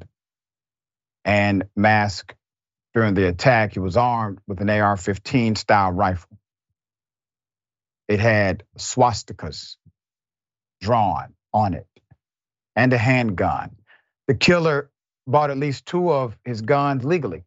and 1.25 1.65
mask 1.75 2.35
during 2.93 3.15
the 3.15 3.27
attack. 3.27 3.73
He 3.73 3.79
was 3.79 3.97
armed 3.97 4.39
with 4.47 4.61
an 4.61 4.69
AR 4.69 4.97
15 4.97 5.55
style 5.55 5.91
rifle. 5.91 6.37
It 8.07 8.19
had 8.19 8.63
swastikas 8.77 9.77
drawn 10.81 11.33
on 11.53 11.73
it 11.75 11.87
and 12.75 12.93
a 12.93 12.99
handgun. 12.99 13.77
The 14.27 14.35
killer 14.35 14.91
bought 15.27 15.51
at 15.51 15.57
least 15.57 15.85
two 15.87 16.11
of 16.11 16.37
his 16.45 16.61
guns 16.61 17.05
legally, 17.05 17.45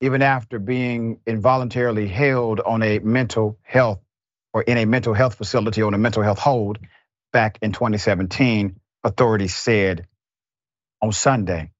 even 0.00 0.22
after 0.22 0.58
being 0.58 1.20
involuntarily 1.26 2.08
held 2.08 2.60
on 2.60 2.82
a 2.82 3.00
mental 3.00 3.58
health 3.62 4.00
or 4.54 4.62
in 4.62 4.78
a 4.78 4.86
mental 4.86 5.14
health 5.14 5.36
facility 5.36 5.82
on 5.82 5.94
a 5.94 5.98
mental 5.98 6.22
health 6.22 6.40
hold 6.40 6.78
back 7.32 7.58
in 7.62 7.72
2017, 7.72 8.79
authorities 9.04 9.54
said 9.54 10.06
on 11.02 11.12
Sunday. 11.12 11.70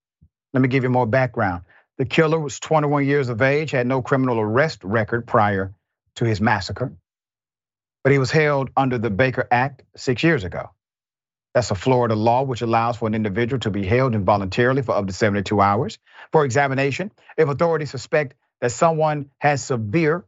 Let 0.52 0.60
me 0.62 0.68
give 0.68 0.84
you 0.84 0.90
more 0.90 1.06
background. 1.06 1.62
The 1.98 2.04
killer 2.04 2.38
was 2.38 2.60
21 2.60 3.06
years 3.06 3.28
of 3.28 3.42
age, 3.42 3.72
had 3.72 3.86
no 3.86 4.02
criminal 4.02 4.40
arrest 4.40 4.84
record 4.84 5.26
prior 5.26 5.74
to 6.16 6.24
his 6.24 6.40
massacre, 6.40 6.92
but 8.02 8.12
he 8.12 8.18
was 8.18 8.30
held 8.30 8.70
under 8.76 8.98
the 8.98 9.10
Baker 9.10 9.46
Act 9.50 9.82
six 9.96 10.22
years 10.22 10.44
ago. 10.44 10.70
That's 11.54 11.70
a 11.70 11.74
Florida 11.74 12.14
law 12.14 12.42
which 12.44 12.62
allows 12.62 12.96
for 12.96 13.08
an 13.08 13.14
individual 13.14 13.60
to 13.60 13.70
be 13.70 13.84
held 13.84 14.14
involuntarily 14.14 14.82
for 14.82 14.94
up 14.94 15.06
to 15.06 15.12
72 15.12 15.60
hours 15.60 15.98
for 16.32 16.44
examination 16.44 17.10
if 17.36 17.48
authorities 17.48 17.90
suspect 17.90 18.34
that 18.60 18.72
someone 18.72 19.30
has 19.38 19.62
severe 19.64 20.24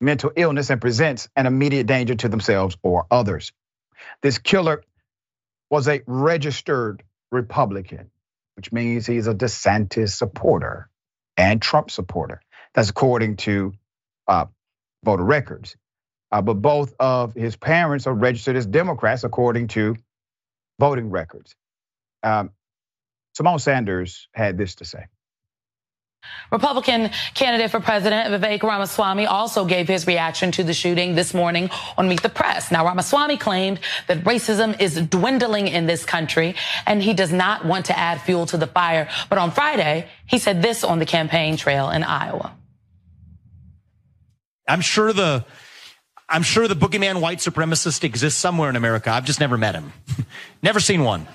mental 0.00 0.32
illness 0.36 0.70
and 0.70 0.80
presents 0.80 1.28
an 1.36 1.46
immediate 1.46 1.86
danger 1.86 2.14
to 2.16 2.28
themselves 2.28 2.76
or 2.82 3.06
others. 3.10 3.52
This 4.22 4.38
killer 4.38 4.82
was 5.74 5.88
a 5.88 6.02
registered 6.06 7.02
Republican, 7.32 8.08
which 8.54 8.70
means 8.72 9.06
he's 9.06 9.26
a 9.26 9.34
DeSantis 9.34 10.10
supporter 10.10 10.88
and 11.36 11.60
Trump 11.60 11.90
supporter. 11.90 12.40
That's 12.74 12.90
according 12.90 13.38
to 13.38 13.72
uh, 14.28 14.44
voter 15.04 15.24
records. 15.24 15.74
Uh, 16.30 16.42
but 16.42 16.54
both 16.54 16.94
of 17.00 17.34
his 17.34 17.56
parents 17.56 18.06
are 18.06 18.14
registered 18.14 18.54
as 18.54 18.66
Democrats, 18.66 19.24
according 19.24 19.66
to 19.66 19.96
voting 20.78 21.10
records. 21.10 21.56
Um, 22.22 22.50
Symone 23.36 23.60
Sanders 23.60 24.28
had 24.32 24.56
this 24.56 24.76
to 24.76 24.84
say. 24.84 25.06
Republican 26.50 27.10
candidate 27.34 27.70
for 27.70 27.80
president 27.80 28.28
Vivek 28.30 28.62
Ramaswamy 28.62 29.26
also 29.26 29.64
gave 29.64 29.88
his 29.88 30.06
reaction 30.06 30.52
to 30.52 30.62
the 30.62 30.74
shooting 30.74 31.14
this 31.14 31.34
morning 31.34 31.70
on 31.98 32.08
Meet 32.08 32.22
the 32.22 32.28
Press. 32.28 32.70
Now, 32.70 32.84
Ramaswamy 32.84 33.38
claimed 33.38 33.80
that 34.06 34.24
racism 34.24 34.80
is 34.80 35.00
dwindling 35.00 35.68
in 35.68 35.86
this 35.86 36.04
country 36.04 36.54
and 36.86 37.02
he 37.02 37.14
does 37.14 37.32
not 37.32 37.64
want 37.64 37.86
to 37.86 37.98
add 37.98 38.20
fuel 38.20 38.46
to 38.46 38.56
the 38.56 38.66
fire. 38.66 39.08
But 39.28 39.38
on 39.38 39.50
Friday, 39.50 40.08
he 40.26 40.38
said 40.38 40.62
this 40.62 40.84
on 40.84 40.98
the 40.98 41.06
campaign 41.06 41.56
trail 41.56 41.90
in 41.90 42.04
Iowa. 42.04 42.54
I'm 44.68 44.80
sure 44.80 45.12
the 45.12 45.44
I'm 46.26 46.42
sure 46.42 46.66
the 46.66 46.74
boogeyman 46.74 47.20
white 47.20 47.38
supremacist 47.38 48.02
exists 48.02 48.40
somewhere 48.40 48.70
in 48.70 48.76
America. 48.76 49.10
I've 49.10 49.26
just 49.26 49.40
never 49.40 49.58
met 49.58 49.74
him. 49.74 49.92
never 50.62 50.80
seen 50.80 51.04
one. 51.04 51.26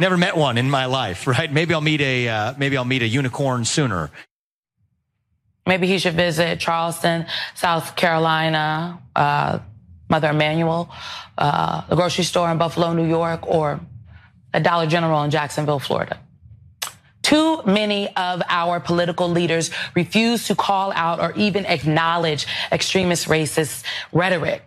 Never 0.00 0.16
met 0.16 0.34
one 0.34 0.56
in 0.56 0.70
my 0.70 0.86
life, 0.86 1.26
right? 1.26 1.52
Maybe 1.52 1.74
I'll 1.74 1.82
meet 1.82 2.00
a 2.00 2.26
uh, 2.28 2.54
maybe 2.56 2.76
I'll 2.78 2.86
meet 2.86 3.02
a 3.02 3.06
unicorn 3.06 3.66
sooner. 3.66 4.10
Maybe 5.66 5.86
he 5.86 5.98
should 5.98 6.14
visit 6.14 6.58
Charleston, 6.58 7.26
South 7.54 7.94
Carolina, 7.96 8.98
uh, 9.14 9.58
Mother 10.08 10.30
Emanuel, 10.30 10.90
uh, 11.36 11.86
the 11.86 11.96
grocery 11.96 12.24
store 12.24 12.50
in 12.50 12.56
Buffalo, 12.56 12.94
New 12.94 13.06
York, 13.06 13.46
or 13.46 13.78
a 14.54 14.60
Dollar 14.60 14.86
General 14.86 15.22
in 15.22 15.30
Jacksonville, 15.30 15.78
Florida. 15.78 16.18
Too 17.20 17.62
many 17.66 18.08
of 18.16 18.42
our 18.48 18.80
political 18.80 19.28
leaders 19.28 19.70
refuse 19.94 20.46
to 20.46 20.54
call 20.54 20.92
out 20.92 21.20
or 21.20 21.32
even 21.36 21.66
acknowledge 21.66 22.46
extremist 22.72 23.28
racist 23.28 23.84
rhetoric. 24.12 24.62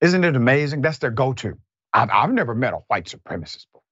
Isn't 0.00 0.22
it 0.22 0.36
amazing? 0.36 0.82
That's 0.82 0.98
their 0.98 1.10
go 1.10 1.32
to. 1.32 1.58
I've, 1.92 2.10
I've 2.10 2.32
never 2.32 2.54
met 2.54 2.74
a 2.74 2.78
white 2.88 3.06
supremacist 3.06 3.66
before. 3.72 3.82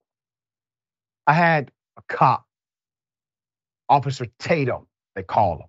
I 1.27 1.35
had 1.35 1.71
a 1.99 2.03
cop, 2.09 2.47
Officer 3.89 4.27
Tatum, 4.39 4.87
they 5.17 5.23
call 5.23 5.57
him, 5.59 5.69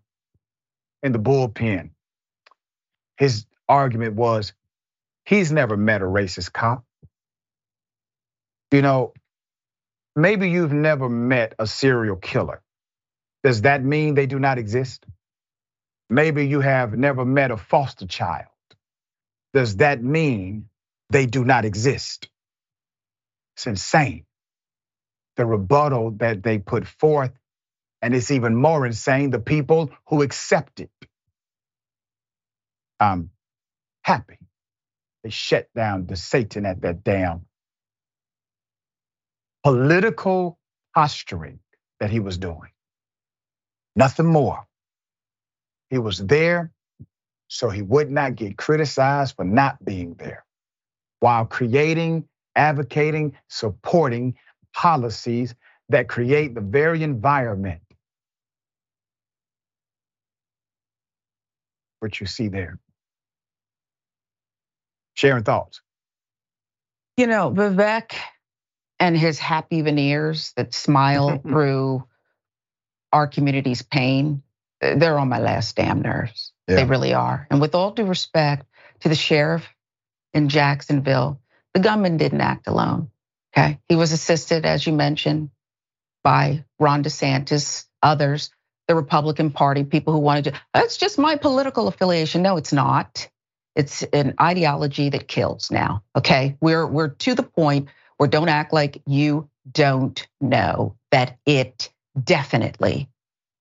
in 1.03 1.11
the 1.13 1.19
bullpen. 1.19 1.91
His 3.17 3.45
argument 3.69 4.15
was 4.15 4.53
he's 5.25 5.51
never 5.51 5.77
met 5.77 6.01
a 6.01 6.05
racist 6.05 6.53
cop. 6.53 6.83
You 8.71 8.81
know, 8.81 9.13
maybe 10.15 10.49
you've 10.49 10.73
never 10.73 11.09
met 11.09 11.55
a 11.59 11.67
serial 11.67 12.17
killer. 12.17 12.61
Does 13.43 13.63
that 13.63 13.83
mean 13.83 14.15
they 14.15 14.27
do 14.27 14.39
not 14.39 14.57
exist? 14.57 15.05
Maybe 16.09 16.47
you 16.47 16.61
have 16.61 16.97
never 16.97 17.25
met 17.25 17.51
a 17.51 17.57
foster 17.57 18.07
child. 18.07 18.47
Does 19.53 19.77
that 19.77 20.03
mean 20.03 20.69
they 21.15 21.25
do 21.25 21.45
not 21.45 21.65
exist. 21.65 22.29
It's 23.55 23.67
insane. 23.67 24.25
The 25.37 25.45
rebuttal 25.45 26.11
that 26.19 26.43
they 26.43 26.59
put 26.59 26.87
forth, 26.87 27.31
and 28.01 28.15
it's 28.15 28.31
even 28.31 28.55
more 28.55 28.85
insane 28.85 29.31
the 29.31 29.39
people 29.39 29.91
who 30.07 30.21
accept 30.23 30.81
it. 30.81 30.91
I'm 32.99 33.31
happy 34.03 34.39
they 35.23 35.31
shut 35.31 35.67
down 35.75 36.05
DeSantis 36.05 36.65
at 36.65 36.81
that 36.81 37.03
damn 37.03 37.45
political 39.63 40.59
posturing 40.95 41.59
that 41.99 42.11
he 42.11 42.19
was 42.19 42.37
doing. 42.37 42.71
Nothing 43.95 44.27
more. 44.27 44.67
He 45.89 45.97
was 45.99 46.19
there 46.19 46.71
so 47.49 47.69
he 47.69 47.83
would 47.83 48.11
not 48.11 48.35
get 48.35 48.57
criticized 48.57 49.35
for 49.37 49.45
not 49.45 49.83
being 49.85 50.15
there 50.15 50.45
while 51.25 51.43
creating, 51.43 52.23
advocating, 52.55 53.35
supporting 53.47 54.35
policies 54.75 55.55
that 55.89 56.07
create 56.07 56.53
the 56.53 56.61
very 56.61 57.01
environment 57.01 57.81
what 61.97 62.19
you 62.19 62.27
see 62.27 62.47
there. 62.47 62.77
Sharing 65.15 65.43
thoughts. 65.43 65.81
You 67.17 67.25
know, 67.25 67.49
Vivek 67.49 68.13
and 68.99 69.17
his 69.17 69.39
happy 69.39 69.81
veneers 69.81 70.53
that 70.57 70.75
smile 70.75 71.39
through 71.41 72.03
our 73.11 73.25
community's 73.25 73.81
pain, 73.81 74.43
they're 74.79 75.17
on 75.17 75.29
my 75.29 75.39
last 75.39 75.75
damn 75.75 76.03
nerves. 76.03 76.51
Yeah. 76.67 76.75
They 76.75 76.85
really 76.85 77.15
are. 77.15 77.47
And 77.49 77.59
with 77.59 77.73
all 77.73 77.89
due 77.89 78.05
respect 78.05 78.67
to 78.99 79.09
the 79.09 79.15
sheriff 79.15 79.67
in 80.35 80.49
Jacksonville, 80.49 81.39
the 81.73 81.79
gunman 81.79 82.17
didn't 82.17 82.41
act 82.41 82.67
alone. 82.67 83.09
Okay. 83.57 83.79
He 83.87 83.95
was 83.95 84.11
assisted, 84.11 84.65
as 84.65 84.85
you 84.85 84.93
mentioned, 84.93 85.49
by 86.23 86.65
Ron 86.77 87.03
DeSantis, 87.03 87.85
others, 88.03 88.51
the 88.87 88.95
Republican 88.95 89.51
Party, 89.51 89.83
people 89.85 90.13
who 90.13 90.19
wanted 90.19 90.45
to, 90.45 90.53
that's 90.73 90.97
just 90.97 91.17
my 91.17 91.37
political 91.37 91.87
affiliation. 91.87 92.43
No, 92.43 92.57
it's 92.57 92.73
not. 92.73 93.29
It's 93.75 94.03
an 94.03 94.35
ideology 94.39 95.09
that 95.09 95.27
kills 95.27 95.71
now. 95.71 96.03
Okay. 96.15 96.57
We're 96.61 96.85
we're 96.85 97.09
to 97.09 97.33
the 97.33 97.43
point 97.43 97.89
where 98.17 98.29
don't 98.29 98.49
act 98.49 98.73
like 98.73 99.01
you 99.07 99.49
don't 99.69 100.27
know 100.39 100.95
that 101.11 101.37
it 101.45 101.91
definitely 102.21 103.09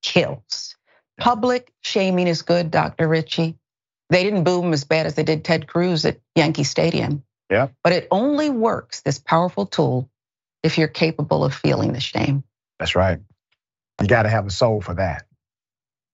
kills. 0.02 0.76
Public 1.18 1.72
shaming 1.80 2.26
is 2.26 2.42
good, 2.42 2.70
Dr. 2.70 3.08
Richey. 3.08 3.56
They 4.10 4.22
didn't 4.24 4.44
boo 4.44 4.62
him 4.62 4.72
as 4.72 4.84
bad 4.84 5.06
as 5.06 5.14
they 5.14 5.24
did 5.24 5.44
Ted 5.44 5.66
Cruz 5.66 6.04
at 6.04 6.18
Yankee 6.36 6.64
Stadium. 6.64 7.24
Yeah. 7.50 7.68
But 7.82 7.92
it 7.92 8.08
only 8.10 8.50
works, 8.50 9.02
this 9.02 9.18
powerful 9.18 9.66
tool, 9.66 10.10
if 10.62 10.78
you're 10.78 10.88
capable 10.88 11.44
of 11.44 11.54
feeling 11.54 11.92
the 11.92 12.00
shame. 12.00 12.44
That's 12.78 12.96
right. 12.96 13.20
You 14.00 14.08
got 14.08 14.24
to 14.24 14.30
have 14.30 14.46
a 14.46 14.50
soul 14.50 14.80
for 14.82 14.94
that. 14.94 15.24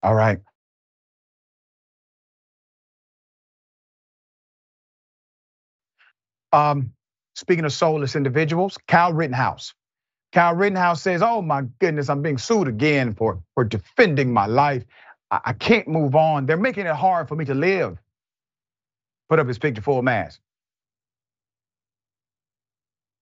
All 0.03 0.15
right. 0.15 0.41
Um, 6.53 6.93
speaking 7.37 7.65
of 7.67 7.73
soulless 7.73 8.17
individuals, 8.17 8.79
Kyle 8.89 9.13
Rittenhouse. 9.13 9.75
Kyle 10.33 10.55
Rittenhouse 10.55 11.03
says, 11.03 11.23
"Oh 11.23 11.43
my 11.43 11.63
goodness, 11.81 12.11
I'm 12.11 12.23
being 12.23 12.39
sued 12.39 12.69
again 12.69 13.15
for 13.15 13.43
for 13.55 13.65
defending 13.65 14.33
my 14.33 14.47
life. 14.47 14.85
I 15.31 15.53
can't 15.55 15.89
move 15.89 16.17
on. 16.17 16.47
They're 16.47 16.57
making 16.57 16.87
it 16.87 16.95
hard 16.95 17.29
for 17.29 17.37
me 17.37 17.47
to 17.47 17.55
live. 17.55 17.99
Put 19.29 19.39
up 19.41 19.49
his 19.49 19.59
picture 19.59 19.83
full 19.83 20.03
mask. 20.03 20.41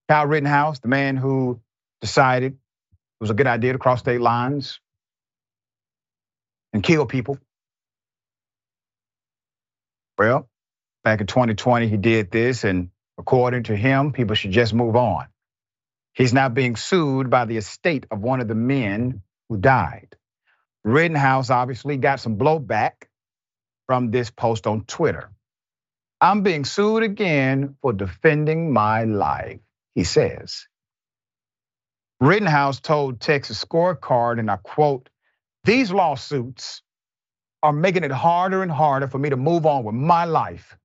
Kyle 0.09 0.27
Rittenhouse, 0.27 0.81
the 0.81 0.89
man 0.89 1.17
who 1.17 1.61
decided 2.01 2.53
it 2.55 2.59
was 3.21 3.31
a 3.31 3.35
good 3.35 3.47
idea 3.49 3.73
to 3.75 3.79
cross 3.79 4.01
state 4.01 4.21
lines 4.21 4.81
and 6.73 6.83
kill 6.83 7.07
people. 7.07 7.39
Well, 10.19 10.49
back 11.05 11.21
in 11.23 11.29
2020, 11.29 11.89
he 11.89 11.97
did 11.99 12.31
this, 12.31 12.65
and 12.65 12.91
according 13.19 13.65
to 13.65 13.77
him, 13.77 14.13
people 14.13 14.37
should 14.37 14.53
just 14.53 14.75
move 14.75 14.97
on. 14.97 15.27
He's 16.15 16.35
now 16.35 16.51
being 16.51 16.77
sued 16.77 17.31
by 17.31 17.47
the 17.47 17.59
estate 17.59 18.07
of 18.13 18.21
one 18.21 18.41
of 18.43 18.49
the 18.49 18.57
men 18.57 19.23
who 19.51 19.59
died. 19.59 20.17
Rittenhouse 20.85 21.51
obviously 21.51 21.97
got 21.99 22.21
some 22.21 22.39
blowback 22.39 22.93
from 23.87 24.11
this 24.11 24.31
post 24.31 24.67
on 24.67 24.85
Twitter. 24.85 25.31
I'm 26.21 26.43
being 26.43 26.65
sued 26.65 27.05
again 27.05 27.77
for 27.83 27.93
defending 27.93 28.73
my 28.73 29.05
life, 29.05 29.61
he 29.95 30.05
says. 30.05 30.67
Rittenhouse 32.21 32.81
told 32.81 33.21
Texas 33.21 33.65
Scorecard, 33.65 34.41
and 34.41 34.51
I 34.51 34.57
quote, 34.57 35.09
these 35.65 35.93
lawsuits 35.93 36.83
are 37.63 37.73
making 37.73 38.05
it 38.05 38.11
harder 38.13 38.63
and 38.63 38.73
harder 38.73 39.09
for 39.09 39.19
me 39.19 39.31
to 39.31 39.37
move 39.37 39.67
on 39.67 39.85
with 39.85 39.95
my 39.95 40.25
life. 40.25 40.77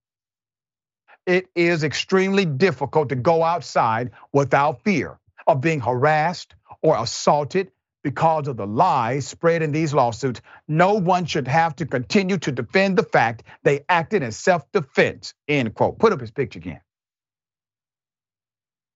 It 1.26 1.48
is 1.56 1.84
extremely 1.84 2.46
difficult 2.46 3.10
to 3.10 3.16
go 3.16 3.44
outside 3.44 4.12
without 4.34 4.84
fear 4.84 5.20
of 5.48 5.62
being 5.62 5.82
harassed 5.82 6.56
or 6.82 6.98
assaulted 7.02 7.72
because 8.04 8.48
of 8.48 8.58
the 8.58 8.68
lies 8.68 9.28
spread 9.28 9.62
in 9.64 9.72
these 9.72 9.94
lawsuits. 9.94 10.42
No 10.68 10.96
one 10.96 11.26
should 11.26 11.48
have 11.48 11.76
to 11.78 11.86
continue 11.86 12.38
to 12.40 12.52
defend 12.52 12.98
the 12.98 13.04
fact 13.04 13.44
they 13.64 13.86
acted 13.90 14.24
in 14.24 14.32
self 14.32 14.70
defense. 14.74 15.34
End 15.48 15.74
quote. 15.74 16.00
Put 16.00 16.14
up 16.14 16.22
his 16.22 16.32
picture 16.32 16.60
again. 16.60 16.82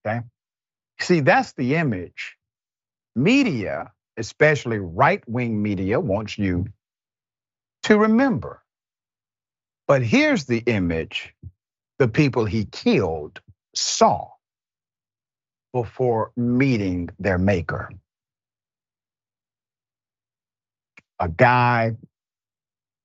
Okay. 0.06 0.22
See, 1.00 1.22
that's 1.22 1.54
the 1.54 1.76
image. 1.76 2.36
Media, 3.16 3.92
especially 4.18 4.80
right 4.80 5.24
wing 5.28 5.62
media, 5.62 6.00
wants 6.00 6.38
you 6.38 6.68
to 7.84 7.98
remember. 7.98 8.64
But 9.88 10.04
here's 10.04 10.46
the 10.46 10.60
image 10.60 11.34
the 12.00 12.08
people 12.08 12.46
he 12.46 12.66
killed 12.66 13.42
saw 13.76 14.30
before 15.74 16.32
meeting 16.38 17.10
their 17.20 17.38
maker. 17.38 17.90
A 21.20 21.30
guy 21.30 21.96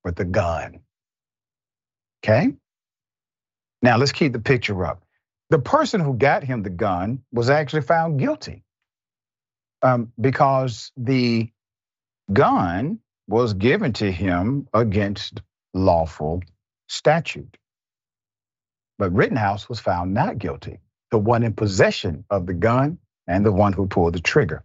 with 0.05 0.21
a 0.21 0.25
gun. 0.25 0.81
Okay? 2.25 2.53
Now 3.83 3.97
let's 3.97 4.13
keep 4.13 4.33
the 4.33 4.41
picture 4.41 4.85
up. 4.85 5.03
The 5.51 5.59
person 5.59 6.01
who 6.01 6.15
got 6.15 6.45
him 6.45 6.63
the 6.63 6.71
gun 6.71 7.23
was 7.33 7.51
actually 7.51 7.83
found 7.83 8.19
guilty 8.19 8.65
um, 9.83 10.13
because 10.21 10.93
the 10.97 11.51
gun 12.33 13.01
was 13.29 13.55
given 13.55 13.93
to 13.95 14.11
him 14.11 14.69
against 14.75 15.43
lawful 15.75 16.43
statute. 16.89 17.57
But 18.99 19.13
Rittenhouse 19.13 19.69
was 19.69 19.81
found 19.81 20.15
not 20.15 20.39
guilty, 20.39 20.79
the 21.11 21.19
one 21.19 21.43
in 21.43 21.55
possession 21.55 22.25
of 22.31 22.47
the 22.47 22.55
gun 22.55 22.99
and 23.27 23.45
the 23.45 23.53
one 23.53 23.73
who 23.73 23.87
pulled 23.87 24.15
the 24.15 24.21
trigger. 24.21 24.65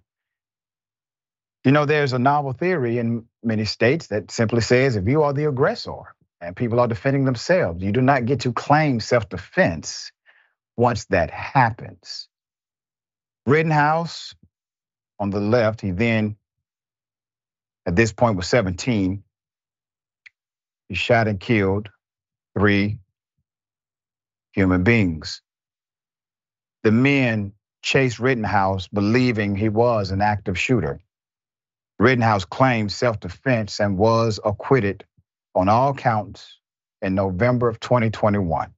You 1.65 1.71
know, 1.71 1.85
there's 1.85 2.13
a 2.13 2.19
novel 2.19 2.53
theory 2.53 2.99
in 2.99 3.26
many 3.43 3.65
states 3.65 4.07
that 4.07 4.31
simply 4.31 4.61
says 4.61 4.95
if 4.95 5.07
you 5.07 5.23
are 5.23 5.33
the 5.33 5.45
aggressor 5.45 6.15
and 6.41 6.55
people 6.55 6.79
are 6.79 6.87
defending 6.87 7.25
themselves, 7.25 7.83
you 7.83 7.91
do 7.91 8.01
not 8.01 8.25
get 8.25 8.41
to 8.41 8.53
claim 8.53 8.99
self 8.99 9.29
defense 9.29 10.11
once 10.77 11.05
that 11.05 11.31
happens. 11.31 12.29
Rittenhouse 13.45 14.35
on 15.19 15.29
the 15.31 15.39
left, 15.39 15.81
he 15.81 15.91
then, 15.91 16.37
at 17.85 17.95
this 17.95 18.13
point, 18.13 18.37
was 18.37 18.47
17. 18.47 19.23
He 20.89 20.95
shot 20.95 21.27
and 21.27 21.39
killed 21.39 21.89
three 22.57 22.99
human 24.53 24.83
beings. 24.83 25.41
The 26.83 26.91
men 26.91 27.53
chased 27.83 28.19
Rittenhouse 28.19 28.87
believing 28.87 29.55
he 29.55 29.69
was 29.69 30.11
an 30.11 30.21
active 30.21 30.57
shooter. 30.59 30.99
Rittenhouse 31.99 32.45
claimed 32.45 32.91
self 32.91 33.19
defense 33.19 33.79
and 33.79 33.97
was 33.97 34.39
acquitted 34.43 35.05
on 35.55 35.69
all 35.69 35.93
counts 35.93 36.59
in 37.01 37.15
November 37.15 37.69
of 37.69 37.79
2021. 37.79 38.73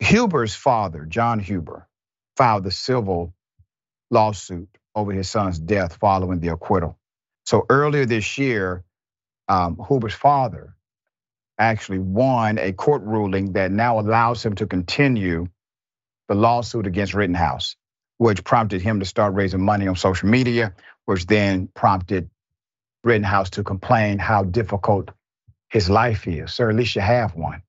Huber's 0.00 0.54
father, 0.54 1.04
John 1.06 1.40
Huber, 1.40 1.88
filed 2.36 2.64
the 2.64 2.70
civil 2.70 3.34
lawsuit 4.10 4.68
over 4.94 5.12
his 5.12 5.30
son's 5.30 5.58
death 5.58 5.98
following 6.00 6.40
the 6.40 6.48
acquittal. 6.52 6.98
So 7.46 7.66
earlier 7.70 8.06
this 8.06 8.38
year, 8.38 8.84
um, 9.48 9.78
Huber's 9.88 10.14
father 10.14 10.74
actually 11.58 12.00
won 12.00 12.58
a 12.58 12.72
court 12.72 13.02
ruling 13.02 13.54
that 13.54 13.72
now 13.72 14.00
allows 14.00 14.44
him 14.44 14.54
to 14.56 14.66
continue 14.66 15.48
the 16.28 16.36
lawsuit 16.36 16.86
against 16.86 17.14
Rittenhouse, 17.14 17.76
which 18.18 18.44
prompted 18.44 18.82
him 18.82 19.00
to 19.00 19.06
start 19.06 19.34
raising 19.34 19.62
money 19.62 19.88
on 19.88 19.96
social 19.96 20.28
media, 20.28 20.74
which 21.06 21.26
then 21.26 21.68
prompted 21.68 22.28
Rittenhouse 23.04 23.50
to 23.50 23.64
complain 23.64 24.18
how 24.18 24.42
difficult 24.42 25.10
his 25.70 25.88
life 25.88 26.26
is. 26.26 26.52
Sir, 26.52 26.68
at 26.68 26.76
least 26.76 26.96
you 26.96 27.02
have 27.02 27.34
one. 27.34 27.62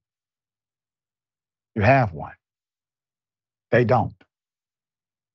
You 1.76 1.84
have 1.84 2.14
one. 2.14 2.34
They 3.72 3.86
don't. 3.86 4.14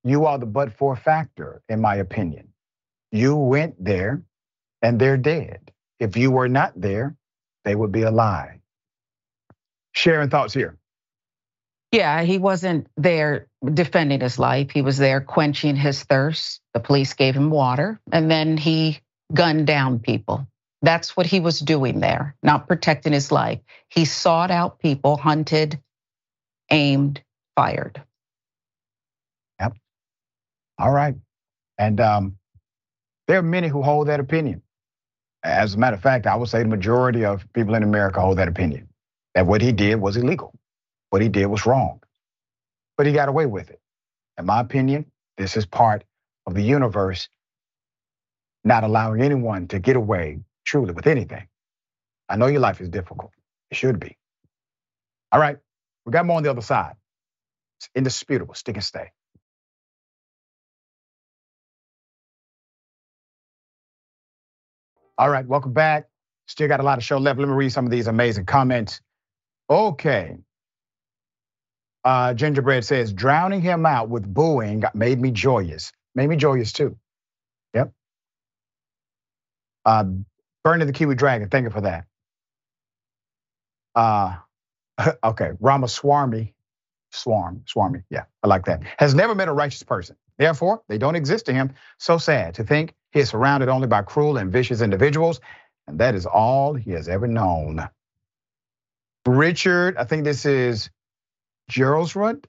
You 0.02 0.26
are 0.26 0.38
the 0.38 0.46
but 0.46 0.72
for 0.72 0.96
factor, 0.96 1.62
in 1.68 1.80
my 1.80 1.96
opinion. 1.96 2.48
You 3.12 3.36
went 3.36 3.82
there 3.82 4.22
and 4.82 5.00
they're 5.00 5.16
dead. 5.16 5.72
If 6.00 6.16
you 6.16 6.30
were 6.30 6.48
not 6.48 6.78
there, 6.78 7.16
they 7.64 7.74
would 7.74 7.92
be 7.92 8.02
alive. 8.02 8.58
Sharing 9.92 10.28
thoughts 10.28 10.52
here. 10.52 10.76
Yeah, 11.92 12.22
he 12.22 12.38
wasn't 12.38 12.88
there 12.96 13.46
defending 13.72 14.20
his 14.20 14.38
life. 14.38 14.70
He 14.70 14.82
was 14.82 14.98
there 14.98 15.20
quenching 15.20 15.76
his 15.76 16.02
thirst. 16.04 16.60
The 16.74 16.80
police 16.80 17.14
gave 17.14 17.34
him 17.34 17.50
water 17.50 18.00
and 18.12 18.30
then 18.30 18.56
he 18.56 19.00
gunned 19.32 19.66
down 19.66 19.98
people. 19.98 20.46
That's 20.82 21.16
what 21.16 21.26
he 21.26 21.40
was 21.40 21.60
doing 21.60 22.00
there, 22.00 22.36
not 22.42 22.68
protecting 22.68 23.12
his 23.12 23.32
life. 23.32 23.60
He 23.88 24.04
sought 24.04 24.50
out 24.50 24.80
people, 24.80 25.16
hunted, 25.16 25.80
aimed, 26.70 27.22
fired. 27.56 28.02
Yep. 29.60 29.74
All 30.78 30.92
right. 30.92 31.14
And 31.78 32.00
um, 32.00 32.36
there 33.26 33.38
are 33.38 33.42
many 33.42 33.68
who 33.68 33.82
hold 33.82 34.08
that 34.08 34.20
opinion. 34.20 34.62
As 35.42 35.74
a 35.74 35.78
matter 35.78 35.96
of 35.96 36.02
fact, 36.02 36.26
I 36.26 36.36
would 36.36 36.48
say 36.48 36.62
the 36.62 36.68
majority 36.68 37.24
of 37.24 37.50
people 37.52 37.74
in 37.74 37.82
America 37.82 38.20
hold 38.20 38.38
that 38.38 38.48
opinion 38.48 38.88
that 39.34 39.46
what 39.46 39.62
he 39.62 39.72
did 39.72 39.96
was 39.96 40.16
illegal. 40.16 40.54
What 41.10 41.22
he 41.22 41.28
did 41.28 41.46
was 41.46 41.66
wrong. 41.66 42.00
But 42.96 43.06
he 43.06 43.12
got 43.12 43.28
away 43.28 43.46
with 43.46 43.70
it. 43.70 43.80
In 44.38 44.46
my 44.46 44.60
opinion, 44.60 45.06
this 45.38 45.56
is 45.56 45.66
part 45.66 46.04
of 46.46 46.54
the 46.54 46.62
universe 46.62 47.28
not 48.64 48.84
allowing 48.84 49.22
anyone 49.22 49.68
to 49.68 49.78
get 49.78 49.96
away 49.96 50.40
truly 50.64 50.92
with 50.92 51.06
anything. 51.06 51.48
I 52.28 52.36
know 52.36 52.46
your 52.48 52.60
life 52.60 52.80
is 52.80 52.88
difficult. 52.90 53.32
It 53.70 53.76
should 53.76 54.00
be. 54.00 54.16
All 55.32 55.40
right, 55.40 55.58
we 56.06 56.12
got 56.12 56.26
more 56.26 56.38
on 56.38 56.44
the 56.44 56.50
other 56.50 56.62
side. 56.62 56.94
It's 57.80 57.90
indisputable. 57.94 58.54
Stick 58.54 58.76
and 58.76 58.84
stay. 58.84 59.12
All 65.18 65.30
right, 65.30 65.46
welcome 65.46 65.72
back. 65.74 66.08
Still 66.48 66.68
got 66.68 66.80
a 66.80 66.84
lot 66.84 66.98
of 66.98 67.04
show 67.04 67.18
left. 67.18 67.38
Let 67.40 67.48
me 67.48 67.54
read 67.54 67.70
some 67.70 67.86
of 67.86 67.92
these 67.92 68.08
amazing 68.08 68.46
comments. 68.46 69.00
Okay. 69.70 70.38
Uh, 72.04 72.34
Gingerbread 72.34 72.84
says, 72.84 73.12
drowning 73.12 73.62
him 73.62 73.86
out 73.86 74.08
with 74.08 74.32
booing 74.32 74.84
made 74.94 75.20
me 75.20 75.30
joyous. 75.30 75.92
Made 76.14 76.28
me 76.28 76.36
joyous 76.36 76.72
too. 76.72 76.96
Yep. 77.74 77.92
Uh, 79.84 80.04
Burning 80.64 80.86
the 80.86 80.92
Kiwi 80.92 81.14
Dragon, 81.14 81.48
thank 81.50 81.64
you 81.64 81.70
for 81.70 81.82
that. 81.82 82.06
Uh, 83.94 84.36
okay, 85.24 85.52
Ramaswamy, 85.60 86.54
Swarm, 87.12 87.62
Swarmy, 87.66 88.04
yeah, 88.10 88.24
I 88.42 88.48
like 88.48 88.64
that. 88.66 88.82
Has 88.98 89.14
never 89.14 89.34
met 89.34 89.48
a 89.48 89.52
righteous 89.52 89.82
person. 89.82 90.16
Therefore, 90.38 90.82
they 90.88 90.98
don't 90.98 91.16
exist 91.16 91.46
to 91.46 91.52
him. 91.52 91.74
So 91.98 92.18
sad 92.18 92.54
to 92.54 92.64
think 92.64 92.94
he 93.12 93.20
is 93.20 93.30
surrounded 93.30 93.68
only 93.68 93.86
by 93.86 94.02
cruel 94.02 94.36
and 94.38 94.50
vicious 94.50 94.80
individuals, 94.80 95.40
and 95.86 96.00
that 96.00 96.14
is 96.14 96.26
all 96.26 96.74
he 96.74 96.90
has 96.92 97.08
ever 97.08 97.26
known. 97.26 97.88
Richard, 99.26 99.96
I 99.96 100.04
think 100.04 100.24
this 100.24 100.44
is 100.44 100.90
Geraldsrud. 101.70 102.44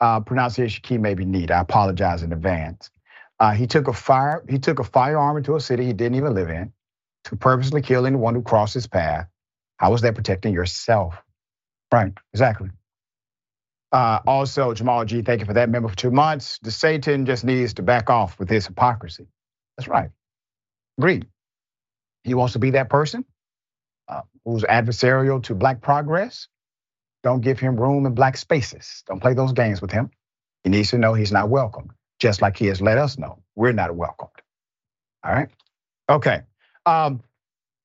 Uh, 0.00 0.20
pronunciation 0.20 0.82
key 0.82 0.98
may 0.98 1.14
be. 1.14 1.50
I 1.50 1.60
apologize 1.60 2.22
in 2.22 2.32
advance. 2.32 2.90
Uh, 3.38 3.52
he 3.52 3.66
took 3.66 3.88
a 3.88 3.92
fire. 3.92 4.44
He 4.48 4.58
took 4.58 4.78
a 4.78 4.84
firearm 4.84 5.36
into 5.36 5.56
a 5.56 5.60
city 5.60 5.86
he 5.86 5.92
didn't 5.92 6.16
even 6.16 6.34
live 6.34 6.50
in 6.50 6.72
to 7.24 7.36
purposely 7.36 7.82
kill 7.82 8.06
anyone 8.06 8.34
who 8.34 8.42
crossed 8.42 8.74
his 8.74 8.86
path. 8.86 9.28
How 9.76 9.90
was 9.90 10.02
that 10.02 10.14
protecting 10.14 10.54
yourself? 10.54 11.16
Right. 11.92 12.12
Exactly. 12.32 12.70
Uh, 13.92 14.20
also, 14.26 14.72
Jamal 14.72 15.04
G, 15.04 15.22
thank 15.22 15.40
you 15.40 15.46
for 15.46 15.54
that 15.54 15.68
member 15.68 15.88
for 15.88 15.96
two 15.96 16.10
months. 16.10 16.58
The 16.62 16.70
Satan 16.70 17.26
just 17.26 17.44
needs 17.44 17.74
to 17.74 17.82
back 17.82 18.08
off 18.08 18.38
with 18.38 18.48
his 18.48 18.66
hypocrisy. 18.66 19.26
That's 19.76 19.88
right. 19.88 20.10
Agreed. 20.98 21.26
He 22.24 22.34
wants 22.34 22.52
to 22.52 22.58
be 22.58 22.70
that 22.70 22.88
person 22.88 23.24
who's 24.44 24.62
adversarial 24.64 25.42
to 25.44 25.54
black 25.54 25.80
progress. 25.80 26.48
Don't 27.22 27.40
give 27.40 27.58
him 27.58 27.78
room 27.78 28.06
in 28.06 28.14
black 28.14 28.36
spaces. 28.36 29.02
Don't 29.06 29.20
play 29.20 29.34
those 29.34 29.52
games 29.52 29.82
with 29.82 29.90
him. 29.90 30.10
He 30.64 30.70
needs 30.70 30.90
to 30.90 30.98
know 30.98 31.14
he's 31.14 31.32
not 31.32 31.48
welcome, 31.48 31.90
just 32.18 32.42
like 32.42 32.56
he 32.56 32.66
has 32.66 32.80
let 32.80 32.98
us 32.98 33.18
know 33.18 33.42
we're 33.56 33.72
not 33.72 33.94
welcomed. 33.94 34.30
All 35.24 35.32
right. 35.32 35.48
Okay. 36.08 36.42
Um, 36.86 37.22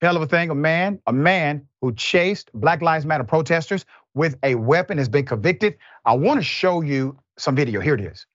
hell 0.00 0.16
of 0.16 0.22
a 0.22 0.26
thing. 0.26 0.50
A 0.50 0.54
man, 0.54 1.00
a 1.06 1.12
man 1.12 1.66
who 1.80 1.94
chased 1.94 2.50
Black 2.54 2.82
Lives 2.82 3.04
Matter 3.04 3.24
protesters 3.24 3.84
with 4.14 4.36
a 4.42 4.54
weapon 4.54 4.98
has 4.98 5.08
been 5.08 5.26
convicted. 5.26 5.76
I 6.04 6.14
want 6.14 6.40
to 6.40 6.44
show 6.44 6.80
you 6.80 7.18
some 7.36 7.54
video. 7.54 7.80
Here 7.80 7.94
it 7.94 8.00
is. 8.00 8.26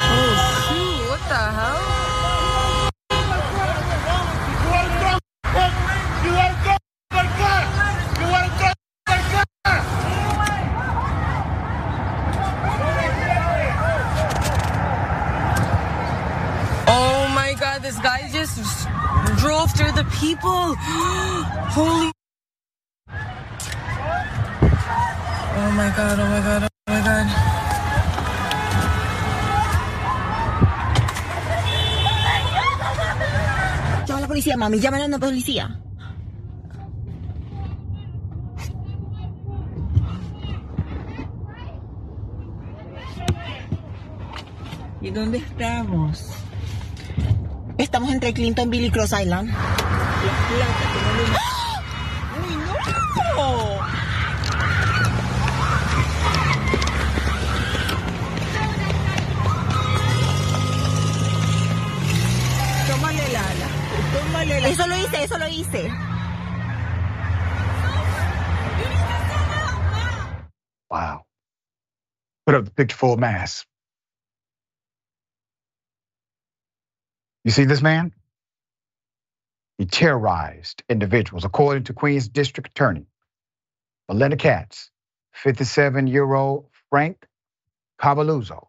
Oh 0.00 0.68
shoot! 0.68 1.10
What 1.10 1.28
the 1.28 1.36
hell? 1.36 1.89
Through 19.76 19.92
the 19.92 20.04
people. 20.20 20.74
Holy. 21.74 22.10
Oh 25.62 25.70
my 25.72 25.92
god, 25.96 26.18
oh 26.18 26.28
my 26.28 26.40
god, 26.40 26.62
oh 26.64 26.68
my 26.86 27.00
god. 27.00 27.26
Llama 34.06 34.18
a 34.18 34.20
la 34.20 34.28
policía, 34.28 34.56
mami. 34.56 34.78
Llaman 34.80 35.02
a 35.02 35.08
la 35.08 35.18
policía. 35.18 35.80
¿Y 45.02 45.10
dónde 45.10 45.38
estamos? 45.38 46.39
Estamos 47.80 48.12
entre 48.12 48.34
Clintonville 48.34 48.88
y 48.88 48.90
Cross 48.90 49.14
Island. 49.22 49.50
Eso 64.64 64.86
lo 64.86 64.96
hice, 64.96 65.24
eso 65.24 65.38
lo 65.38 65.48
hice. 65.48 65.90
Wow. 70.90 71.24
What 72.44 72.56
a 72.56 72.62
big 72.76 72.92
full 72.92 73.16
mass. 73.16 73.64
You 77.44 77.50
see 77.50 77.64
this 77.64 77.82
man? 77.82 78.12
He 79.78 79.86
terrorized 79.86 80.82
individuals, 80.88 81.44
according 81.44 81.84
to 81.84 81.94
Queens 81.94 82.28
District 82.28 82.68
Attorney 82.70 83.06
Melinda 84.08 84.36
Katz. 84.36 84.90
57 85.32 86.06
year 86.08 86.34
old 86.34 86.66
Frank 86.90 87.26
Cavaluzzo 88.00 88.66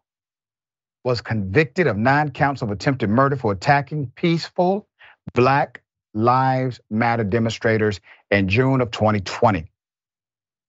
was 1.04 1.20
convicted 1.20 1.86
of 1.86 1.96
nine 1.96 2.30
counts 2.30 2.62
of 2.62 2.70
attempted 2.70 3.10
murder 3.10 3.36
for 3.36 3.52
attacking 3.52 4.12
peaceful 4.14 4.88
Black 5.34 5.82
Lives 6.14 6.80
Matter 6.90 7.24
demonstrators 7.24 8.00
in 8.30 8.48
June 8.48 8.80
of 8.80 8.90
2020. 8.90 9.66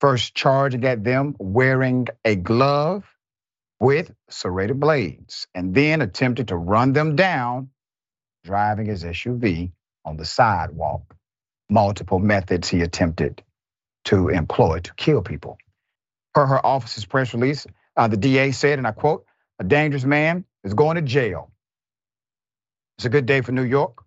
First 0.02 0.36
charging 0.36 0.86
at 0.86 1.04
them 1.04 1.36
wearing 1.40 2.08
a 2.26 2.36
glove 2.36 3.06
with 3.80 4.14
serrated 4.30 4.80
blades, 4.80 5.48
and 5.54 5.76
then 5.76 6.02
attempted 6.02 6.50
to 6.50 6.58
run 6.58 6.94
them 6.94 7.16
down 7.16 7.70
driving 8.44 8.88
his 8.88 9.04
SUV 9.04 9.72
on 10.06 10.18
the 10.18 10.26
sidewalk. 10.26 11.16
Multiple 11.70 12.20
methods 12.20 12.70
he 12.70 12.82
attempted 12.82 13.44
to 14.06 14.30
employ 14.30 14.80
to 14.80 14.94
kill 14.96 15.22
people. 15.22 15.58
Per 16.34 16.46
her 16.46 16.66
office's 16.66 17.06
press 17.06 17.34
release, 17.34 17.68
uh, 17.98 18.08
the 18.08 18.18
DA 18.18 18.52
said, 18.52 18.80
and 18.80 18.88
I 18.88 18.92
quote, 18.92 19.26
a 19.60 19.64
dangerous 19.64 20.06
man 20.06 20.46
is 20.64 20.74
going 20.74 20.96
to 20.96 21.02
jail. 21.02 21.52
It's 22.98 23.06
a 23.06 23.10
good 23.10 23.26
day 23.26 23.42
for 23.42 23.52
New 23.52 23.64
York 23.64 24.04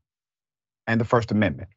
and 0.86 1.00
the 1.00 1.04
First 1.04 1.32
Amendment. 1.32 1.70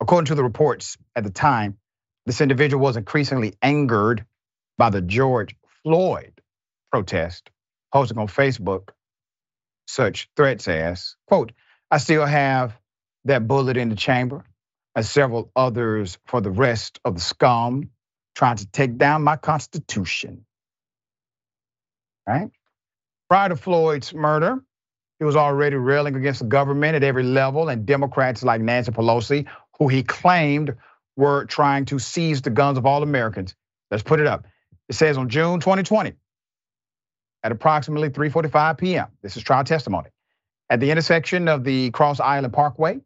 According 0.00 0.26
to 0.26 0.34
the 0.36 0.44
reports 0.44 0.98
at 1.16 1.24
the 1.24 1.30
time, 1.30 1.78
this 2.26 2.40
individual 2.40 2.82
was 2.82 2.96
increasingly 2.96 3.54
angered 3.62 4.26
by 4.78 4.90
the 4.90 5.02
George 5.02 5.56
Floyd 5.82 6.40
protest, 6.92 7.50
posting 7.92 8.18
on 8.18 8.28
Facebook 8.28 8.90
such 9.86 10.28
threats 10.36 10.68
as, 10.68 11.16
quote, 11.26 11.52
I 11.90 11.98
still 11.98 12.24
have 12.24 12.76
that 13.24 13.46
bullet 13.46 13.76
in 13.76 13.88
the 13.88 13.96
chamber, 13.96 14.44
and 14.94 15.04
several 15.04 15.50
others 15.56 16.18
for 16.26 16.40
the 16.40 16.50
rest 16.50 17.00
of 17.04 17.14
the 17.14 17.20
scum 17.20 17.90
trying 18.34 18.56
to 18.56 18.66
take 18.66 18.96
down 18.98 19.22
my 19.22 19.36
constitution. 19.36 20.44
Right? 22.26 22.50
Prior 23.28 23.48
to 23.48 23.56
Floyd's 23.56 24.14
murder, 24.14 24.62
he 25.18 25.24
was 25.24 25.36
already 25.36 25.76
railing 25.76 26.16
against 26.16 26.40
the 26.40 26.46
government 26.46 26.96
at 26.96 27.02
every 27.02 27.22
level, 27.22 27.68
and 27.68 27.86
Democrats 27.86 28.42
like 28.42 28.60
Nancy 28.60 28.92
Pelosi, 28.92 29.46
who 29.78 29.88
he 29.88 30.02
claimed 30.02 30.74
were 31.16 31.44
trying 31.44 31.84
to 31.86 31.98
seize 31.98 32.42
the 32.42 32.50
guns 32.50 32.78
of 32.78 32.86
all 32.86 33.02
Americans. 33.02 33.54
Let's 33.90 34.02
put 34.02 34.20
it 34.20 34.26
up. 34.26 34.46
It 34.88 34.94
says 34.94 35.16
on 35.16 35.28
June 35.28 35.60
2020, 35.60 36.14
at 37.44 37.52
approximately 37.52 38.08
3:45 38.08 38.78
p.m. 38.78 39.06
This 39.22 39.36
is 39.36 39.42
trial 39.42 39.64
testimony. 39.64 40.08
At 40.70 40.80
the 40.80 40.90
intersection 40.90 41.46
of 41.46 41.62
the 41.62 41.90
Cross 41.90 42.18
Island 42.18 42.54
Parkway, 42.54 43.00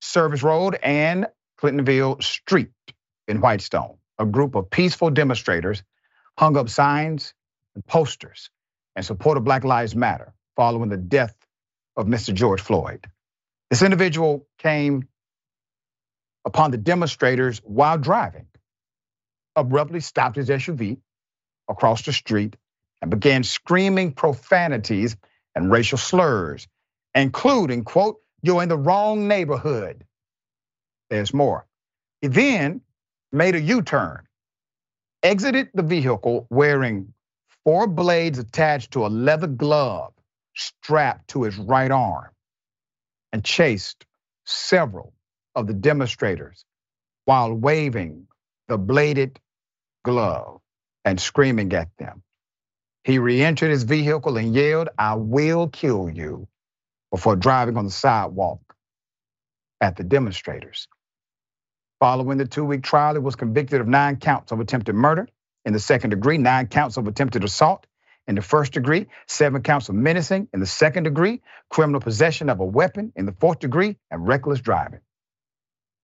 Service 0.00 0.42
Road, 0.42 0.78
and 0.82 1.26
Clintonville 1.60 2.22
Street 2.22 2.70
in 3.28 3.40
Whitestone, 3.40 3.98
a 4.18 4.24
group 4.24 4.54
of 4.54 4.70
peaceful 4.70 5.10
demonstrators 5.10 5.82
hung 6.38 6.56
up 6.56 6.70
signs 6.70 7.34
and 7.74 7.86
posters 7.86 8.50
in 8.96 9.02
support 9.02 9.36
of 9.36 9.44
Black 9.44 9.64
Lives 9.64 9.94
Matter 9.94 10.32
following 10.56 10.88
the 10.88 10.96
death 10.96 11.34
of 11.96 12.06
Mr. 12.06 12.32
George 12.32 12.62
Floyd. 12.62 13.06
This 13.70 13.82
individual 13.82 14.46
came 14.58 15.08
upon 16.46 16.70
the 16.70 16.78
demonstrators 16.78 17.58
while 17.58 17.98
driving, 17.98 18.46
abruptly 19.56 20.00
stopped 20.00 20.36
his 20.36 20.48
SUV 20.48 20.98
across 21.68 22.02
the 22.02 22.12
street 22.14 22.56
and 23.02 23.10
began 23.10 23.44
screaming 23.44 24.12
profanities 24.12 25.16
and 25.54 25.70
racial 25.70 25.98
slurs, 25.98 26.68
including, 27.14 27.84
quote, 27.84 28.18
you're 28.42 28.62
in 28.62 28.68
the 28.68 28.78
wrong 28.78 29.28
neighborhood. 29.28 30.04
There's 31.10 31.34
more. 31.34 31.66
He 32.22 32.28
then 32.28 32.82
made 33.32 33.54
a 33.54 33.60
U 33.60 33.82
turn, 33.82 34.24
exited 35.22 35.70
the 35.74 35.82
vehicle 35.82 36.46
wearing 36.50 37.14
four 37.64 37.86
blades 37.86 38.38
attached 38.38 38.92
to 38.92 39.06
a 39.06 39.08
leather 39.08 39.46
glove 39.48 40.12
strapped 40.56 41.28
to 41.28 41.44
his 41.44 41.58
right 41.58 41.90
arm, 41.90 42.30
and 43.32 43.44
chased 43.44 44.06
several 44.46 45.14
of 45.56 45.66
the 45.66 45.74
demonstrators 45.74 46.64
while 47.26 47.52
waving 47.54 48.26
the 48.68 48.78
bladed 48.78 49.38
glove 50.04 50.60
and 51.04 51.20
screaming 51.20 51.72
at 51.74 51.88
them. 51.98 52.22
He 53.08 53.18
re 53.18 53.42
entered 53.42 53.70
his 53.70 53.84
vehicle 53.84 54.36
and 54.36 54.54
yelled, 54.54 54.90
I 54.98 55.14
will 55.14 55.68
kill 55.68 56.10
you, 56.10 56.46
before 57.10 57.36
driving 57.36 57.78
on 57.78 57.86
the 57.86 57.90
sidewalk 57.90 58.60
at 59.80 59.96
the 59.96 60.04
demonstrators. 60.04 60.88
Following 62.00 62.36
the 62.36 62.44
two 62.44 62.66
week 62.66 62.82
trial, 62.82 63.14
he 63.14 63.20
was 63.20 63.34
convicted 63.34 63.80
of 63.80 63.88
nine 63.88 64.16
counts 64.16 64.52
of 64.52 64.60
attempted 64.60 64.94
murder 64.94 65.26
in 65.64 65.72
the 65.72 65.78
second 65.78 66.10
degree, 66.10 66.36
nine 66.36 66.66
counts 66.66 66.98
of 66.98 67.08
attempted 67.08 67.44
assault 67.44 67.86
in 68.26 68.34
the 68.34 68.42
first 68.42 68.74
degree, 68.74 69.06
seven 69.26 69.62
counts 69.62 69.88
of 69.88 69.94
menacing 69.94 70.46
in 70.52 70.60
the 70.60 70.66
second 70.66 71.04
degree, 71.04 71.40
criminal 71.70 72.02
possession 72.02 72.50
of 72.50 72.60
a 72.60 72.64
weapon 72.66 73.10
in 73.16 73.24
the 73.24 73.32
fourth 73.40 73.58
degree, 73.58 73.96
and 74.10 74.28
reckless 74.28 74.60
driving. 74.60 75.00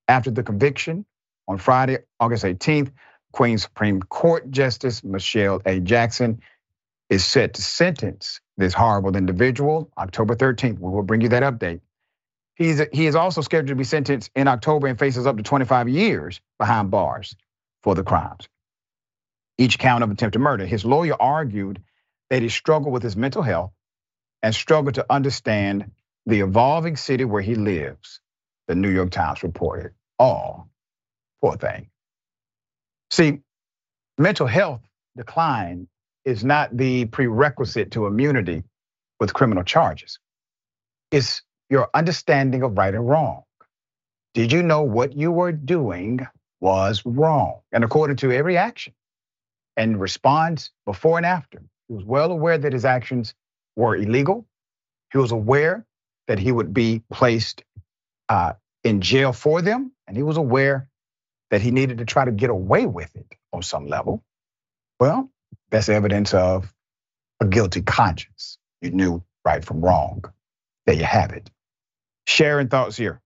After 0.09 0.31
the 0.31 0.43
conviction 0.43 1.05
on 1.47 1.59
Friday, 1.59 1.99
August 2.19 2.45
18th, 2.45 2.93
Queens 3.33 3.63
Supreme 3.63 4.01
Court 4.01 4.51
Justice 4.51 5.05
Michelle 5.05 5.61
A. 5.67 5.81
Jackson 5.81 6.41
is 7.11 7.25
set 7.25 7.55
to 7.55 7.63
sentence 7.63 8.41
this 8.59 8.75
horrible 8.75 9.17
individual 9.17 9.91
October 9.99 10.37
13th. 10.37 10.79
We 10.81 10.91
will 10.91 11.03
bring 11.05 11.23
you 11.23 11.31
that 11.31 11.43
update. 11.45 11.81
He's, 12.57 12.83
he 12.93 13.07
is 13.07 13.17
also 13.17 13.43
scheduled 13.43 13.69
to 13.69 13.77
be 13.77 13.85
sentenced 13.85 14.31
in 14.37 14.49
October 14.49 14.89
and 14.89 14.99
faces 14.99 15.27
up 15.27 15.37
to 15.39 15.45
25 15.45 15.89
years 15.89 16.41
behind 16.59 16.91
bars 16.91 17.37
for 17.83 17.95
the 17.95 18.05
crimes. 18.05 18.45
each 19.59 19.79
count 19.79 20.03
of 20.03 20.11
attempted 20.11 20.39
murder. 20.39 20.67
His 20.67 20.85
lawyer 20.85 21.15
argued 21.21 21.83
that 22.31 22.43
he 22.43 22.49
struggled 22.49 22.93
with 22.93 23.03
his 23.03 23.17
mental 23.17 23.43
health 23.43 23.73
and 24.43 24.55
struggled 24.55 24.97
to 24.97 25.07
understand 25.11 25.93
the 26.27 26.41
evolving 26.41 26.97
city 26.97 27.25
where 27.25 27.43
he 27.43 27.55
lives, 27.55 28.21
the 28.69 28.75
New 28.75 28.91
York 28.91 29.11
Times 29.11 29.43
reported. 29.43 29.93
Oh, 30.19 30.67
poor 31.43 31.57
thing. 31.57 31.89
See, 33.11 33.41
mental 34.19 34.47
health 34.47 34.83
decline 35.17 35.89
is 36.25 36.45
not 36.45 36.77
the 36.77 37.07
prerequisite 37.07 37.93
to 37.93 38.07
immunity 38.07 38.65
with 39.21 39.35
criminal 39.35 39.65
charges. 39.65 40.19
It's 41.11 41.43
your 41.71 41.89
understanding 41.95 42.63
of 42.63 42.77
right 42.77 42.95
and 42.95 43.09
wrong. 43.09 43.43
Did 44.35 44.53
you 44.53 44.63
know 44.63 44.83
what 44.83 45.17
you 45.17 45.33
were 45.33 45.53
doing 45.53 46.27
was 46.61 47.03
wrong? 47.07 47.61
And 47.73 47.85
according 47.85 48.17
to 48.19 48.33
every 48.33 48.57
action 48.57 48.95
and 49.77 50.01
response 50.01 50.71
before 50.87 51.19
and 51.19 51.27
after, 51.27 51.63
he 51.89 51.95
was 51.95 52.05
well 52.05 52.33
aware 52.33 52.59
that 52.59 52.73
his 52.73 52.85
actions 52.85 53.35
were 53.77 53.97
illegal. 53.97 54.47
He 55.13 55.19
was 55.19 55.33
aware 55.33 55.87
that 56.29 56.39
he 56.39 56.53
would 56.53 56.75
be 56.75 57.03
placed 57.13 57.65
uh, 58.29 58.55
in 58.85 59.01
jail 59.01 59.33
for 59.33 59.63
them, 59.63 59.93
and 60.07 60.17
he 60.17 60.23
was 60.23 60.37
aware 60.37 60.89
that 61.51 61.63
he 61.63 61.71
needed 61.71 61.99
to 61.99 62.05
try 62.05 62.25
to 62.25 62.33
get 62.33 62.51
away 62.51 62.87
with 62.87 63.15
it 63.17 63.27
on 63.53 63.63
some 63.63 63.87
level. 63.87 64.23
Well, 65.01 65.31
that's 65.75 65.89
evidence 65.89 66.33
of 66.33 66.73
a 67.41 67.47
guilty 67.47 67.83
conscience. 67.83 68.59
You 68.81 68.93
knew 68.93 69.25
right 69.45 69.65
from 69.65 69.81
wrong. 69.81 70.25
There 70.87 70.95
you 70.95 71.05
have 71.05 71.33
it. 71.33 71.51
Sharon 72.27 72.69
thoughts 72.69 72.97
here. 72.97 73.21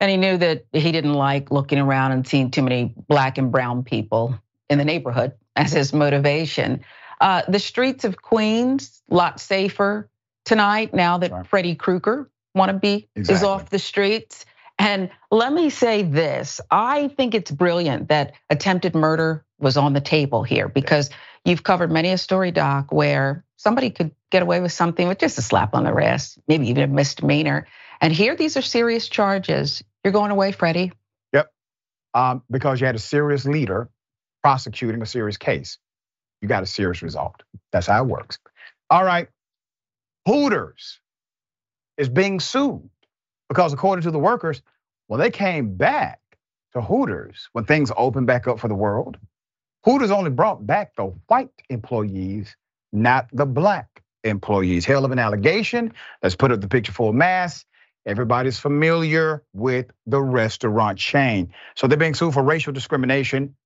And 0.00 0.08
he 0.08 0.16
knew 0.16 0.36
that 0.36 0.66
he 0.72 0.92
didn't 0.92 1.14
like 1.14 1.50
looking 1.50 1.80
around 1.80 2.12
and 2.12 2.26
seeing 2.26 2.52
too 2.52 2.62
many 2.62 2.94
black 3.08 3.38
and 3.38 3.50
brown 3.50 3.82
people 3.82 4.38
in 4.70 4.78
the 4.78 4.84
neighborhood 4.84 5.32
as 5.56 5.72
his 5.72 5.92
motivation. 5.92 6.84
Uh, 7.20 7.42
the 7.48 7.58
streets 7.58 8.04
of 8.04 8.22
Queens, 8.22 9.02
a 9.10 9.14
lot 9.16 9.40
safer 9.40 10.08
tonight 10.44 10.94
now 10.94 11.18
that 11.18 11.32
right. 11.32 11.46
Freddy 11.46 11.74
Krueger 11.74 12.30
wannabe 12.56 13.08
exactly. 13.16 13.34
is 13.34 13.42
off 13.42 13.68
the 13.68 13.80
streets. 13.80 14.46
And 14.78 15.10
let 15.32 15.52
me 15.52 15.70
say 15.70 16.04
this 16.04 16.60
I 16.70 17.08
think 17.08 17.34
it's 17.34 17.50
brilliant 17.50 18.10
that 18.10 18.34
attempted 18.48 18.94
murder 18.94 19.44
was 19.58 19.76
on 19.76 19.92
the 19.92 20.00
table 20.00 20.44
here 20.44 20.68
because 20.68 21.10
you've 21.44 21.62
covered 21.62 21.90
many 21.90 22.10
a 22.10 22.18
story, 22.18 22.50
Doc, 22.50 22.92
where 22.92 23.44
somebody 23.56 23.90
could 23.90 24.12
get 24.30 24.42
away 24.42 24.60
with 24.60 24.72
something 24.72 25.08
with 25.08 25.18
just 25.18 25.38
a 25.38 25.42
slap 25.42 25.74
on 25.74 25.84
the 25.84 25.92
wrist, 25.92 26.38
maybe 26.48 26.68
even 26.68 26.84
a 26.84 26.86
misdemeanor. 26.86 27.66
And 28.00 28.12
here, 28.12 28.36
these 28.36 28.56
are 28.56 28.62
serious 28.62 29.08
charges. 29.08 29.82
You're 30.04 30.12
going 30.12 30.30
away, 30.30 30.52
Freddie. 30.52 30.92
Yep. 31.32 31.52
Um, 32.14 32.42
because 32.50 32.80
you 32.80 32.86
had 32.86 32.94
a 32.94 33.00
serious 33.00 33.44
leader 33.44 33.88
prosecuting 34.42 35.02
a 35.02 35.06
serious 35.06 35.36
case. 35.36 35.78
You 36.40 36.48
got 36.48 36.62
a 36.62 36.66
serious 36.66 37.02
result. 37.02 37.42
That's 37.72 37.88
how 37.88 38.02
it 38.04 38.08
works. 38.08 38.38
All 38.90 39.04
right. 39.04 39.28
Hooters 40.26 41.00
is 41.96 42.08
being 42.08 42.38
sued 42.38 42.88
because, 43.48 43.72
according 43.72 44.04
to 44.04 44.10
the 44.10 44.18
workers, 44.18 44.62
when 45.08 45.20
they 45.20 45.30
came 45.30 45.74
back 45.74 46.20
to 46.74 46.80
Hooters, 46.80 47.48
when 47.52 47.64
things 47.64 47.90
opened 47.96 48.26
back 48.26 48.46
up 48.46 48.60
for 48.60 48.68
the 48.68 48.74
world, 48.74 49.16
Hooters 49.84 50.10
only 50.10 50.30
brought 50.30 50.66
back 50.66 50.94
the 50.96 51.06
white 51.28 51.50
employees, 51.70 52.56
not 52.92 53.28
the 53.32 53.46
black 53.46 54.02
employees. 54.24 54.84
Hell 54.84 55.04
of 55.04 55.12
an 55.12 55.18
allegation. 55.18 55.92
Let's 56.22 56.36
put 56.36 56.52
up 56.52 56.60
the 56.60 56.68
picture 56.68 56.92
full 56.92 57.12
mass. 57.12 57.64
Everybody's 58.06 58.58
familiar 58.58 59.44
with 59.52 59.86
the 60.06 60.20
restaurant 60.20 60.98
chain. 60.98 61.52
So 61.76 61.86
they're 61.86 61.98
being 61.98 62.14
sued 62.14 62.34
for 62.34 62.42
racial 62.42 62.72
discrimination 62.72 63.56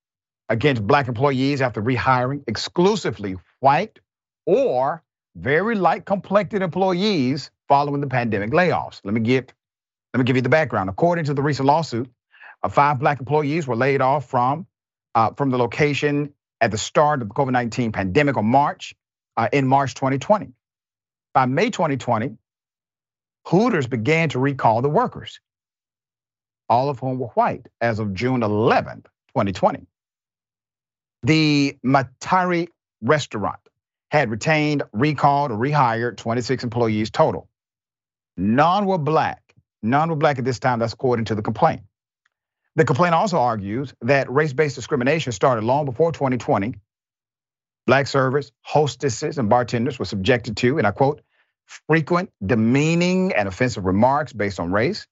against 0.49 0.87
black 0.87 1.09
employees 1.09 1.63
after 1.63 1.83
rehiring 1.83 2.43
exclusively 2.47 3.37
white 3.61 4.01
or 4.47 5.03
very 5.37 5.75
light 5.77 6.05
complected 6.05 6.63
employees 6.63 7.51
following 7.69 8.01
the 8.01 8.07
pandemic 8.07 8.51
layoffs. 8.51 9.01
Let 9.05 9.15
me 9.15 9.21
give 9.21 9.47
let 10.15 10.19
me 10.19 10.25
give 10.25 10.37
you 10.37 10.43
the 10.43 10.51
background. 10.51 10.91
According 10.91 11.25
to 11.27 11.35
the 11.35 11.43
recent 11.43 11.67
lawsuit, 11.67 12.11
uh, 12.63 12.69
five 12.69 12.99
black 12.99 13.21
employees 13.21 13.67
were 13.67 13.77
laid 13.77 14.03
off 14.03 14.27
from 14.29 14.67
from 15.37 15.51
the 15.51 15.59
location 15.59 16.33
at 16.61 16.71
the 16.71 16.79
start 16.79 17.23
of 17.23 17.29
the 17.29 17.35
COVID-19 17.35 17.93
pandemic 17.93 18.37
on 18.37 18.47
March 18.47 18.95
uh, 19.37 19.49
in 19.53 19.67
March 19.67 19.95
2020. 19.95 20.53
By 21.35 21.47
May 21.47 21.71
2020, 21.71 22.37
Hooters 23.49 23.87
began 23.89 24.29
to 24.31 24.39
recall 24.39 24.83
the 24.83 24.89
workers, 24.89 25.41
all 26.69 26.89
of 26.89 27.01
whom 27.01 27.19
were 27.19 27.29
white, 27.29 27.67
as 27.81 27.99
of 27.99 28.15
June 28.15 28.41
11th, 28.41 29.07
2020. 29.29 29.87
The 31.25 31.77
Metairie 31.85 32.69
restaurant 33.01 33.59
had 34.11 34.31
retained, 34.31 34.83
recalled, 34.93 35.51
or 35.51 35.57
rehired 35.57 36.17
26 36.17 36.65
employees 36.65 37.11
total. 37.11 37.49
None 38.37 38.87
were 38.87 38.99
black. 38.99 39.43
None 39.83 40.11
were 40.11 40.17
black 40.17 40.39
at 40.39 40.45
this 40.45 40.59
time. 40.59 40.79
That's 40.79 40.93
according 40.93 41.27
to 41.27 41.35
the 41.35 41.43
complaint. 41.43 41.83
The 42.77 42.85
complaint 42.85 43.15
also 43.15 43.39
argues 43.39 43.93
that 44.01 44.31
race 44.31 44.53
based 44.53 44.77
discrimination 44.77 45.33
started 45.33 45.65
long 45.65 45.85
before 45.85 46.13
2020. 46.13 46.75
Black 47.87 48.07
servers, 48.07 48.53
hostesses, 48.63 49.39
and 49.39 49.49
bartenders 49.49 49.99
were 49.99 50.05
subjected 50.05 50.57
to, 50.59 50.79
and 50.79 50.87
I 50.87 50.93
quote, 50.93 51.21
frequent 51.67 52.31
demeaning 52.45 53.33
and 53.35 53.49
offensive 53.49 53.85
remarks 53.85 54.33
based 54.33 54.61
on 54.61 54.73
race. 54.73 55.07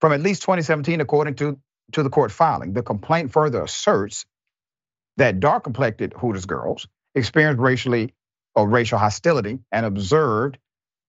From 0.00 0.12
at 0.12 0.20
least 0.20 0.42
2017, 0.42 1.00
according 1.00 1.34
to, 1.36 1.58
to 1.92 2.02
the 2.02 2.10
court 2.10 2.30
filing, 2.30 2.72
the 2.72 2.82
complaint 2.82 3.32
further 3.32 3.62
asserts 3.62 4.24
that 5.16 5.40
dark 5.40 5.64
complected 5.64 6.12
Hooters 6.12 6.46
girls 6.46 6.86
experienced 7.14 7.60
racially 7.60 8.14
or 8.54 8.68
racial 8.68 8.98
hostility 8.98 9.58
and 9.72 9.84
observed 9.84 10.58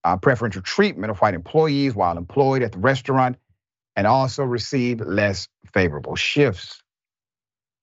uh, 0.04 0.18
preferential 0.18 0.62
treatment 0.62 1.12
of 1.12 1.20
white 1.20 1.34
employees 1.36 1.94
while 1.94 2.18
employed 2.18 2.64
at 2.64 2.72
the 2.72 2.80
restaurant 2.80 3.38
and 4.00 4.08
also 4.08 4.46
receive 4.46 5.02
less 5.02 5.50
favorable 5.74 6.16
shifts. 6.16 6.82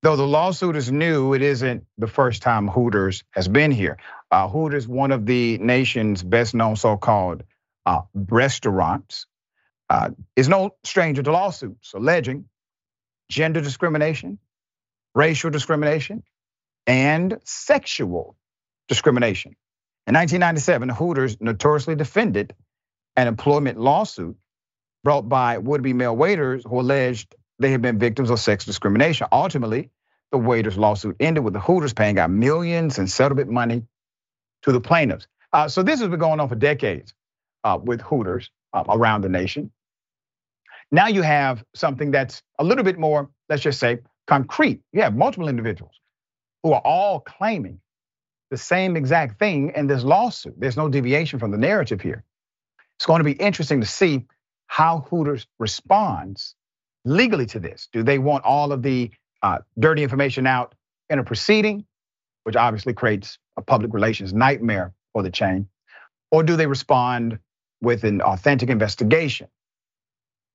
Though 0.02 0.16
the 0.16 0.26
lawsuit 0.26 0.74
is 0.74 0.90
new, 0.90 1.34
it 1.34 1.42
isn't 1.42 1.84
the 1.98 2.06
first 2.06 2.40
time 2.40 2.68
Hooters 2.68 3.22
has 3.32 3.48
been 3.48 3.70
here. 3.70 3.98
Uh, 4.30 4.48
Hooters, 4.48 4.88
one 4.88 5.12
of 5.12 5.26
the 5.26 5.58
nation's 5.58 6.22
best 6.22 6.54
known 6.54 6.74
so 6.76 6.96
called 6.96 7.42
uh, 7.84 8.00
restaurants, 8.14 9.26
uh, 9.90 10.08
is 10.36 10.48
no 10.48 10.74
stranger 10.84 11.22
to 11.22 11.30
lawsuits 11.30 11.92
alleging 11.92 12.46
gender 13.28 13.60
discrimination, 13.60 14.38
racial 15.14 15.50
discrimination, 15.50 16.22
and 16.86 17.38
sexual 17.44 18.36
discrimination. 18.88 19.54
In 20.06 20.14
1997, 20.14 20.88
Hooters 20.88 21.36
notoriously 21.42 21.94
defended 21.94 22.54
an 23.16 23.28
employment 23.28 23.78
lawsuit 23.78 24.38
brought 25.06 25.28
by 25.28 25.56
would-be 25.56 25.92
male 25.92 26.16
waiters 26.16 26.64
who 26.68 26.80
alleged 26.80 27.36
they 27.60 27.70
had 27.70 27.80
been 27.80 27.96
victims 27.96 28.28
of 28.28 28.40
sex 28.40 28.64
discrimination. 28.64 29.28
Ultimately, 29.30 29.88
the 30.32 30.38
waiters' 30.38 30.76
lawsuit 30.76 31.14
ended 31.20 31.44
with 31.44 31.54
the 31.54 31.60
Hooters 31.60 31.92
paying 31.92 32.18
out 32.18 32.28
millions 32.28 32.98
in 32.98 33.06
settlement 33.06 33.48
money 33.48 33.84
to 34.62 34.72
the 34.72 34.80
plaintiffs. 34.80 35.28
Uh, 35.52 35.68
so 35.68 35.84
this 35.84 36.00
has 36.00 36.08
been 36.08 36.18
going 36.18 36.40
on 36.40 36.48
for 36.48 36.56
decades 36.56 37.14
uh, 37.62 37.78
with 37.80 38.00
Hooters 38.00 38.50
uh, 38.72 38.82
around 38.88 39.20
the 39.20 39.28
nation. 39.28 39.70
Now 40.90 41.06
you 41.06 41.22
have 41.22 41.62
something 41.72 42.10
that's 42.10 42.42
a 42.58 42.64
little 42.64 42.82
bit 42.82 42.98
more, 42.98 43.30
let's 43.48 43.62
just 43.62 43.78
say, 43.78 44.00
concrete. 44.26 44.80
You 44.92 45.02
have 45.02 45.14
multiple 45.14 45.48
individuals 45.48 45.94
who 46.64 46.72
are 46.72 46.82
all 46.84 47.20
claiming 47.20 47.78
the 48.50 48.56
same 48.56 48.96
exact 48.96 49.38
thing 49.38 49.70
in 49.76 49.86
this 49.86 50.02
lawsuit. 50.02 50.54
There's 50.58 50.76
no 50.76 50.88
deviation 50.88 51.38
from 51.38 51.52
the 51.52 51.58
narrative 51.58 52.00
here. 52.00 52.24
It's 52.98 53.06
going 53.06 53.20
to 53.20 53.24
be 53.24 53.34
interesting 53.34 53.82
to 53.82 53.86
see 53.86 54.26
how 54.66 55.06
Hooters 55.10 55.46
responds 55.58 56.54
legally 57.04 57.46
to 57.46 57.60
this. 57.60 57.88
Do 57.92 58.02
they 58.02 58.18
want 58.18 58.44
all 58.44 58.72
of 58.72 58.82
the 58.82 59.10
uh, 59.42 59.58
dirty 59.78 60.02
information 60.02 60.46
out 60.46 60.74
in 61.08 61.18
a 61.18 61.24
proceeding, 61.24 61.84
which 62.44 62.56
obviously 62.56 62.92
creates 62.92 63.38
a 63.56 63.62
public 63.62 63.92
relations 63.94 64.32
nightmare 64.34 64.92
for 65.12 65.22
the 65.22 65.30
chain? 65.30 65.68
Or 66.30 66.42
do 66.42 66.56
they 66.56 66.66
respond 66.66 67.38
with 67.80 68.04
an 68.04 68.20
authentic 68.20 68.68
investigation? 68.68 69.48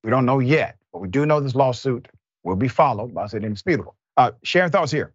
We 0.04 0.10
don't 0.10 0.26
know 0.26 0.40
yet, 0.40 0.78
but 0.92 1.00
we 1.00 1.08
do 1.08 1.26
know 1.26 1.40
this 1.40 1.56
lawsuit 1.56 2.08
will 2.44 2.56
be 2.56 2.68
followed 2.68 3.14
by 3.14 3.26
it 3.26 3.34
indisputable. 3.34 3.96
Uh, 4.18 4.32
share 4.44 4.68
thoughts 4.68 4.92
here. 4.92 5.14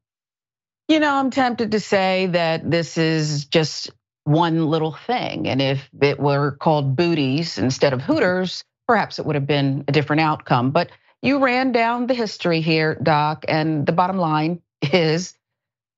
You 0.89 1.01
know, 1.01 1.13
I'm 1.13 1.31
tempted 1.31 1.73
to 1.73 1.81
say 1.81 2.27
that 2.27 2.71
this 2.71 2.97
is 2.97 3.47
just 3.47 3.91
one 4.25 4.67
little 4.67 4.93
thing. 4.93 5.49
And 5.49 5.61
if 5.61 5.89
it 6.01 6.19
were 6.19 6.53
called 6.53 6.97
booties 6.97 7.59
instead 7.59 7.93
of 7.93 8.01
Hooters, 8.01 8.65
perhaps 8.87 9.19
it 9.19 9.27
would 9.27 9.35
have 9.35 9.47
been 9.47 9.85
a 9.89 9.93
different 9.93 10.21
outcome. 10.21 10.71
But 10.71 10.91
you 11.23 11.39
ran 11.39 11.73
down 11.73 12.07
the 12.07 12.15
history 12.15 12.61
here, 12.61 12.95
Doc, 12.95 13.45
and 13.49 13.87
the 13.87 13.93
bottom 13.93 14.19
line 14.19 14.61
is 14.83 15.35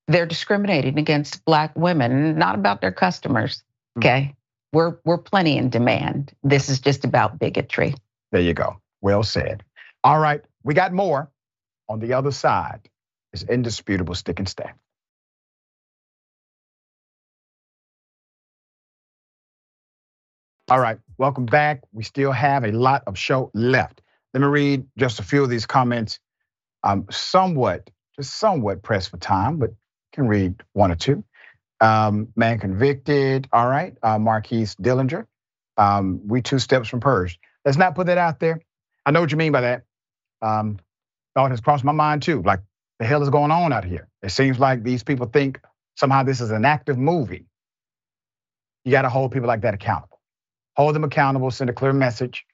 they're 0.06 0.26
discriminating 0.26 0.98
against 0.98 1.44
black 1.44 1.72
women, 1.76 2.38
not 2.38 2.54
about 2.54 2.80
their 2.80 2.92
customers. 2.92 3.62
Hmm. 3.94 4.00
Okay. 4.00 4.34
We're 4.72 4.98
we're 5.04 5.18
plenty 5.18 5.56
in 5.56 5.70
demand. 5.70 6.32
This 6.42 6.68
is 6.68 6.80
just 6.80 7.04
about 7.04 7.38
bigotry. 7.38 7.94
There 8.32 8.40
you 8.42 8.52
go. 8.52 8.80
Well 9.00 9.22
said. 9.22 9.64
All 10.04 10.18
right, 10.18 10.42
we 10.62 10.74
got 10.74 10.92
more 10.92 11.30
on 11.88 11.98
the 12.00 12.12
other 12.12 12.30
side 12.30 12.88
is 13.32 13.44
indisputable 13.44 14.14
stick 14.14 14.38
and 14.38 14.48
stay. 14.48 14.70
All 20.70 20.80
right, 20.80 20.98
welcome 21.16 21.46
back. 21.46 21.82
We 21.92 22.04
still 22.04 22.32
have 22.32 22.64
a 22.64 22.72
lot 22.72 23.02
of 23.06 23.16
show 23.16 23.50
left. 23.54 24.02
Let 24.34 24.40
me 24.40 24.48
read 24.48 24.86
just 24.98 25.18
a 25.18 25.22
few 25.22 25.42
of 25.42 25.48
these 25.48 25.64
comments. 25.64 26.20
I'm 26.84 27.06
somewhat, 27.10 27.88
just 28.16 28.34
somewhat 28.34 28.82
pressed 28.82 29.10
for 29.10 29.16
time, 29.16 29.56
but 29.58 29.70
can 30.12 30.28
read 30.28 30.62
one 30.74 30.92
or 30.92 30.96
two. 30.96 31.24
Um, 31.80 32.28
man 32.36 32.58
convicted. 32.58 33.48
All 33.52 33.66
right, 33.68 33.96
uh, 34.02 34.18
Marquise 34.18 34.74
Dillinger. 34.74 35.26
Um, 35.78 36.20
we 36.26 36.42
two 36.42 36.58
steps 36.58 36.90
from 36.90 37.00
purge. 37.00 37.38
Let's 37.64 37.78
not 37.78 37.94
put 37.94 38.08
that 38.08 38.18
out 38.18 38.38
there. 38.40 38.60
I 39.06 39.12
know 39.12 39.22
what 39.22 39.30
you 39.32 39.38
mean 39.38 39.52
by 39.52 39.62
that. 39.62 39.84
Um, 40.42 40.80
thought 41.34 41.50
has 41.50 41.60
crossed 41.60 41.84
my 41.84 41.92
mind 41.92 42.22
too. 42.22 42.42
Like 42.42 42.60
the 42.98 43.06
hell 43.06 43.22
is 43.22 43.30
going 43.30 43.52
on 43.52 43.72
out 43.72 43.84
here? 43.84 44.08
It 44.22 44.32
seems 44.32 44.58
like 44.58 44.82
these 44.82 45.02
people 45.02 45.26
think 45.26 45.60
somehow 45.96 46.24
this 46.24 46.42
is 46.42 46.50
an 46.50 46.66
active 46.66 46.98
movie. 46.98 47.46
You 48.84 48.92
got 48.92 49.02
to 49.02 49.08
hold 49.10 49.32
people 49.32 49.48
like 49.48 49.62
that 49.62 49.74
accountable. 49.74 50.17
Hold 50.78 50.94
them 50.94 51.04
accountable. 51.04 51.50
Send 51.50 51.70
a 51.70 51.74
clear 51.74 51.92
message. 51.92 52.46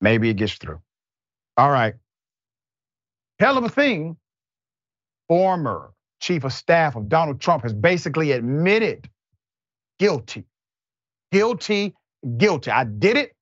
Maybe 0.00 0.30
it 0.30 0.34
gets 0.34 0.54
through. 0.54 0.80
All 1.56 1.70
right. 1.70 1.94
Hell 3.40 3.58
of 3.58 3.64
a 3.64 3.68
thing. 3.68 4.16
Former 5.28 5.92
chief 6.20 6.44
of 6.44 6.52
staff 6.52 6.96
of 6.96 7.08
Donald 7.08 7.40
Trump 7.40 7.64
has 7.64 7.74
basically 7.74 8.32
admitted 8.32 9.10
guilty. 9.98 10.44
Guilty, 11.32 11.94
guilty. 12.38 12.70
I 12.70 12.84
did 12.84 13.16
it. 13.16 13.32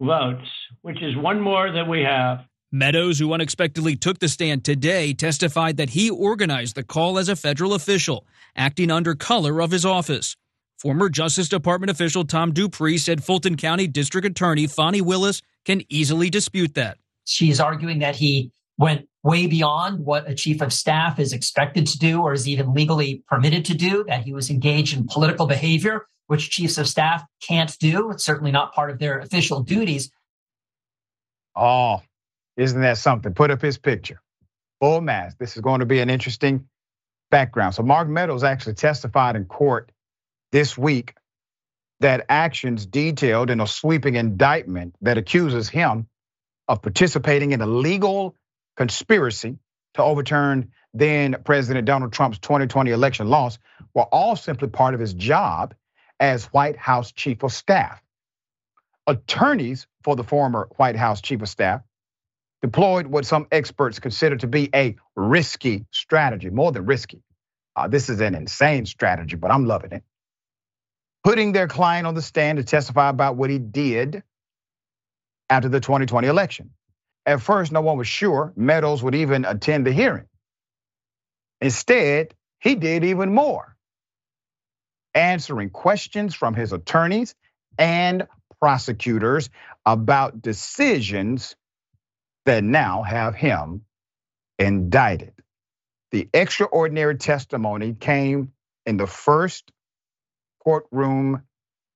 votes, 0.00 0.48
which 0.82 1.02
is 1.02 1.16
one 1.16 1.40
more 1.40 1.72
than 1.72 1.88
we 1.88 2.02
have. 2.02 2.44
Meadows, 2.72 3.18
who 3.18 3.32
unexpectedly 3.32 3.94
took 3.94 4.18
the 4.18 4.28
stand 4.28 4.64
today, 4.64 5.12
testified 5.12 5.76
that 5.76 5.90
he 5.90 6.10
organized 6.10 6.74
the 6.74 6.82
call 6.82 7.16
as 7.18 7.28
a 7.28 7.36
federal 7.36 7.74
official, 7.74 8.26
acting 8.56 8.90
under 8.90 9.14
color 9.14 9.62
of 9.62 9.70
his 9.70 9.84
office. 9.84 10.36
Former 10.78 11.08
Justice 11.08 11.48
Department 11.48 11.90
official 11.90 12.24
Tom 12.24 12.52
Dupree 12.52 12.98
said 12.98 13.24
Fulton 13.24 13.56
County 13.56 13.86
District 13.86 14.26
Attorney 14.26 14.66
Fani 14.66 15.00
Willis 15.00 15.42
can 15.64 15.82
easily 15.88 16.28
dispute 16.28 16.74
that. 16.74 16.98
She's 17.24 17.60
arguing 17.60 18.00
that 18.00 18.16
he 18.16 18.50
went 18.78 19.08
way 19.22 19.46
beyond 19.46 20.04
what 20.04 20.28
a 20.28 20.34
chief 20.34 20.60
of 20.60 20.72
staff 20.72 21.18
is 21.18 21.32
expected 21.32 21.86
to 21.86 21.98
do 21.98 22.20
or 22.20 22.32
is 22.32 22.46
even 22.48 22.74
legally 22.74 23.22
permitted 23.28 23.64
to 23.66 23.74
do, 23.74 24.04
that 24.08 24.22
he 24.24 24.32
was 24.32 24.50
engaged 24.50 24.96
in 24.96 25.06
political 25.06 25.46
behavior, 25.46 26.06
which 26.26 26.50
chiefs 26.50 26.78
of 26.78 26.88
staff 26.88 27.24
can't 27.40 27.78
do. 27.78 28.10
It's 28.10 28.24
certainly 28.24 28.52
not 28.52 28.74
part 28.74 28.90
of 28.90 28.98
their 28.98 29.18
official 29.20 29.62
duties. 29.62 30.10
Oh, 31.56 32.02
isn't 32.56 32.80
that 32.80 32.98
something? 32.98 33.34
Put 33.34 33.50
up 33.50 33.62
his 33.62 33.78
picture. 33.78 34.20
Full 34.80 35.00
mask. 35.00 35.38
This 35.38 35.56
is 35.56 35.62
going 35.62 35.80
to 35.80 35.86
be 35.86 36.00
an 36.00 36.10
interesting 36.10 36.68
background. 37.30 37.74
So 37.74 37.82
Mark 37.82 38.08
Meadows 38.08 38.44
actually 38.44 38.74
testified 38.74 39.36
in 39.36 39.46
court 39.46 39.90
this 40.52 40.76
week 40.76 41.14
that 42.00 42.26
actions 42.28 42.86
detailed 42.86 43.50
in 43.50 43.60
a 43.60 43.66
sweeping 43.66 44.16
indictment 44.16 44.94
that 45.00 45.18
accuses 45.18 45.68
him 45.68 46.06
of 46.68 46.82
participating 46.82 47.52
in 47.52 47.60
a 47.60 47.66
legal 47.66 48.36
conspiracy 48.76 49.58
to 49.94 50.02
overturn 50.02 50.72
then 50.92 51.36
President 51.44 51.86
Donald 51.86 52.12
Trump's 52.12 52.38
2020 52.38 52.90
election 52.90 53.28
loss 53.28 53.58
were 53.94 54.04
all 54.04 54.36
simply 54.36 54.68
part 54.68 54.94
of 54.94 55.00
his 55.00 55.14
job 55.14 55.74
as 56.18 56.46
White 56.46 56.76
House 56.76 57.12
chief 57.12 57.42
of 57.42 57.52
staff. 57.52 58.02
Attorneys 59.06 59.86
for 60.02 60.16
the 60.16 60.24
former 60.24 60.68
White 60.76 60.96
House 60.96 61.20
chief 61.20 61.42
of 61.42 61.48
staff 61.48 61.82
deployed 62.62 63.06
what 63.06 63.26
some 63.26 63.46
experts 63.52 63.98
consider 63.98 64.36
to 64.36 64.46
be 64.46 64.70
a 64.74 64.96
risky 65.16 65.86
strategy, 65.92 66.50
more 66.50 66.72
than 66.72 66.86
risky. 66.86 67.22
Uh, 67.76 67.88
this 67.88 68.08
is 68.08 68.20
an 68.20 68.34
insane 68.34 68.86
strategy, 68.86 69.36
but 69.36 69.50
I'm 69.50 69.66
loving 69.66 69.92
it 69.92 70.02
putting 71.26 71.50
their 71.50 71.66
client 71.66 72.06
on 72.06 72.14
the 72.14 72.22
stand 72.22 72.56
to 72.58 72.62
testify 72.62 73.08
about 73.08 73.34
what 73.34 73.50
he 73.50 73.58
did 73.58 74.22
after 75.50 75.68
the 75.68 75.80
2020 75.80 76.28
election. 76.28 76.70
At 77.26 77.42
first, 77.42 77.72
no 77.72 77.80
one 77.80 77.98
was 77.98 78.06
sure 78.06 78.52
Meadows 78.54 79.02
would 79.02 79.16
even 79.16 79.44
attend 79.44 79.86
the 79.86 79.92
hearing. 79.92 80.26
Instead, 81.60 82.32
he 82.60 82.76
did 82.76 83.02
even 83.02 83.34
more, 83.34 83.76
answering 85.14 85.70
questions 85.70 86.32
from 86.32 86.54
his 86.54 86.72
attorneys 86.72 87.34
and 87.76 88.28
prosecutors 88.60 89.50
about 89.84 90.40
decisions 90.40 91.56
that 92.46 92.64
now 92.64 93.02
have 93.04 93.36
him 93.36 93.82
indicted. 94.58 95.34
The 96.12 96.28
extraordinary 96.34 97.16
testimony 97.16 97.94
came 97.94 98.52
in 98.86 98.96
the 98.96 99.06
first 99.06 99.70
courtroom 100.64 101.42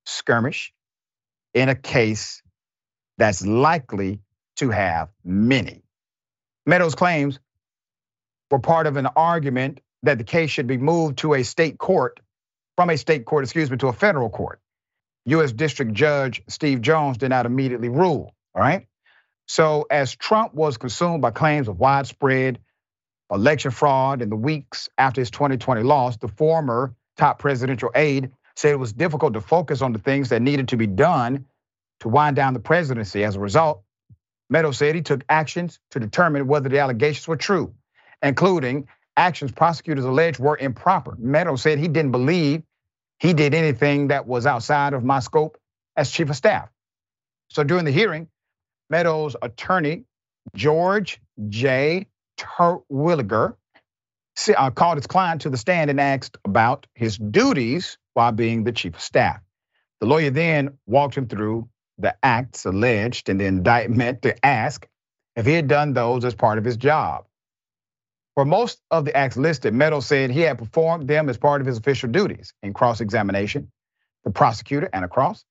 skirmish 0.06 0.72
in 1.54 1.68
a 1.68 1.74
case 1.74 2.42
that's 3.18 3.44
likely 3.46 4.20
to 4.56 4.70
have 4.70 5.08
many. 5.24 5.82
Meadows' 6.66 6.94
claims 6.94 7.40
were 8.50 8.58
part 8.58 8.86
of 8.86 8.96
an 8.96 9.06
argument 9.06 9.80
that 10.02 10.18
the 10.18 10.24
case 10.24 10.50
should 10.50 10.66
be 10.66 10.78
moved 10.78 11.18
to 11.18 11.34
a 11.34 11.42
state 11.44 11.78
court, 11.78 12.20
from 12.76 12.90
a 12.90 12.96
state 12.98 13.24
court, 13.24 13.44
excuse 13.44 13.70
me, 13.70 13.76
to 13.78 13.88
a 13.88 13.92
federal 13.92 14.30
court. 14.30 14.60
US 15.26 15.52
District 15.52 15.92
Judge 15.92 16.42
Steve 16.48 16.80
Jones 16.82 17.18
did 17.18 17.30
not 17.30 17.46
immediately 17.46 17.88
rule, 17.88 18.34
all 18.54 18.62
right? 18.62 18.86
So, 19.50 19.84
as 19.90 20.14
Trump 20.14 20.54
was 20.54 20.76
consumed 20.76 21.22
by 21.22 21.32
claims 21.32 21.66
of 21.66 21.80
widespread 21.80 22.60
election 23.32 23.72
fraud 23.72 24.22
in 24.22 24.28
the 24.28 24.36
weeks 24.36 24.88
after 24.96 25.20
his 25.20 25.32
2020 25.32 25.82
loss, 25.82 26.16
the 26.18 26.28
former 26.28 26.94
top 27.16 27.40
presidential 27.40 27.90
aide 27.96 28.30
said 28.54 28.70
it 28.70 28.78
was 28.78 28.92
difficult 28.92 29.32
to 29.32 29.40
focus 29.40 29.82
on 29.82 29.92
the 29.92 29.98
things 29.98 30.28
that 30.28 30.40
needed 30.40 30.68
to 30.68 30.76
be 30.76 30.86
done 30.86 31.46
to 31.98 32.08
wind 32.08 32.36
down 32.36 32.54
the 32.54 32.60
presidency. 32.60 33.24
As 33.24 33.34
a 33.34 33.40
result, 33.40 33.82
Meadows 34.50 34.78
said 34.78 34.94
he 34.94 35.02
took 35.02 35.24
actions 35.28 35.80
to 35.90 35.98
determine 35.98 36.46
whether 36.46 36.68
the 36.68 36.78
allegations 36.78 37.26
were 37.26 37.36
true, 37.36 37.74
including 38.22 38.86
actions 39.16 39.50
prosecutors 39.50 40.04
alleged 40.04 40.38
were 40.38 40.56
improper. 40.58 41.16
Meadows 41.18 41.62
said 41.62 41.80
he 41.80 41.88
didn't 41.88 42.12
believe 42.12 42.62
he 43.18 43.32
did 43.32 43.52
anything 43.54 44.08
that 44.08 44.28
was 44.28 44.46
outside 44.46 44.92
of 44.92 45.02
my 45.02 45.18
scope 45.18 45.58
as 45.96 46.08
chief 46.08 46.30
of 46.30 46.36
staff. 46.36 46.68
So 47.48 47.64
during 47.64 47.84
the 47.84 47.90
hearing, 47.90 48.28
Meadows' 48.90 49.36
attorney, 49.40 50.04
George 50.54 51.20
J. 51.48 52.06
Terwilliger, 52.36 53.56
uh, 54.56 54.70
called 54.70 54.98
his 54.98 55.06
client 55.06 55.42
to 55.42 55.50
the 55.50 55.56
stand 55.56 55.90
and 55.90 56.00
asked 56.00 56.36
about 56.44 56.86
his 56.94 57.16
duties 57.16 57.98
while 58.14 58.32
being 58.32 58.64
the 58.64 58.72
chief 58.72 58.94
of 58.94 59.00
staff. 59.00 59.40
The 60.00 60.06
lawyer 60.06 60.30
then 60.30 60.78
walked 60.86 61.14
him 61.16 61.28
through 61.28 61.68
the 61.98 62.16
acts 62.22 62.64
alleged 62.64 63.28
in 63.28 63.38
the 63.38 63.44
indictment 63.44 64.22
to 64.22 64.44
ask 64.44 64.86
if 65.36 65.46
he 65.46 65.52
had 65.52 65.68
done 65.68 65.92
those 65.92 66.24
as 66.24 66.34
part 66.34 66.58
of 66.58 66.64
his 66.64 66.76
job. 66.76 67.26
For 68.34 68.44
most 68.44 68.80
of 68.90 69.04
the 69.04 69.14
acts 69.14 69.36
listed, 69.36 69.74
Meadows 69.74 70.06
said 70.06 70.30
he 70.30 70.40
had 70.40 70.58
performed 70.58 71.06
them 71.06 71.28
as 71.28 71.36
part 71.36 71.60
of 71.60 71.66
his 71.66 71.78
official 71.78 72.08
duties. 72.08 72.54
In 72.62 72.72
cross 72.72 73.00
examination, 73.00 73.70
the 74.24 74.30
prosecutor, 74.30 74.88
Anna 74.92 75.08
Cross, 75.08 75.44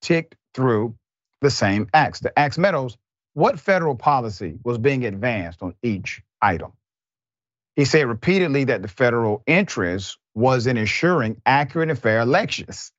ticked 0.00 0.36
through 0.54 0.94
the 1.42 1.50
same 1.50 1.88
acts. 1.92 2.20
The 2.20 2.36
asked 2.38 2.58
Meadows 2.58 2.96
what 3.34 3.60
federal 3.60 3.96
policy 3.96 4.58
was 4.64 4.78
being 4.78 5.04
advanced 5.04 5.62
on 5.62 5.74
each 5.82 6.22
item. 6.40 6.72
He 7.76 7.84
said 7.84 8.06
repeatedly 8.06 8.64
that 8.64 8.82
the 8.82 8.88
federal 8.88 9.42
interest 9.46 10.18
was 10.34 10.66
in 10.66 10.76
ensuring 10.76 11.40
accurate 11.44 11.90
and 11.90 11.98
fair 11.98 12.20
elections. 12.20 12.92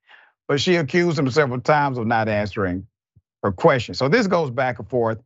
But 0.47 0.59
she 0.59 0.75
accused 0.75 1.17
him 1.17 1.29
several 1.29 1.61
times 1.61 1.97
of 1.97 2.05
not 2.05 2.27
answering 2.27 2.87
her 3.43 3.51
question. 3.51 3.95
So 3.95 4.09
this 4.09 4.27
goes 4.27 4.51
back 4.51 4.79
and 4.79 4.89
forth. 4.89 5.19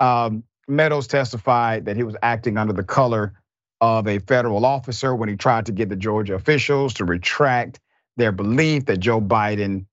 Um, 0.00 0.44
Meadows 0.68 1.06
testified 1.06 1.86
that 1.86 1.96
he 1.96 2.02
was 2.02 2.16
acting 2.22 2.58
under 2.58 2.72
the 2.72 2.82
color 2.82 3.34
of 3.80 4.06
a 4.06 4.18
federal 4.18 4.66
officer 4.66 5.14
when 5.14 5.28
he 5.28 5.36
tried 5.36 5.66
to 5.66 5.72
get 5.72 5.88
the 5.88 5.96
Georgia 5.96 6.34
officials 6.34 6.94
to 6.94 7.04
retract 7.04 7.80
their 8.16 8.32
belief 8.32 8.86
that 8.86 8.98
Joe 8.98 9.20
Biden 9.20 9.86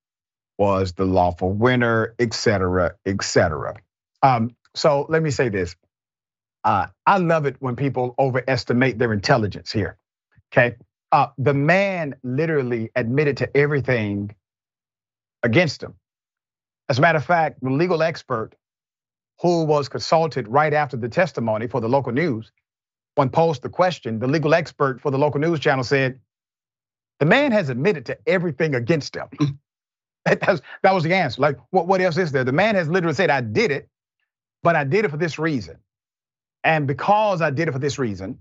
was 0.58 0.94
the 0.94 1.06
lawful 1.06 1.52
winner, 1.52 2.16
et 2.20 2.34
cetera, 2.34 2.96
et 3.06 3.24
cetera. 3.24 3.76
Um, 4.24 4.56
so 4.76 5.06
let 5.10 5.24
me 5.24 5.32
say 5.32 5.50
this. 5.50 5.76
Uh, 6.64 6.88
I 7.06 7.18
love 7.20 7.46
it 7.46 7.58
when 7.60 7.76
people 7.76 8.16
overestimate 8.20 9.00
their 9.00 9.14
intelligence 9.14 9.72
here. 9.72 9.98
Okay. 10.54 10.76
Uh, 11.12 11.28
the 11.38 11.54
man 11.54 12.16
literally 12.24 12.92
admitted 12.96 13.38
to 13.38 13.58
everything 13.58 14.36
against 15.44 15.84
him. 15.84 15.96
As 16.90 17.00
a 17.00 17.02
matter 17.02 17.18
of 17.20 17.26
fact, 17.26 17.60
the 17.62 17.70
legal 17.72 18.04
expert 18.04 18.52
who 19.42 19.66
was 19.66 19.90
consulted 19.90 20.48
right 20.48 20.74
after 20.74 20.98
the 20.98 21.10
testimony 21.10 21.68
for 21.68 21.82
the 21.82 21.90
local 21.90 22.14
news, 22.14 22.52
when 23.16 23.30
posed 23.30 23.62
the 23.64 23.70
question, 23.70 24.20
the 24.20 24.28
legal 24.28 24.54
expert 24.54 25.02
for 25.02 25.12
the 25.12 25.18
local 25.20 25.40
news 25.40 25.60
channel 25.60 25.84
said, 25.84 26.20
the 27.20 27.26
man 27.26 27.52
has 27.52 27.70
admitted 27.70 28.08
to 28.08 28.18
everything 28.28 28.76
against 28.76 29.16
him. 29.16 29.28
that, 30.26 30.48
was, 30.48 30.62
that 30.84 30.94
was 30.94 31.04
the 31.04 31.14
answer. 31.14 31.42
Like, 31.42 31.58
what, 31.72 31.88
what 31.88 32.02
else 32.02 32.18
is 32.18 32.32
there? 32.32 32.44
The 32.44 32.52
man 32.52 32.76
has 32.76 32.90
literally 32.90 33.16
said, 33.16 33.30
I 33.30 33.42
did 33.42 33.72
it, 33.72 33.90
but 34.64 34.76
I 34.76 34.84
did 34.84 35.06
it 35.06 35.12
for 35.12 35.18
this 35.18 35.40
reason. 35.40 35.78
And 36.64 36.88
because 36.88 37.42
I 37.42 37.52
did 37.52 37.68
it 37.68 37.72
for 37.74 37.80
this 37.80 38.00
reason, 38.00 38.40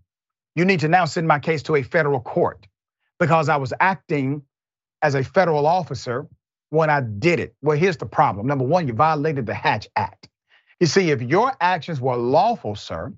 you 0.55 0.65
need 0.65 0.81
to 0.81 0.89
now 0.89 1.05
send 1.05 1.29
my 1.29 1.39
case 1.39 1.63
to 1.65 1.77
a 1.77 1.83
federal 1.83 2.21
court 2.21 2.67
because 3.19 3.49
I 3.49 3.57
was 3.57 3.73
acting 3.81 4.43
as 5.03 5.15
a 5.15 5.25
federal 5.25 5.67
officer 5.67 6.27
when 6.71 6.91
I 6.91 7.03
did 7.03 7.41
it. 7.41 7.55
Well, 7.63 7.77
here's 7.79 7.97
the 7.99 8.07
problem. 8.07 8.47
Number 8.47 8.65
one, 8.65 8.89
you 8.89 8.95
violated 8.95 9.47
the 9.47 9.55
Hatch 9.55 9.89
Act. 9.97 10.29
You 10.81 10.87
see, 10.87 11.11
if 11.11 11.23
your 11.23 11.53
actions 11.61 12.01
were 12.01 12.17
lawful, 12.17 12.75
sir, 12.77 13.13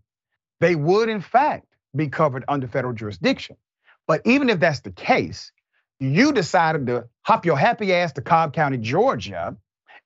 they 0.60 0.74
would 0.74 1.08
in 1.08 1.20
fact 1.20 1.66
be 1.96 2.08
covered 2.08 2.44
under 2.48 2.68
federal 2.68 2.94
jurisdiction. 2.94 3.56
But 4.06 4.22
even 4.24 4.50
if 4.50 4.60
that's 4.60 4.80
the 4.80 4.92
case, 4.92 5.52
you 6.00 6.32
decided 6.32 6.86
to 6.88 7.08
hop 7.22 7.46
your 7.46 7.58
happy 7.58 7.92
ass 7.94 8.12
to 8.14 8.22
Cobb 8.22 8.52
County, 8.54 8.78
Georgia, 8.78 9.56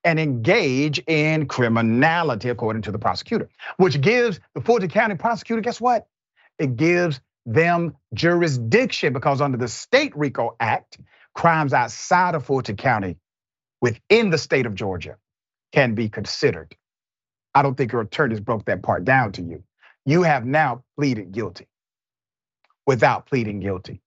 and 0.03 0.19
engage 0.19 0.99
in 1.07 1.47
criminality, 1.47 2.49
according 2.49 2.83
to 2.83 2.91
the 2.91 2.99
prosecutor, 2.99 3.49
which 3.77 4.01
gives 4.01 4.39
the 4.55 4.61
Fulton 4.61 4.89
County 4.89 5.15
prosecutor, 5.15 5.61
guess 5.61 5.81
what? 5.81 6.07
It 6.59 6.75
gives 6.75 7.21
them 7.45 7.95
jurisdiction 8.13 9.13
because 9.13 9.41
under 9.41 9.57
the 9.57 9.67
State 9.67 10.15
RICO 10.15 10.55
Act, 10.59 10.99
crimes 11.35 11.73
outside 11.73 12.35
of 12.35 12.45
Fulton 12.45 12.77
County 12.77 13.17
within 13.81 14.29
the 14.29 14.37
state 14.37 14.65
of 14.65 14.75
Georgia 14.75 15.17
can 15.73 15.95
be 15.95 16.09
considered. 16.09 16.75
I 17.53 17.61
don't 17.61 17.75
think 17.75 17.91
your 17.91 18.01
attorneys 18.01 18.39
broke 18.39 18.65
that 18.65 18.83
part 18.83 19.05
down 19.05 19.33
to 19.33 19.41
you. 19.41 19.63
You 20.05 20.23
have 20.23 20.45
now 20.45 20.83
pleaded 20.97 21.31
guilty 21.31 21.67
without 22.87 23.27
pleading 23.27 23.59
guilty. 23.59 24.01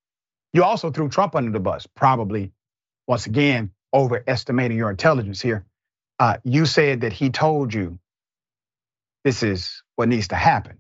You 0.55 0.64
also 0.64 0.92
threw 0.92 1.11
Trump 1.11 1.36
under 1.36 1.52
the 1.52 1.61
bus, 1.61 1.86
probably 1.88 2.52
once 3.09 3.26
again 3.26 3.72
overestimating 3.94 4.78
your 4.78 4.90
intelligence 4.90 5.42
here. 5.42 5.66
Uh, 6.20 6.38
you 6.44 6.66
said 6.66 7.02
that 7.02 7.12
he 7.14 7.30
told 7.30 7.74
you 7.74 7.98
this 9.24 9.42
is 9.42 9.82
what 9.96 10.09
needs 10.09 10.28
to 10.28 10.36
happen. 10.36 10.78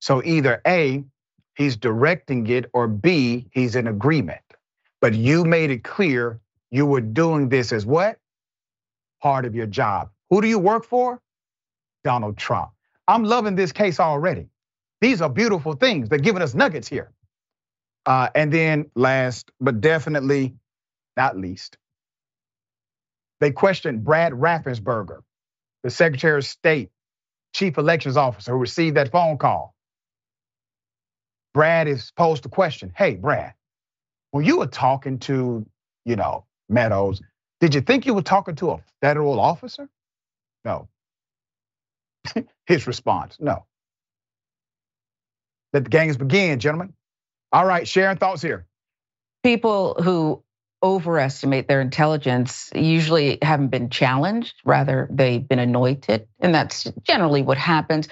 So 0.00 0.22
either 0.24 0.62
A, 0.66 1.04
he's 1.56 1.76
directing 1.76 2.46
it, 2.48 2.70
or 2.74 2.88
B, 2.88 3.48
he's 3.52 3.76
in 3.76 3.86
agreement. 3.88 4.40
But 5.00 5.14
you 5.14 5.44
made 5.44 5.70
it 5.70 5.84
clear 5.84 6.40
you 6.70 6.86
were 6.86 7.00
doing 7.00 7.48
this 7.48 7.72
as 7.72 7.86
what? 7.86 8.18
Part 9.22 9.44
of 9.46 9.54
your 9.54 9.66
job. 9.66 10.10
Who 10.30 10.42
do 10.42 10.48
you 10.48 10.58
work 10.58 10.84
for? 10.84 11.20
Donald 12.04 12.36
Trump. 12.38 12.70
I'm 13.08 13.24
loving 13.24 13.56
this 13.56 13.72
case 13.72 14.00
already. 14.00 14.48
These 15.00 15.22
are 15.22 15.30
beautiful 15.30 15.74
things. 15.74 16.08
They're 16.08 16.18
giving 16.18 16.42
us 16.42 16.54
nuggets 16.54 16.88
here. 16.88 17.12
Uh, 18.06 18.28
and 18.34 18.52
then 18.52 18.90
last, 18.96 19.50
but 19.60 19.80
definitely 19.80 20.54
not 21.16 21.36
least, 21.38 21.78
they 23.40 23.50
questioned 23.52 24.04
Brad 24.04 24.32
Raffensperger, 24.32 25.20
the 25.84 25.90
Secretary 25.90 26.38
of 26.38 26.44
State, 26.46 26.90
Chief 27.54 27.78
Elections 27.78 28.16
Officer 28.16 28.52
who 28.52 28.58
received 28.58 28.96
that 28.96 29.12
phone 29.12 29.38
call. 29.38 29.74
Brad 31.54 31.88
is 31.88 32.12
posed 32.16 32.44
the 32.44 32.48
question, 32.48 32.92
hey, 32.96 33.16
Brad, 33.16 33.54
when 34.32 34.44
you 34.44 34.58
were 34.58 34.66
talking 34.66 35.18
to, 35.20 35.66
you 36.04 36.16
know, 36.16 36.44
Meadows, 36.68 37.22
did 37.60 37.74
you 37.74 37.80
think 37.82 38.06
you 38.06 38.14
were 38.14 38.22
talking 38.22 38.56
to 38.56 38.72
a 38.72 38.80
federal 39.02 39.40
officer? 39.40 39.88
No. 40.64 40.88
His 42.66 42.86
response, 42.86 43.36
no. 43.40 43.66
Let 45.72 45.84
the 45.84 45.90
games 45.90 46.16
begin, 46.16 46.60
gentlemen. 46.60 46.94
All 47.52 47.66
right, 47.66 47.86
Sharon, 47.86 48.16
thoughts 48.16 48.42
here. 48.42 48.66
People 49.42 49.94
who 50.02 50.42
overestimate 50.82 51.68
their 51.68 51.80
intelligence 51.80 52.70
usually 52.74 53.38
haven't 53.42 53.68
been 53.68 53.90
challenged, 53.90 54.54
rather, 54.64 55.08
they've 55.10 55.46
been 55.46 55.58
anointed. 55.58 56.26
And 56.40 56.54
that's 56.54 56.84
generally 57.02 57.42
what 57.42 57.58
happens. 57.58 58.08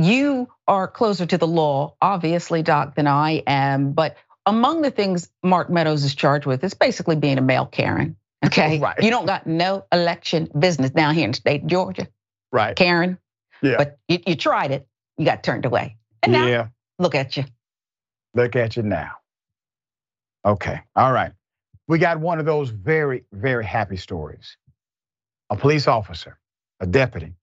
You 0.00 0.48
are 0.66 0.88
closer 0.88 1.26
to 1.26 1.38
the 1.38 1.46
law, 1.46 1.94
obviously, 2.00 2.62
Doc, 2.62 2.94
than 2.94 3.06
I 3.06 3.42
am. 3.46 3.92
But 3.92 4.16
among 4.46 4.82
the 4.82 4.90
things 4.90 5.28
Mark 5.42 5.70
Meadows 5.70 6.04
is 6.04 6.14
charged 6.14 6.46
with 6.46 6.64
is 6.64 6.74
basically 6.74 7.16
being 7.16 7.38
a 7.38 7.42
mail 7.42 7.66
Karen. 7.66 8.16
Okay. 8.44 8.78
Right. 8.80 9.02
You 9.02 9.10
don't 9.10 9.26
got 9.26 9.46
no 9.46 9.84
election 9.92 10.48
business 10.58 10.90
down 10.90 11.14
here 11.14 11.24
in 11.24 11.34
state 11.34 11.62
of 11.62 11.68
Georgia. 11.68 12.08
Right. 12.52 12.76
Karen. 12.76 13.18
Yeah. 13.62 13.76
But 13.76 13.98
you, 14.08 14.18
you 14.26 14.36
tried 14.36 14.70
it. 14.70 14.86
You 15.16 15.24
got 15.24 15.42
turned 15.42 15.64
away. 15.64 15.96
And 16.22 16.32
now, 16.32 16.46
yeah. 16.46 16.68
look 16.98 17.14
at 17.14 17.36
you. 17.36 17.44
Look 18.34 18.56
at 18.56 18.76
you 18.76 18.82
now. 18.84 19.12
Okay. 20.44 20.80
All 20.96 21.12
right. 21.12 21.32
We 21.88 21.98
got 21.98 22.20
one 22.20 22.38
of 22.40 22.46
those 22.46 22.70
very, 22.70 23.24
very 23.32 23.64
happy 23.64 23.96
stories. 23.96 24.56
A 25.50 25.56
police 25.56 25.88
officer, 25.88 26.38
a 26.80 26.86
deputy, 26.86 27.34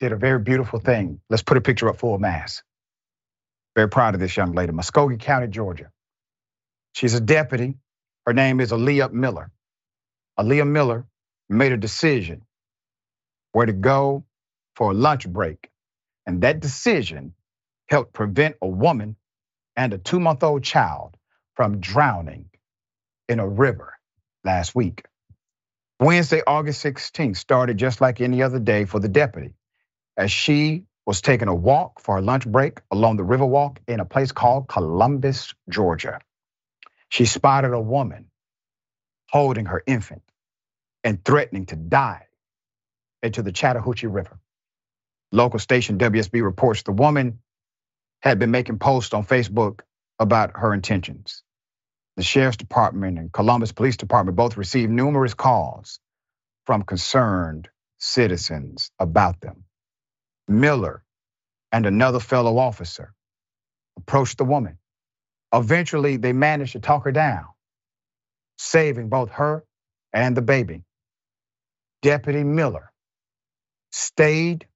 did 0.00 0.12
a 0.12 0.16
very 0.16 0.40
beautiful 0.40 0.80
thing. 0.80 1.20
Let's 1.30 1.42
put 1.42 1.56
a 1.56 1.60
picture 1.60 1.88
up 1.88 1.98
full 1.98 2.18
mass. 2.18 2.62
Very 3.76 3.88
proud 3.88 4.14
of 4.14 4.20
this 4.20 4.36
young 4.36 4.52
lady, 4.52 4.72
Muscogee 4.72 5.18
County, 5.18 5.48
Georgia. 5.48 5.90
She's 6.94 7.14
a 7.14 7.20
deputy. 7.20 7.74
Her 8.26 8.34
name 8.34 8.60
is 8.60 8.72
Aaliyah 8.72 9.12
Miller. 9.12 9.50
Aaliyah 10.38 10.68
Miller 10.68 11.06
made 11.48 11.72
a 11.72 11.76
decision 11.78 12.42
where 13.52 13.66
to 13.66 13.72
go 13.72 14.24
for 14.76 14.92
a 14.92 14.94
lunch 14.94 15.28
break. 15.28 15.70
And 16.26 16.42
that 16.42 16.60
decision 16.60 17.34
helped 17.88 18.12
prevent 18.14 18.56
a 18.62 18.68
woman 18.68 19.16
and 19.76 19.94
a 19.94 19.98
two 19.98 20.20
month 20.20 20.42
old 20.42 20.64
child 20.64 21.16
from 21.54 21.80
drowning 21.80 22.46
in 23.28 23.40
a 23.40 23.48
river 23.48 23.94
last 24.44 24.74
week. 24.74 25.04
Wednesday, 26.00 26.42
August 26.46 26.84
16th 26.84 27.36
started 27.36 27.78
just 27.78 28.00
like 28.00 28.20
any 28.20 28.42
other 28.42 28.58
day 28.60 28.84
for 28.84 29.00
the 29.00 29.08
deputy 29.08 29.54
as 30.16 30.32
she 30.32 30.84
was 31.06 31.20
taking 31.20 31.48
a 31.48 31.54
walk 31.54 32.00
for 32.00 32.18
a 32.18 32.22
lunch 32.22 32.46
break 32.46 32.80
along 32.90 33.16
the 33.16 33.24
Riverwalk 33.24 33.78
in 33.88 34.00
a 34.00 34.04
place 34.04 34.32
called 34.32 34.68
Columbus, 34.68 35.54
Georgia. 35.68 36.20
She 37.10 37.26
spotted 37.26 37.72
a 37.72 37.80
woman 37.80 38.26
holding 39.30 39.66
her 39.66 39.82
infant 39.86 40.22
and 41.04 41.24
threatening 41.24 41.66
to 41.66 41.76
dive 41.76 42.22
into 43.22 43.42
the 43.42 43.52
Chattahoochee 43.52 44.08
River. 44.08 44.38
Local 45.32 45.60
station 45.60 45.98
WSB 45.98 46.42
reports 46.42 46.82
the 46.84 46.92
woman 46.92 47.40
had 48.22 48.38
been 48.40 48.52
making 48.52 48.78
posts 48.80 49.14
on 49.14 49.24
Facebook 49.24 49.80
about 50.18 50.52
her 50.56 50.74
intentions. 50.74 51.42
The 52.16 52.24
sheriff's 52.24 52.58
department 52.58 53.18
and 53.18 53.32
Columbus 53.32 53.72
Police 53.72 53.96
Department 53.98 54.36
both 54.36 54.56
received 54.56 54.92
numerous 54.92 55.34
calls 55.34 56.00
from 56.66 56.82
concerned 56.84 57.68
citizens 57.98 58.90
about 59.00 59.40
them. 59.40 59.64
Miller 60.48 61.04
and 61.72 61.86
another 61.86 62.20
fellow 62.20 62.58
officer 62.58 63.14
approached 63.98 64.38
the 64.38 64.44
woman. 64.44 64.78
Eventually, 65.54 66.18
they 66.18 66.32
managed 66.32 66.72
to 66.72 66.80
talk 66.80 67.04
her 67.04 67.12
down, 67.12 67.46
saving 68.58 69.08
both 69.10 69.30
her 69.32 69.64
and 70.12 70.36
the 70.36 70.42
baby. 70.42 70.84
Deputy 72.02 72.44
Miller 72.44 72.92
stayed 73.92 74.66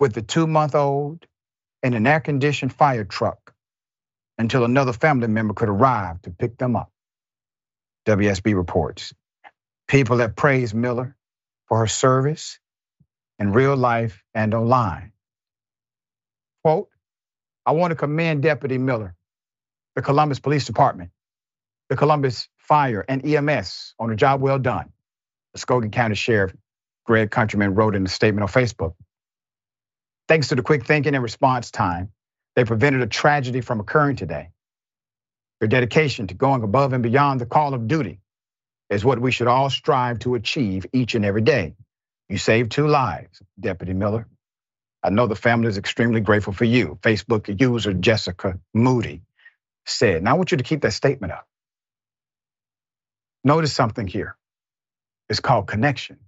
with 0.00 0.14
the 0.14 0.22
two 0.22 0.48
month 0.48 0.74
old 0.76 1.26
in 1.82 1.94
an 1.94 2.06
air 2.06 2.20
conditioned 2.20 2.72
fire 2.72 3.04
truck 3.04 3.54
until 4.38 4.64
another 4.64 4.92
family 4.92 5.28
member 5.28 5.54
could 5.54 5.68
arrive 5.68 6.22
to 6.22 6.30
pick 6.30 6.58
them 6.58 6.76
up. 6.76 6.90
WSB 8.06 8.54
reports. 8.56 9.12
People 9.88 10.18
have 10.18 10.36
praised 10.36 10.74
Miller 10.74 11.16
for 11.68 11.78
her 11.80 11.86
service 11.86 12.58
in 13.38 13.52
real 13.52 13.76
life 13.76 14.22
and 14.34 14.54
online. 14.54 15.12
Quote, 16.64 16.88
I 17.66 17.72
want 17.72 17.92
to 17.92 17.96
commend 17.96 18.42
Deputy 18.42 18.78
Miller, 18.78 19.14
the 19.96 20.02
Columbus 20.02 20.40
Police 20.40 20.66
Department, 20.66 21.10
the 21.88 21.96
Columbus 21.96 22.48
Fire 22.58 23.04
and 23.08 23.24
EMS 23.24 23.94
on 23.98 24.10
a 24.10 24.16
job 24.16 24.40
well 24.40 24.58
done. 24.58 24.90
Muscogee 25.54 25.88
County 25.90 26.14
Sheriff 26.14 26.54
Greg 27.06 27.30
Countryman 27.30 27.74
wrote 27.74 27.96
in 27.96 28.04
a 28.06 28.08
statement 28.08 28.42
on 28.42 28.48
Facebook. 28.48 28.94
Thanks 30.28 30.48
to 30.48 30.54
the 30.54 30.62
quick 30.62 30.84
thinking 30.86 31.14
and 31.14 31.22
response 31.22 31.70
time, 31.70 32.12
they 32.56 32.64
prevented 32.64 33.02
a 33.02 33.06
tragedy 33.06 33.62
from 33.62 33.80
occurring 33.80 34.16
today. 34.16 34.50
Your 35.60 35.68
dedication 35.68 36.26
to 36.28 36.34
going 36.34 36.62
above 36.62 36.92
and 36.92 37.02
beyond 37.02 37.40
the 37.40 37.46
call 37.46 37.74
of 37.74 37.88
duty 37.88 38.20
is 38.90 39.04
what 39.04 39.20
we 39.20 39.32
should 39.32 39.48
all 39.48 39.70
strive 39.70 40.20
to 40.20 40.34
achieve 40.34 40.86
each 40.92 41.14
and 41.14 41.24
every 41.24 41.42
day. 41.42 41.74
You 42.28 42.38
saved 42.38 42.72
two 42.72 42.86
lives, 42.88 43.42
Deputy 43.58 43.94
Miller. 43.94 44.26
I 45.02 45.10
know 45.10 45.26
the 45.26 45.36
family 45.36 45.68
is 45.68 45.78
extremely 45.78 46.20
grateful 46.20 46.52
for 46.52 46.64
you. 46.64 46.98
Facebook 47.02 47.60
user 47.60 47.94
Jessica 47.94 48.58
Moody 48.74 49.22
said. 49.86 50.22
Now 50.22 50.32
I 50.32 50.34
want 50.34 50.50
you 50.52 50.58
to 50.58 50.64
keep 50.64 50.82
that 50.82 50.92
statement 50.92 51.32
up. 51.32 51.46
Notice 53.44 53.72
something 53.72 54.06
here. 54.06 54.36
It's 55.28 55.40
called 55.40 55.66
connection. 55.68 56.18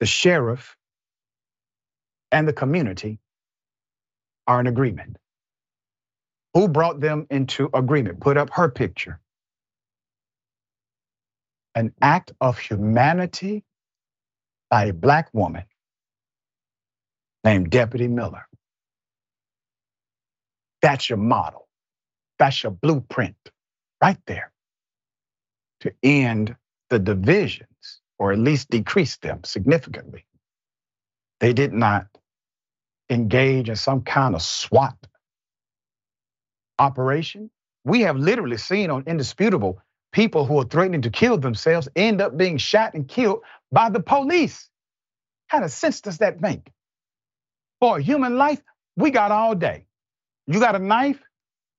The 0.00 0.06
sheriff 0.06 0.76
and 2.34 2.48
the 2.48 2.54
community 2.54 3.20
are 4.48 4.60
in 4.60 4.68
agreement. 4.68 5.18
Who 6.54 6.68
brought 6.68 7.00
them 7.00 7.26
into 7.30 7.70
agreement? 7.74 8.20
Put 8.20 8.36
up 8.36 8.50
her 8.54 8.68
picture. 8.70 9.20
An 11.74 11.92
act 12.02 12.32
of 12.40 12.58
humanity 12.58 13.64
by 14.70 14.86
a 14.86 14.92
black 14.94 15.30
woman 15.32 15.64
named 17.44 17.70
Deputy 17.70 18.08
Miller. 18.08 18.46
That's 20.82 21.08
your 21.10 21.18
model. 21.18 21.68
That's 22.38 22.62
your 22.62 22.72
blueprint 22.72 23.36
right 24.02 24.18
there 24.26 24.52
to 25.80 25.92
end 26.02 26.56
the 26.90 26.98
divisions 26.98 28.00
or 28.18 28.32
at 28.32 28.38
least 28.38 28.70
decrease 28.70 29.16
them 29.18 29.42
significantly. 29.44 30.26
They 31.40 31.52
did 31.52 31.72
not 31.72 32.06
engage 33.14 33.68
in 33.68 33.76
some 33.76 34.02
kind 34.02 34.34
of 34.34 34.42
SWAT 34.42 34.96
operation. 36.78 37.50
We 37.84 38.02
have 38.02 38.16
literally 38.16 38.58
seen 38.58 38.90
on 38.90 39.04
Indisputable 39.06 39.80
people 40.12 40.46
who 40.46 40.58
are 40.60 40.64
threatening 40.64 41.02
to 41.02 41.10
kill 41.10 41.38
themselves 41.38 41.88
end 41.96 42.20
up 42.20 42.36
being 42.36 42.58
shot 42.58 42.94
and 42.94 43.08
killed 43.08 43.40
by 43.72 43.90
the 43.90 44.00
police. 44.00 44.68
What 45.48 45.58
kind 45.58 45.64
of 45.64 45.70
sense 45.72 46.00
does 46.00 46.18
that 46.18 46.40
make? 46.40 46.70
For 47.80 47.98
a 47.98 48.02
human 48.02 48.38
life, 48.38 48.62
we 48.96 49.10
got 49.10 49.30
all 49.32 49.54
day. 49.54 49.86
You 50.46 50.60
got 50.60 50.76
a 50.76 50.78
knife? 50.78 51.20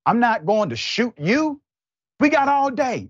I'm 0.06 0.20
not 0.20 0.46
going 0.46 0.70
to 0.70 0.76
shoot 0.76 1.14
you. 1.18 1.62
We 2.20 2.30
got 2.30 2.48
all 2.48 2.72
day. 2.72 3.10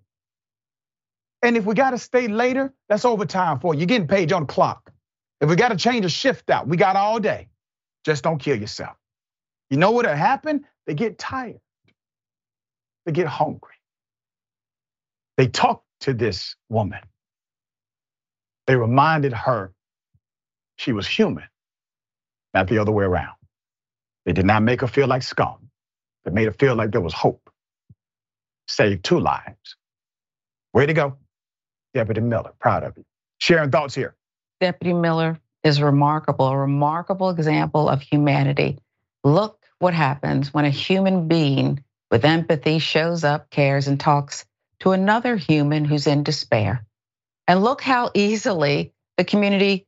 And 1.41 1.57
if 1.57 1.65
we 1.65 1.75
got 1.75 1.91
to 1.91 1.97
stay 1.97 2.27
later, 2.27 2.73
that's 2.89 3.05
overtime 3.05 3.59
for 3.59 3.73
you. 3.73 3.81
You're 3.81 3.87
getting 3.87 4.07
paid 4.07 4.33
on 4.33 4.43
the 4.43 4.47
clock. 4.47 4.91
If 5.41 5.49
we 5.49 5.55
got 5.55 5.69
to 5.69 5.77
change 5.77 6.05
a 6.05 6.09
shift 6.09 6.49
out, 6.49 6.67
we 6.67 6.77
got 6.77 6.95
all 6.95 7.19
day. 7.19 7.49
Just 8.05 8.23
don't 8.23 8.39
kill 8.39 8.59
yourself. 8.59 8.95
You 9.69 9.77
know 9.77 9.91
what'll 9.91 10.15
happen? 10.15 10.65
They 10.87 10.93
get 10.93 11.17
tired. 11.19 11.59
They 13.05 13.11
get 13.11 13.27
hungry. 13.27 13.73
They 15.37 15.47
talked 15.47 15.85
to 16.01 16.13
this 16.13 16.55
woman. 16.69 17.01
They 18.67 18.75
reminded 18.75 19.33
her 19.33 19.73
she 20.77 20.91
was 20.93 21.07
human, 21.07 21.45
not 22.53 22.67
the 22.67 22.79
other 22.79 22.91
way 22.91 23.05
around. 23.05 23.35
They 24.25 24.33
did 24.33 24.45
not 24.45 24.63
make 24.63 24.81
her 24.81 24.87
feel 24.87 25.07
like 25.07 25.23
scum. 25.23 25.69
They 26.25 26.31
made 26.31 26.45
her 26.45 26.53
feel 26.53 26.75
like 26.75 26.91
there 26.91 27.01
was 27.01 27.13
hope. 27.13 27.49
Saved 28.67 29.03
two 29.03 29.19
lives. 29.19 29.77
Way 30.73 30.87
to 30.87 30.93
go, 30.93 31.17
Deputy 31.93 32.21
Miller. 32.21 32.53
Proud 32.59 32.83
of 32.83 32.97
you. 32.97 33.05
Sharon 33.39 33.71
thoughts 33.71 33.95
here. 33.95 34.15
Deputy 34.61 34.93
Miller 34.93 35.39
is 35.65 35.81
remarkable, 35.81 36.47
a 36.47 36.57
remarkable 36.57 37.31
example 37.31 37.89
of 37.89 38.01
humanity. 38.01 38.77
Look 39.23 39.65
what 39.79 39.95
happens 39.95 40.53
when 40.53 40.65
a 40.65 40.69
human 40.69 41.27
being 41.27 41.83
with 42.11 42.23
empathy 42.23 42.79
shows 42.79 43.23
up, 43.23 43.49
cares, 43.49 43.87
and 43.87 43.99
talks 43.99 44.45
to 44.79 44.91
another 44.91 45.35
human 45.35 45.83
who's 45.83 46.07
in 46.07 46.23
despair. 46.23 46.85
And 47.47 47.63
look 47.63 47.81
how 47.81 48.11
easily 48.13 48.93
the 49.17 49.23
community 49.23 49.87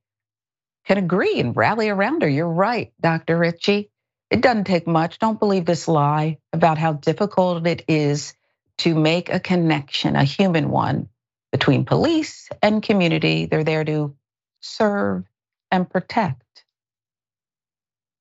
can 0.86 0.98
agree 0.98 1.40
and 1.40 1.56
rally 1.56 1.90
around 1.90 2.24
her. 2.24 2.30
You're 2.30 2.49
right, 2.49 2.91
Dr. 2.99 3.38
Richey. 3.38 3.91
It 4.32 4.41
doesn't 4.41 4.66
take 4.66 4.88
much. 4.88 5.20
Don't 5.20 5.40
believe 5.40 5.66
this 5.66 5.88
lie 5.88 6.40
about 6.54 6.78
how 6.78 6.94
difficult 6.94 7.68
it 7.68 7.86
is 7.88 8.34
to 8.80 8.95
make 8.95 9.30
a 9.30 9.40
connection, 9.40 10.16
a 10.16 10.24
human 10.24 10.70
one, 10.70 11.10
between 11.52 11.86
police 11.86 12.49
and 12.62 12.82
community. 12.82 13.45
They're 13.45 13.64
there 13.64 13.86
to 13.86 14.16
serve 14.62 15.24
and 15.72 15.89
protect. 15.89 16.65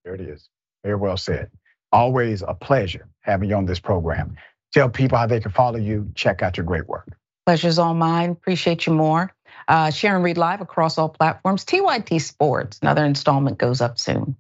There 0.05 0.14
it 0.14 0.20
is. 0.20 0.48
Very 0.85 0.97
well 0.97 1.16
said. 1.16 1.51
Always 1.93 2.43
a 2.43 2.55
pleasure 2.55 3.09
having 3.20 3.51
you 3.51 3.56
on 3.56 3.66
this 3.66 3.81
program. 3.81 4.36
Tell 4.73 4.89
people 4.89 5.18
how 5.18 5.27
they 5.27 5.40
can 5.40 5.52
follow 5.52 5.78
you. 5.78 6.10
Check 6.14 6.43
out 6.43 6.56
your 6.56 6.66
great 6.66 6.86
work. 6.86 7.09
Pleasure's 7.47 7.78
all 7.78 7.94
mine. 7.94 8.31
Appreciate 8.31 8.86
you 8.86 8.93
more. 8.93 9.32
Uh, 9.68 9.90
Sharon 9.90 10.23
Reed 10.23 10.36
live 10.36 10.60
across 10.60 10.98
all 10.98 11.09
platforms. 11.09 11.64
TYT 11.64 12.20
Sports, 12.20 12.78
another 12.82 13.05
installment 13.05 13.59
goes 13.59 13.81
up 13.81 13.98
soon. 13.98 14.36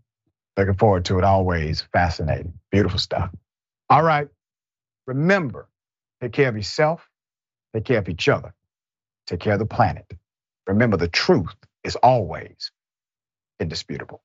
Looking 0.56 0.74
forward 0.74 1.04
to 1.06 1.18
it. 1.18 1.24
Always 1.24 1.82
fascinating. 1.92 2.54
Beautiful 2.70 2.98
stuff. 2.98 3.30
All 3.88 4.02
right. 4.02 4.28
Remember, 5.06 5.68
take 6.20 6.32
care 6.32 6.48
of 6.48 6.56
yourself, 6.56 7.08
take 7.74 7.84
care 7.84 7.98
of 7.98 8.08
each 8.08 8.28
other, 8.28 8.52
take 9.26 9.40
care 9.40 9.52
of 9.52 9.60
the 9.60 9.66
planet. 9.66 10.06
Remember, 10.66 10.96
the 10.96 11.08
truth 11.08 11.54
is 11.84 11.94
always 11.96 12.72
indisputable. 13.60 14.22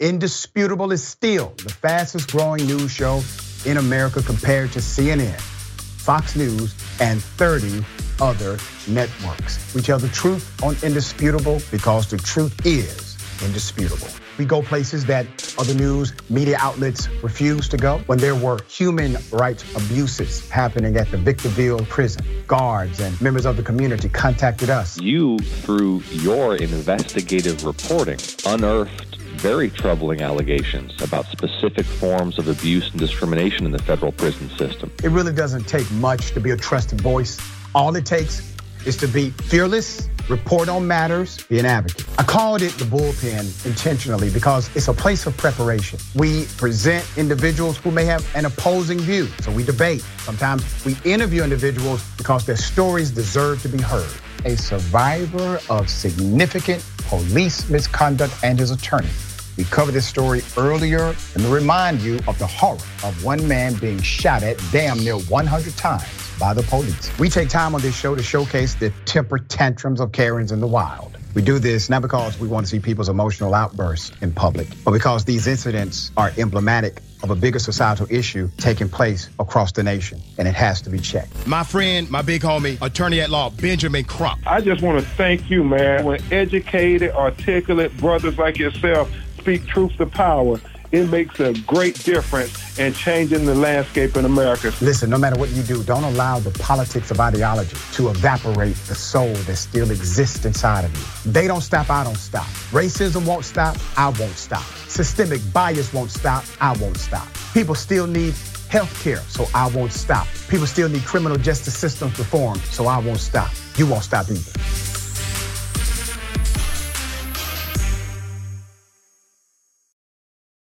Indisputable 0.00 0.92
is 0.92 1.06
still 1.06 1.52
the 1.58 1.68
fastest 1.68 2.32
growing 2.32 2.66
news 2.66 2.90
show 2.90 3.22
in 3.66 3.76
America 3.76 4.22
compared 4.22 4.72
to 4.72 4.78
CNN, 4.78 5.38
Fox 5.38 6.34
News, 6.34 6.74
and 7.00 7.22
30 7.22 7.84
other 8.18 8.58
networks. 8.88 9.74
We 9.74 9.82
tell 9.82 9.98
the 9.98 10.08
truth 10.08 10.62
on 10.62 10.74
Indisputable 10.82 11.60
because 11.70 12.08
the 12.08 12.16
truth 12.16 12.64
is 12.64 13.18
indisputable. 13.44 14.08
We 14.40 14.46
go 14.46 14.62
places 14.62 15.04
that 15.04 15.26
other 15.58 15.74
news 15.74 16.14
media 16.30 16.56
outlets 16.58 17.10
refuse 17.22 17.68
to 17.68 17.76
go. 17.76 17.98
When 18.06 18.18
there 18.18 18.34
were 18.34 18.58
human 18.70 19.18
rights 19.30 19.70
abuses 19.76 20.48
happening 20.48 20.96
at 20.96 21.10
the 21.10 21.18
Victorville 21.18 21.84
prison, 21.84 22.24
guards 22.46 23.00
and 23.00 23.20
members 23.20 23.44
of 23.44 23.58
the 23.58 23.62
community 23.62 24.08
contacted 24.08 24.70
us. 24.70 24.98
You, 24.98 25.38
through 25.40 26.04
your 26.08 26.56
investigative 26.56 27.66
reporting, 27.66 28.18
unearthed 28.46 29.16
very 29.16 29.68
troubling 29.68 30.22
allegations 30.22 31.02
about 31.02 31.26
specific 31.26 31.84
forms 31.84 32.38
of 32.38 32.48
abuse 32.48 32.90
and 32.92 32.98
discrimination 32.98 33.66
in 33.66 33.72
the 33.72 33.82
federal 33.82 34.10
prison 34.10 34.48
system. 34.56 34.90
It 35.04 35.10
really 35.10 35.34
doesn't 35.34 35.64
take 35.68 35.90
much 35.92 36.30
to 36.30 36.40
be 36.40 36.52
a 36.52 36.56
trusted 36.56 37.02
voice. 37.02 37.38
All 37.74 37.94
it 37.94 38.06
takes 38.06 38.56
is 38.86 38.96
to 38.98 39.08
be 39.08 39.30
fearless, 39.30 40.08
report 40.28 40.68
on 40.68 40.86
matters, 40.86 41.42
be 41.44 41.58
an 41.58 41.66
advocate. 41.66 42.06
I 42.18 42.22
called 42.22 42.62
it 42.62 42.72
the 42.72 42.84
bullpen 42.84 43.66
intentionally 43.66 44.30
because 44.30 44.74
it's 44.76 44.88
a 44.88 44.92
place 44.92 45.26
of 45.26 45.36
preparation. 45.36 45.98
We 46.14 46.46
present 46.56 47.04
individuals 47.16 47.78
who 47.78 47.90
may 47.90 48.04
have 48.04 48.26
an 48.34 48.44
opposing 48.44 48.98
view, 49.00 49.26
so 49.40 49.50
we 49.50 49.64
debate. 49.64 50.02
Sometimes 50.18 50.84
we 50.84 50.96
interview 51.04 51.42
individuals 51.42 52.02
because 52.16 52.46
their 52.46 52.56
stories 52.56 53.10
deserve 53.10 53.62
to 53.62 53.68
be 53.68 53.80
heard. 53.80 54.10
A 54.44 54.56
survivor 54.56 55.60
of 55.68 55.90
significant 55.90 56.84
police 57.08 57.68
misconduct 57.68 58.34
and 58.42 58.58
his 58.58 58.70
attorney 58.70 59.10
we 59.60 59.66
covered 59.66 59.92
this 59.92 60.06
story 60.06 60.40
earlier 60.56 61.14
and 61.34 61.42
to 61.42 61.48
remind 61.50 62.00
you 62.00 62.18
of 62.26 62.38
the 62.38 62.46
horror 62.46 62.78
of 63.04 63.22
one 63.22 63.46
man 63.46 63.74
being 63.74 64.00
shot 64.00 64.42
at 64.42 64.56
damn 64.72 64.98
near 65.00 65.18
100 65.18 65.76
times 65.76 66.38
by 66.38 66.54
the 66.54 66.62
police. 66.62 67.18
We 67.18 67.28
take 67.28 67.50
time 67.50 67.74
on 67.74 67.82
this 67.82 67.94
show 67.94 68.14
to 68.14 68.22
showcase 68.22 68.74
the 68.74 68.88
temper 69.04 69.38
tantrums 69.38 70.00
of 70.00 70.12
Karens 70.12 70.50
in 70.50 70.60
the 70.60 70.66
wild. 70.66 71.18
We 71.34 71.42
do 71.42 71.58
this 71.58 71.90
not 71.90 72.00
because 72.00 72.40
we 72.40 72.48
want 72.48 72.64
to 72.64 72.70
see 72.70 72.80
people's 72.80 73.10
emotional 73.10 73.52
outbursts 73.52 74.12
in 74.22 74.32
public, 74.32 74.66
but 74.82 74.92
because 74.92 75.26
these 75.26 75.46
incidents 75.46 76.10
are 76.16 76.32
emblematic 76.38 77.02
of 77.22 77.30
a 77.30 77.36
bigger 77.36 77.58
societal 77.58 78.06
issue 78.08 78.48
taking 78.56 78.88
place 78.88 79.28
across 79.38 79.72
the 79.72 79.82
nation, 79.82 80.22
and 80.38 80.48
it 80.48 80.54
has 80.54 80.80
to 80.80 80.90
be 80.90 80.98
checked. 80.98 81.46
My 81.46 81.64
friend, 81.64 82.10
my 82.10 82.22
big 82.22 82.40
homie, 82.40 82.80
attorney 82.80 83.20
at 83.20 83.28
law, 83.28 83.50
Benjamin 83.50 84.04
Crump. 84.04 84.40
I 84.46 84.62
just 84.62 84.80
want 84.80 84.98
to 84.98 85.04
thank 85.04 85.50
you, 85.50 85.62
man. 85.62 86.06
When 86.06 86.20
educated, 86.32 87.12
articulate 87.12 87.94
brothers 87.98 88.38
like 88.38 88.58
yourself 88.58 89.12
speak 89.40 89.66
truth 89.66 89.96
to 89.96 90.06
power, 90.06 90.60
it 90.92 91.08
makes 91.08 91.38
a 91.40 91.52
great 91.62 91.94
difference 92.04 92.78
in 92.78 92.92
changing 92.92 93.46
the 93.46 93.54
landscape 93.54 94.16
in 94.16 94.24
America. 94.24 94.72
Listen, 94.80 95.08
no 95.08 95.18
matter 95.18 95.38
what 95.38 95.50
you 95.50 95.62
do, 95.62 95.82
don't 95.84 96.04
allow 96.04 96.40
the 96.40 96.50
politics 96.58 97.10
of 97.10 97.20
ideology 97.20 97.76
to 97.92 98.08
evaporate 98.08 98.74
the 98.88 98.94
soul 98.94 99.32
that 99.32 99.56
still 99.56 99.90
exists 99.90 100.44
inside 100.44 100.84
of 100.84 100.96
you. 100.96 101.32
They 101.32 101.46
don't 101.46 101.60
stop, 101.60 101.90
I 101.90 102.04
don't 102.04 102.16
stop. 102.16 102.46
Racism 102.72 103.24
won't 103.26 103.44
stop, 103.44 103.76
I 103.96 104.08
won't 104.08 104.36
stop. 104.36 104.64
Systemic 104.88 105.40
bias 105.52 105.92
won't 105.92 106.10
stop, 106.10 106.44
I 106.60 106.76
won't 106.78 106.96
stop. 106.96 107.28
People 107.54 107.76
still 107.76 108.06
need 108.06 108.34
health 108.68 109.02
care, 109.02 109.22
so 109.28 109.46
I 109.54 109.68
won't 109.68 109.92
stop. 109.92 110.26
People 110.48 110.66
still 110.66 110.88
need 110.88 111.04
criminal 111.04 111.38
justice 111.38 111.76
systems 111.76 112.18
reform, 112.18 112.58
so 112.58 112.86
I 112.86 112.98
won't 112.98 113.20
stop. 113.20 113.50
You 113.76 113.86
won't 113.86 114.04
stop 114.04 114.28
either. 114.28 114.89